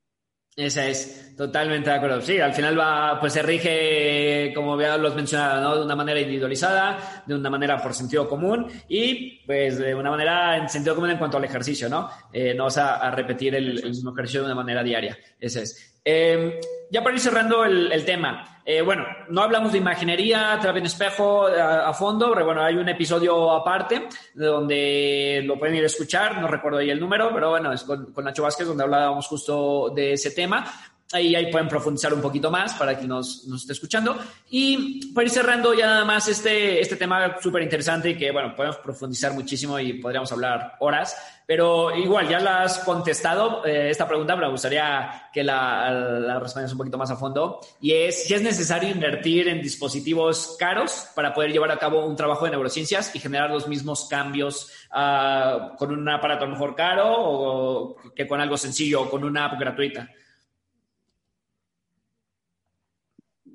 Esa 0.55 0.85
es, 0.85 1.35
totalmente 1.35 1.89
de 1.89 1.95
acuerdo. 1.95 2.21
Sí, 2.21 2.39
al 2.39 2.53
final 2.53 2.79
va, 2.79 3.19
pues 3.19 3.33
se 3.33 3.41
rige, 3.41 4.51
como 4.53 4.79
ya 4.79 4.97
los 4.97 5.15
mencionado, 5.15 5.61
¿no? 5.61 5.75
de 5.77 5.85
una 5.85 5.95
manera 5.95 6.19
individualizada, 6.19 7.23
de 7.25 7.33
una 7.33 7.49
manera 7.49 7.81
por 7.81 7.93
sentido 7.93 8.29
común 8.29 8.67
y 8.87 9.43
pues 9.45 9.79
de 9.79 9.95
una 9.95 10.11
manera 10.11 10.57
en 10.57 10.69
sentido 10.69 10.93
común 10.93 11.09
en 11.09 11.17
cuanto 11.17 11.37
al 11.37 11.45
ejercicio, 11.45 11.89
¿no? 11.89 12.07
Eh, 12.31 12.53
no 12.53 12.65
vas 12.65 12.77
a, 12.77 13.09
repetir 13.11 13.55
el, 13.55 13.79
el, 13.79 13.89
mismo 13.89 14.11
ejercicio 14.11 14.41
de 14.41 14.45
una 14.47 14.55
manera 14.55 14.83
diaria. 14.83 15.17
Ese 15.39 15.63
es. 15.63 15.92
Eh, 16.05 16.59
ya 16.91 17.01
para 17.01 17.15
ir 17.15 17.21
cerrando 17.21 17.63
el, 17.65 18.05
tema, 18.05 18.61
eh, 18.65 18.81
bueno, 18.81 19.05
no 19.29 19.41
hablamos 19.41 19.71
de 19.71 19.79
imaginería, 19.79 20.57
terapia 20.61 20.79
en 20.79 20.85
espejo 20.85 21.47
a, 21.47 21.91
fondo, 21.93 22.31
pero 22.33 22.45
bueno, 22.45 22.61
hay 22.61 22.75
un 22.75 22.87
episodio 22.87 23.51
aparte 23.51 24.07
donde 24.35 25.41
lo 25.43 25.57
pueden 25.57 25.75
ir 25.75 25.83
a 25.83 25.87
escuchar, 25.87 26.39
no 26.39 26.47
recuerdo 26.47 26.79
ahí 26.79 26.89
el 26.89 26.99
número, 26.99 27.31
pero 27.33 27.49
bueno, 27.49 27.73
es 27.73 27.83
con 27.83 28.13
Nacho 28.23 28.43
Vázquez 28.43 28.67
donde 28.67 28.83
hablábamos 28.83 29.25
justo 29.27 29.91
de 29.95 30.13
ese 30.13 30.31
tema. 30.31 30.65
Ahí, 31.13 31.35
ahí 31.35 31.51
pueden 31.51 31.67
profundizar 31.67 32.13
un 32.13 32.21
poquito 32.21 32.51
más 32.51 32.73
para 32.73 32.97
quien 32.97 33.09
nos, 33.09 33.45
nos 33.47 33.61
esté 33.61 33.73
escuchando. 33.73 34.17
Y 34.49 35.13
para 35.13 35.25
ir 35.25 35.31
cerrando 35.31 35.73
ya 35.73 35.85
nada 35.85 36.05
más 36.05 36.27
este, 36.27 36.81
este 36.81 36.95
tema 36.95 37.37
súper 37.41 37.63
interesante 37.63 38.09
y 38.09 38.17
que, 38.17 38.31
bueno, 38.31 38.55
podemos 38.55 38.77
profundizar 38.77 39.33
muchísimo 39.33 39.79
y 39.79 39.93
podríamos 39.93 40.31
hablar 40.31 40.75
horas, 40.79 41.15
pero 41.45 41.95
igual 41.95 42.27
ya 42.29 42.39
la 42.39 42.63
has 42.63 42.79
contestado 42.79 43.65
eh, 43.65 43.89
esta 43.89 44.07
pregunta, 44.07 44.33
pero 44.35 44.47
me 44.47 44.51
gustaría 44.51 45.29
que 45.31 45.43
la, 45.43 45.91
la 45.91 46.39
respondas 46.39 46.71
un 46.71 46.77
poquito 46.77 46.97
más 46.97 47.11
a 47.11 47.15
fondo. 47.15 47.59
Y 47.81 47.91
es 47.93 48.27
si 48.27 48.33
es 48.33 48.41
necesario 48.41 48.89
invertir 48.89 49.47
en 49.47 49.61
dispositivos 49.61 50.55
caros 50.57 51.07
para 51.15 51.33
poder 51.33 51.51
llevar 51.51 51.71
a 51.71 51.77
cabo 51.77 52.05
un 52.05 52.15
trabajo 52.15 52.45
de 52.45 52.51
neurociencias 52.51 53.13
y 53.15 53.19
generar 53.19 53.49
los 53.49 53.67
mismos 53.67 54.07
cambios 54.09 54.71
uh, 54.91 55.75
con 55.77 55.91
un 55.91 56.07
aparato 56.07 56.47
mejor 56.47 56.75
caro 56.75 57.13
o 57.15 57.95
que 58.15 58.27
con 58.27 58.39
algo 58.39 58.57
sencillo 58.57 59.01
o 59.01 59.09
con 59.09 59.23
una 59.23 59.45
app 59.45 59.59
gratuita. 59.59 60.09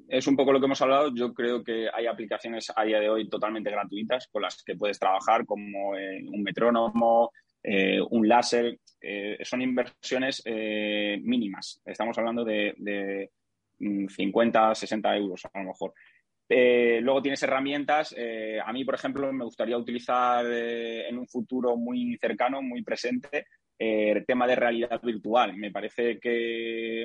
Es 0.08 0.26
un 0.26 0.36
poco 0.36 0.52
lo 0.52 0.58
que 0.58 0.66
hemos 0.66 0.80
hablado. 0.82 1.14
Yo 1.14 1.32
creo 1.34 1.62
que 1.62 1.88
hay 1.92 2.06
aplicaciones 2.06 2.72
a 2.74 2.84
día 2.84 2.98
de 2.98 3.10
hoy 3.10 3.28
totalmente 3.28 3.70
gratuitas 3.70 4.26
con 4.28 4.42
las 4.42 4.62
que 4.62 4.76
puedes 4.76 4.98
trabajar, 4.98 5.44
como 5.44 5.96
eh, 5.96 6.24
un 6.26 6.42
metrónomo, 6.42 7.32
eh, 7.62 8.00
un 8.10 8.26
láser. 8.26 8.78
Eh, 9.00 9.38
son 9.42 9.62
inversiones 9.62 10.42
mínimas. 10.44 11.80
Estamos 11.84 12.16
hablando 12.18 12.44
de, 12.44 13.30
50, 13.78 14.74
60 14.74 15.08
mm, 15.08 15.14
euros 15.14 15.44
a 15.44 15.58
lo 15.60 15.66
mejor. 15.66 15.92
luego 16.48 17.22
tienes 17.22 17.42
herramientas. 17.42 18.14
a 18.64 18.72
mí, 18.72 18.84
por 18.84 18.94
ejemplo, 18.94 19.32
me 19.32 19.44
gustaría 19.44 19.76
utilizar 19.76 20.46
en 20.46 21.18
un 21.18 21.28
futuro 21.28 21.76
muy 21.76 22.16
cercano, 22.20 22.62
muy 22.62 22.82
presente, 22.82 23.46
el 23.78 24.24
tema 24.26 24.46
de 24.46 24.56
realidad 24.56 25.00
virtual. 25.02 25.56
Me 25.56 25.70
parece 25.70 26.18
que 26.18 27.04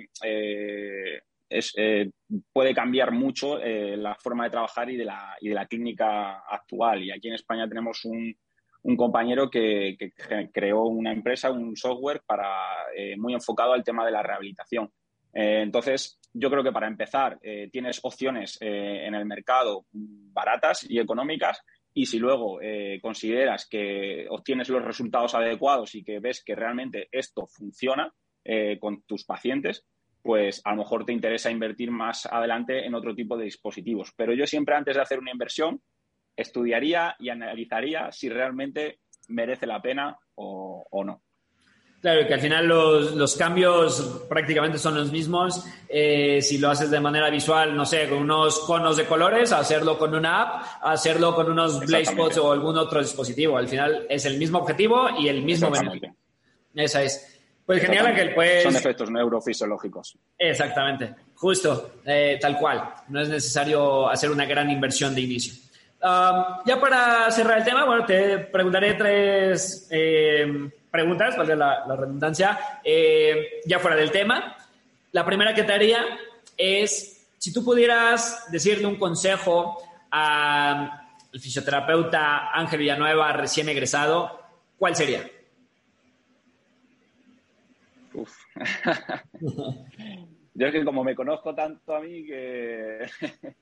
puede 2.51 2.73
cambiar 2.73 3.11
mucho 3.11 3.59
eh, 3.59 3.95
la 3.97 4.15
forma 4.15 4.45
de 4.45 4.49
trabajar 4.49 4.89
y 4.89 4.97
de, 4.97 5.05
la, 5.05 5.35
y 5.39 5.49
de 5.49 5.55
la 5.55 5.65
clínica 5.65 6.39
actual. 6.39 7.03
Y 7.03 7.11
aquí 7.11 7.27
en 7.27 7.35
España 7.35 7.67
tenemos 7.67 8.05
un, 8.05 8.35
compañero 8.97 9.49
que, 9.49 9.95
creó 10.51 10.83
una 10.83 11.11
empresa, 11.11 11.51
un 11.51 11.75
software 11.75 12.21
para, 12.25 12.91
eh, 12.95 13.15
muy 13.17 13.33
enfocado 13.33 13.73
al 13.73 13.83
tema 13.83 14.05
de 14.05 14.11
la 14.11 14.21
rehabilitación. 14.21 14.91
entonces, 15.33 16.19
yo 16.33 16.49
creo 16.49 16.63
que 16.63 16.71
para 16.71 16.87
empezar, 16.87 17.39
tienes 17.71 17.99
opciones 18.03 18.57
en 18.59 19.13
el 19.13 19.25
mercado 19.25 19.85
baratas 19.91 20.83
y 20.89 20.99
económicas. 20.99 21.61
Y 21.93 22.07
si 22.07 22.17
luego 22.17 22.59
consideras 23.01 23.67
que 23.69 24.25
obtienes 24.29 24.69
los 24.69 24.83
resultados 24.83 25.35
adecuados 25.35 25.93
y 25.95 26.03
que 26.03 26.19
ves 26.19 26.43
que 26.43 26.55
realmente 26.55 27.07
esto 27.11 27.45
funciona 27.47 28.11
con 28.79 29.03
tus 29.03 29.23
pacientes, 29.25 29.85
pues 30.23 30.61
a 30.63 30.71
lo 30.71 30.77
mejor 30.77 31.05
te 31.05 31.11
interesa 31.11 31.51
invertir 31.51 31.91
más 31.91 32.25
adelante 32.25 32.85
en 32.85 32.95
otro 32.95 33.13
tipo 33.13 33.37
de 33.37 33.43
dispositivos. 33.43 34.13
Pero 34.15 34.33
yo 34.33 34.47
siempre 34.47 34.73
antes 34.73 34.95
de 34.95 35.01
hacer 35.01 35.19
una 35.19 35.31
inversión 35.31 35.81
estudiaría 36.35 37.15
y 37.19 37.29
analizaría 37.29 38.11
si 38.11 38.29
realmente 38.29 38.99
merece 39.27 39.67
la 39.67 39.81
pena 39.81 40.17
o, 40.35 41.03
no. 41.05 41.21
Claro, 42.01 42.27
que 42.27 42.33
al 42.33 42.39
final 42.39 42.67
los, 42.67 43.35
cambios 43.37 44.25
prácticamente 44.27 44.77
son 44.77 44.95
los 44.95 45.11
mismos. 45.11 45.65
Eh, 45.87 46.41
si 46.41 46.57
lo 46.57 46.69
haces 46.69 46.89
de 46.89 46.99
manera 46.99 47.29
visual, 47.29 47.75
no 47.75 47.85
sé, 47.85 48.09
con 48.09 48.19
unos 48.19 48.59
conos 48.61 48.97
de 48.97 49.05
colores, 49.05 49.51
hacerlo 49.51 49.97
con 49.97 50.15
una 50.15 50.41
app, 50.41 50.65
hacerlo 50.81 51.35
con 51.35 51.51
unos 51.51 51.79
Blazepods 51.85 52.37
o 52.37 52.51
algún 52.51 52.77
otro 52.77 52.99
dispositivo. 53.01 53.57
Al 53.57 53.67
final 53.67 54.05
es 54.09 54.25
el 54.25 54.37
mismo 54.37 54.59
objetivo 54.59 55.09
y 55.17 55.27
el 55.27 55.43
mismo 55.43 55.69
beneficio. 55.69 56.15
Esa 56.75 57.03
es. 57.03 57.32
Pues 57.65 57.81
genial, 57.81 58.07
Ángel. 58.07 58.33
Pues... 58.33 58.63
Son 58.63 58.75
efectos 58.75 59.09
neurofisiológicos. 59.09 60.17
Exactamente, 60.37 61.13
justo, 61.35 61.95
eh, 62.05 62.37
tal 62.39 62.57
cual. 62.57 62.93
No 63.07 63.21
es 63.21 63.29
necesario 63.29 64.09
hacer 64.09 64.31
una 64.31 64.45
gran 64.45 64.69
inversión 64.69 65.15
de 65.15 65.21
inicio. 65.21 65.53
ya 66.01 66.79
para 66.81 67.31
cerrar 67.31 67.59
el 67.59 67.63
tema, 67.63 67.85
bueno, 67.85 68.05
te 68.05 68.39
preguntaré 68.39 68.95
tres 68.95 69.87
eh, 69.89 70.69
preguntas, 70.91 71.37
vale 71.37 71.55
la, 71.55 71.85
la 71.87 71.95
redundancia, 71.95 72.81
eh, 72.83 73.61
ya 73.65 73.79
fuera 73.79 73.95
del 73.95 74.11
tema. 74.11 74.57
La 75.13 75.25
primera 75.25 75.53
que 75.53 75.63
te 75.63 75.73
haría 75.73 76.05
es, 76.57 77.25
si 77.37 77.53
tú 77.53 77.63
pudieras 77.63 78.45
decirle 78.51 78.87
un 78.87 78.97
consejo 78.97 79.77
al 80.11 80.91
fisioterapeuta 81.31 82.51
Ángel 82.51 82.79
Villanueva 82.79 83.31
recién 83.33 83.69
egresado, 83.69 84.39
¿cuál 84.77 84.95
sería? 84.95 85.23
Yo 90.55 90.67
es 90.67 90.73
que 90.73 90.85
como 90.85 91.03
me 91.03 91.15
conozco 91.15 91.55
tanto 91.55 91.95
a 91.95 92.01
mí 92.01 92.25
que... 92.25 92.99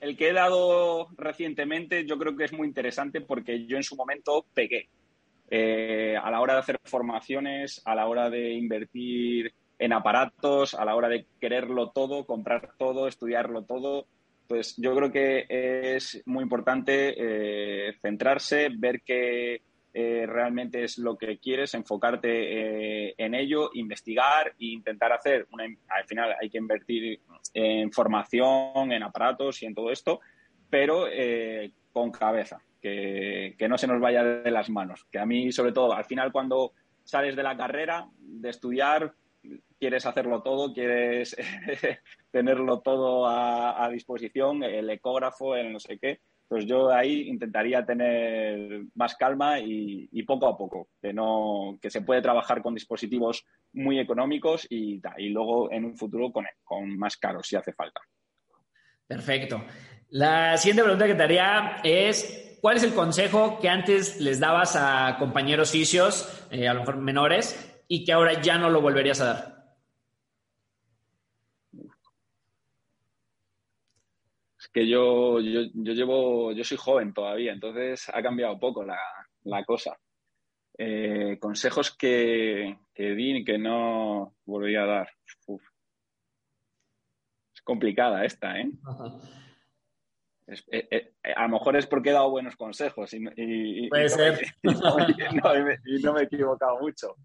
El 0.00 0.16
que 0.16 0.28
he 0.28 0.32
dado 0.32 1.08
recientemente 1.16 2.06
yo 2.06 2.18
creo 2.18 2.36
que 2.36 2.44
es 2.44 2.52
muy 2.52 2.68
interesante 2.68 3.20
porque 3.20 3.66
yo 3.66 3.76
en 3.76 3.82
su 3.82 3.96
momento 3.96 4.46
pegué. 4.54 4.88
Eh, 5.50 6.16
a 6.16 6.30
la 6.30 6.40
hora 6.40 6.52
de 6.54 6.60
hacer 6.60 6.78
formaciones, 6.84 7.82
a 7.84 7.96
la 7.96 8.06
hora 8.06 8.30
de 8.30 8.52
invertir 8.52 9.52
en 9.78 9.92
aparatos, 9.92 10.74
a 10.74 10.84
la 10.84 10.94
hora 10.94 11.08
de 11.08 11.26
quererlo 11.40 11.90
todo, 11.90 12.26
comprar 12.26 12.74
todo, 12.78 13.08
estudiarlo 13.08 13.64
todo, 13.64 14.06
pues 14.46 14.76
yo 14.76 14.94
creo 14.94 15.10
que 15.10 15.46
es 15.48 16.22
muy 16.26 16.42
importante 16.42 17.14
eh, 17.16 17.94
centrarse, 18.00 18.68
ver 18.76 19.02
que 19.02 19.62
eh, 19.94 20.26
realmente 20.26 20.84
es 20.84 20.98
lo 20.98 21.16
que 21.16 21.38
quieres, 21.38 21.74
enfocarte 21.74 22.28
eh, 23.08 23.14
en 23.16 23.34
ello, 23.34 23.70
investigar 23.74 24.48
e 24.58 24.66
intentar 24.66 25.12
hacer, 25.12 25.46
una, 25.50 25.64
al 25.64 26.04
final 26.06 26.36
hay 26.40 26.50
que 26.50 26.58
invertir 26.58 27.20
en 27.54 27.90
formación, 27.90 28.92
en 28.92 29.02
aparatos 29.02 29.62
y 29.62 29.66
en 29.66 29.74
todo 29.74 29.90
esto, 29.90 30.20
pero 30.68 31.06
eh, 31.10 31.72
con 31.92 32.10
cabeza, 32.10 32.60
que, 32.80 33.56
no 33.68 33.78
se 33.78 33.86
nos 33.86 34.00
vaya 34.00 34.22
de 34.22 34.50
las 34.50 34.68
manos. 34.68 35.06
Que 35.10 35.18
a 35.18 35.26
mí, 35.26 35.50
sobre 35.52 35.72
todo, 35.72 35.92
al 35.92 36.04
final 36.04 36.32
cuando 36.32 36.72
sales 37.02 37.34
de 37.34 37.42
la 37.42 37.56
carrera, 37.56 38.08
de 38.18 38.50
estudiar, 38.50 39.14
quieres 39.80 40.04
hacerlo 40.04 40.42
todo, 40.42 40.74
quieres 40.74 41.34
tenerlo 42.30 42.80
todo 42.80 43.26
a, 43.26 43.82
a, 43.82 43.88
disposición, 43.88 44.62
el 44.62 44.90
ecógrafo, 44.90 45.56
el 45.56 45.72
no 45.72 45.80
sé 45.80 45.98
qué. 45.98 46.20
Pues 46.48 46.64
yo 46.64 46.90
ahí 46.90 47.28
intentaría 47.28 47.84
tener 47.84 48.84
más 48.94 49.14
calma 49.16 49.60
y, 49.60 50.22
poco 50.22 50.48
a 50.48 50.56
poco, 50.56 50.88
que, 51.00 51.12
no, 51.12 51.78
que 51.80 51.90
se 51.90 52.00
puede 52.00 52.22
trabajar 52.22 52.62
con 52.62 52.74
dispositivos 52.74 53.44
muy 53.74 53.98
económicos 53.98 54.66
y, 54.70 55.00
luego 55.28 55.70
en 55.70 55.84
un 55.84 55.96
futuro 55.96 56.32
con, 56.32 56.46
con 56.64 56.98
más 56.98 57.18
caros 57.18 57.46
si 57.46 57.56
hace 57.56 57.72
falta. 57.74 58.00
Perfecto. 59.06 59.62
La 60.10 60.56
siguiente 60.56 60.82
pregunta 60.82 61.06
que 61.06 61.14
te 61.14 61.22
haría 61.22 61.80
es, 61.84 62.58
¿cuál 62.62 62.78
es 62.78 62.82
el 62.82 62.94
consejo 62.94 63.58
que 63.60 63.68
antes 63.68 64.20
les 64.20 64.40
dabas 64.40 64.74
a 64.74 65.16
compañeros 65.18 65.70
fisios, 65.70 66.46
eh, 66.50 66.66
a 66.66 66.72
lo 66.72 66.80
mejor 66.80 66.96
menores, 66.96 67.82
y 67.88 68.04
que 68.04 68.12
ahora 68.12 68.40
ya 68.40 68.56
no 68.56 68.70
lo 68.70 68.80
volverías 68.80 69.20
a 69.20 69.24
dar? 69.24 69.58
Es 74.58 74.67
que 74.78 74.88
yo, 74.88 75.40
yo, 75.40 75.62
yo 75.74 75.92
llevo, 75.92 76.52
yo 76.52 76.62
soy 76.62 76.76
joven 76.76 77.12
todavía, 77.12 77.52
entonces 77.52 78.08
ha 78.14 78.22
cambiado 78.22 78.58
poco 78.60 78.84
la, 78.84 78.98
la 79.42 79.64
cosa. 79.64 79.98
Eh, 80.78 81.36
consejos 81.40 81.96
que, 81.96 82.78
que 82.94 83.14
di 83.14 83.38
y 83.38 83.44
que 83.44 83.58
no 83.58 84.36
volvería 84.44 84.84
a 84.84 84.86
dar. 84.86 85.08
Uf. 85.46 85.62
Es 87.52 87.62
complicada 87.62 88.24
esta, 88.24 88.58
¿eh? 88.58 88.70
Es, 90.46 90.64
eh, 90.72 90.88
eh, 90.90 91.34
a 91.36 91.42
lo 91.42 91.50
mejor 91.50 91.76
es 91.76 91.86
porque 91.86 92.08
he 92.08 92.12
dado 92.14 92.30
buenos 92.30 92.56
consejos 92.56 93.12
y, 93.12 93.18
y, 93.36 93.88
Puede 93.90 94.04
y 94.06 94.08
ser. 94.08 94.40
No, 94.62 94.72
no, 94.72 95.62
me, 95.62 95.78
y 95.84 96.02
no 96.02 96.14
me 96.14 96.20
he 96.20 96.24
equivocado 96.24 96.80
mucho. 96.80 97.16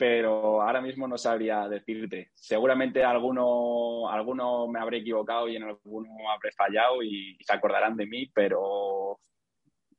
Pero 0.00 0.62
ahora 0.62 0.80
mismo 0.80 1.06
no 1.06 1.18
sabría 1.18 1.68
decirte. 1.68 2.30
Seguramente 2.34 3.04
alguno, 3.04 4.08
alguno 4.08 4.66
me 4.66 4.80
habré 4.80 4.96
equivocado 4.96 5.46
y 5.46 5.56
en 5.56 5.64
alguno 5.64 6.08
habré 6.34 6.52
fallado 6.52 7.02
y, 7.02 7.36
se 7.44 7.52
acordarán 7.52 7.98
de 7.98 8.06
mí, 8.06 8.24
pero 8.32 9.20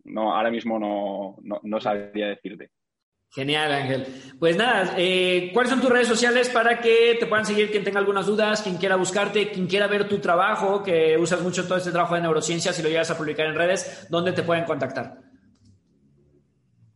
no, 0.05 0.35
ahora 0.35 0.49
mismo 0.49 0.79
no, 0.79 1.35
no, 1.43 1.59
no 1.61 1.79
sabría 1.79 2.29
decirte. 2.29 2.71
Genial, 3.29 3.71
Ángel. 3.71 4.07
Pues 4.39 4.57
nada, 4.57 4.95
eh, 4.97 5.51
¿cuáles 5.53 5.69
son 5.69 5.81
tus 5.81 5.91
redes 5.91 6.07
sociales 6.07 6.49
para 6.49 6.81
que 6.81 7.17
te 7.19 7.27
puedan 7.27 7.45
seguir 7.45 7.69
quien 7.69 7.83
tenga 7.83 7.99
algunas 7.99 8.25
dudas, 8.25 8.63
quien 8.63 8.77
quiera 8.77 8.95
buscarte, 8.95 9.51
quien 9.51 9.67
quiera 9.67 9.85
ver 9.85 10.09
tu 10.09 10.17
trabajo, 10.17 10.81
que 10.81 11.15
usas 11.15 11.43
mucho 11.43 11.67
todo 11.67 11.77
este 11.77 11.91
trabajo 11.91 12.15
de 12.15 12.21
neurociencias 12.21 12.79
y 12.79 12.81
lo 12.81 12.89
llegas 12.89 13.11
a 13.11 13.17
publicar 13.19 13.45
en 13.45 13.53
redes, 13.53 14.07
¿dónde 14.09 14.31
te 14.31 14.41
pueden 14.41 14.65
contactar? 14.65 15.30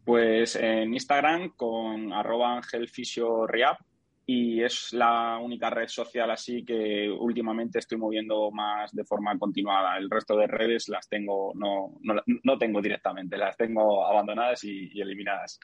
Pues 0.05 0.55
en 0.55 0.93
Instagram 0.93 1.53
con 1.55 2.13
arroba 2.13 2.61
y 4.27 4.63
es 4.63 4.93
la 4.93 5.39
única 5.41 5.69
red 5.69 5.87
social 5.87 6.29
así 6.31 6.63
que 6.63 7.09
últimamente 7.09 7.79
estoy 7.79 7.97
moviendo 7.97 8.51
más 8.51 8.91
de 8.91 9.03
forma 9.03 9.37
continuada. 9.39 9.97
El 9.97 10.09
resto 10.09 10.37
de 10.37 10.47
redes 10.47 10.89
las 10.89 11.09
tengo, 11.09 11.53
no, 11.55 11.97
no, 12.01 12.21
no 12.43 12.57
tengo 12.57 12.81
directamente, 12.81 13.35
las 13.35 13.57
tengo 13.57 14.05
abandonadas 14.05 14.63
y 14.63 14.99
eliminadas. 15.01 15.59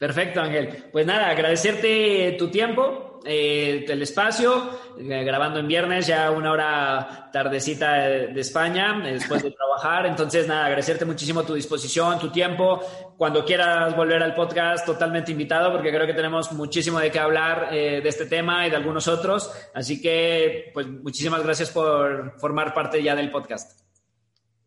Perfecto, 0.00 0.40
Ángel. 0.40 0.84
Pues 0.90 1.04
nada, 1.04 1.28
agradecerte 1.28 2.34
tu 2.38 2.50
tiempo, 2.50 3.20
eh, 3.22 3.84
el 3.86 4.00
espacio, 4.00 4.70
eh, 4.98 5.24
grabando 5.24 5.60
en 5.60 5.68
viernes, 5.68 6.06
ya 6.06 6.30
una 6.30 6.52
hora 6.52 7.28
tardecita 7.30 7.96
de, 8.08 8.40
España, 8.40 8.98
después 9.04 9.42
de 9.42 9.50
trabajar. 9.50 10.06
Entonces, 10.06 10.48
nada, 10.48 10.64
agradecerte 10.64 11.04
muchísimo 11.04 11.42
tu 11.42 11.52
disposición, 11.52 12.18
tu 12.18 12.30
tiempo. 12.30 12.80
Cuando 13.18 13.44
quieras 13.44 13.94
volver 13.94 14.22
al 14.22 14.32
podcast, 14.32 14.86
totalmente 14.86 15.32
invitado, 15.32 15.70
porque 15.70 15.90
creo 15.90 16.06
que 16.06 16.14
tenemos 16.14 16.50
muchísimo 16.52 16.98
de 16.98 17.10
qué 17.10 17.18
hablar 17.18 17.68
eh, 17.70 18.00
de 18.02 18.08
este 18.08 18.24
tema 18.24 18.66
y 18.66 18.70
de 18.70 18.76
algunos 18.76 19.06
otros. 19.06 19.52
Así 19.74 20.00
que, 20.00 20.70
pues, 20.72 20.86
muchísimas 20.88 21.44
gracias 21.44 21.68
por 21.68 22.40
formar 22.40 22.72
parte 22.72 23.02
ya 23.02 23.14
del 23.14 23.30
podcast. 23.30 23.78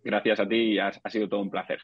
Gracias 0.04 0.40
a 0.40 0.48
ti, 0.48 0.78
ha 0.78 0.92
sido 1.10 1.28
todo 1.28 1.40
un 1.40 1.50
placer. 1.50 1.80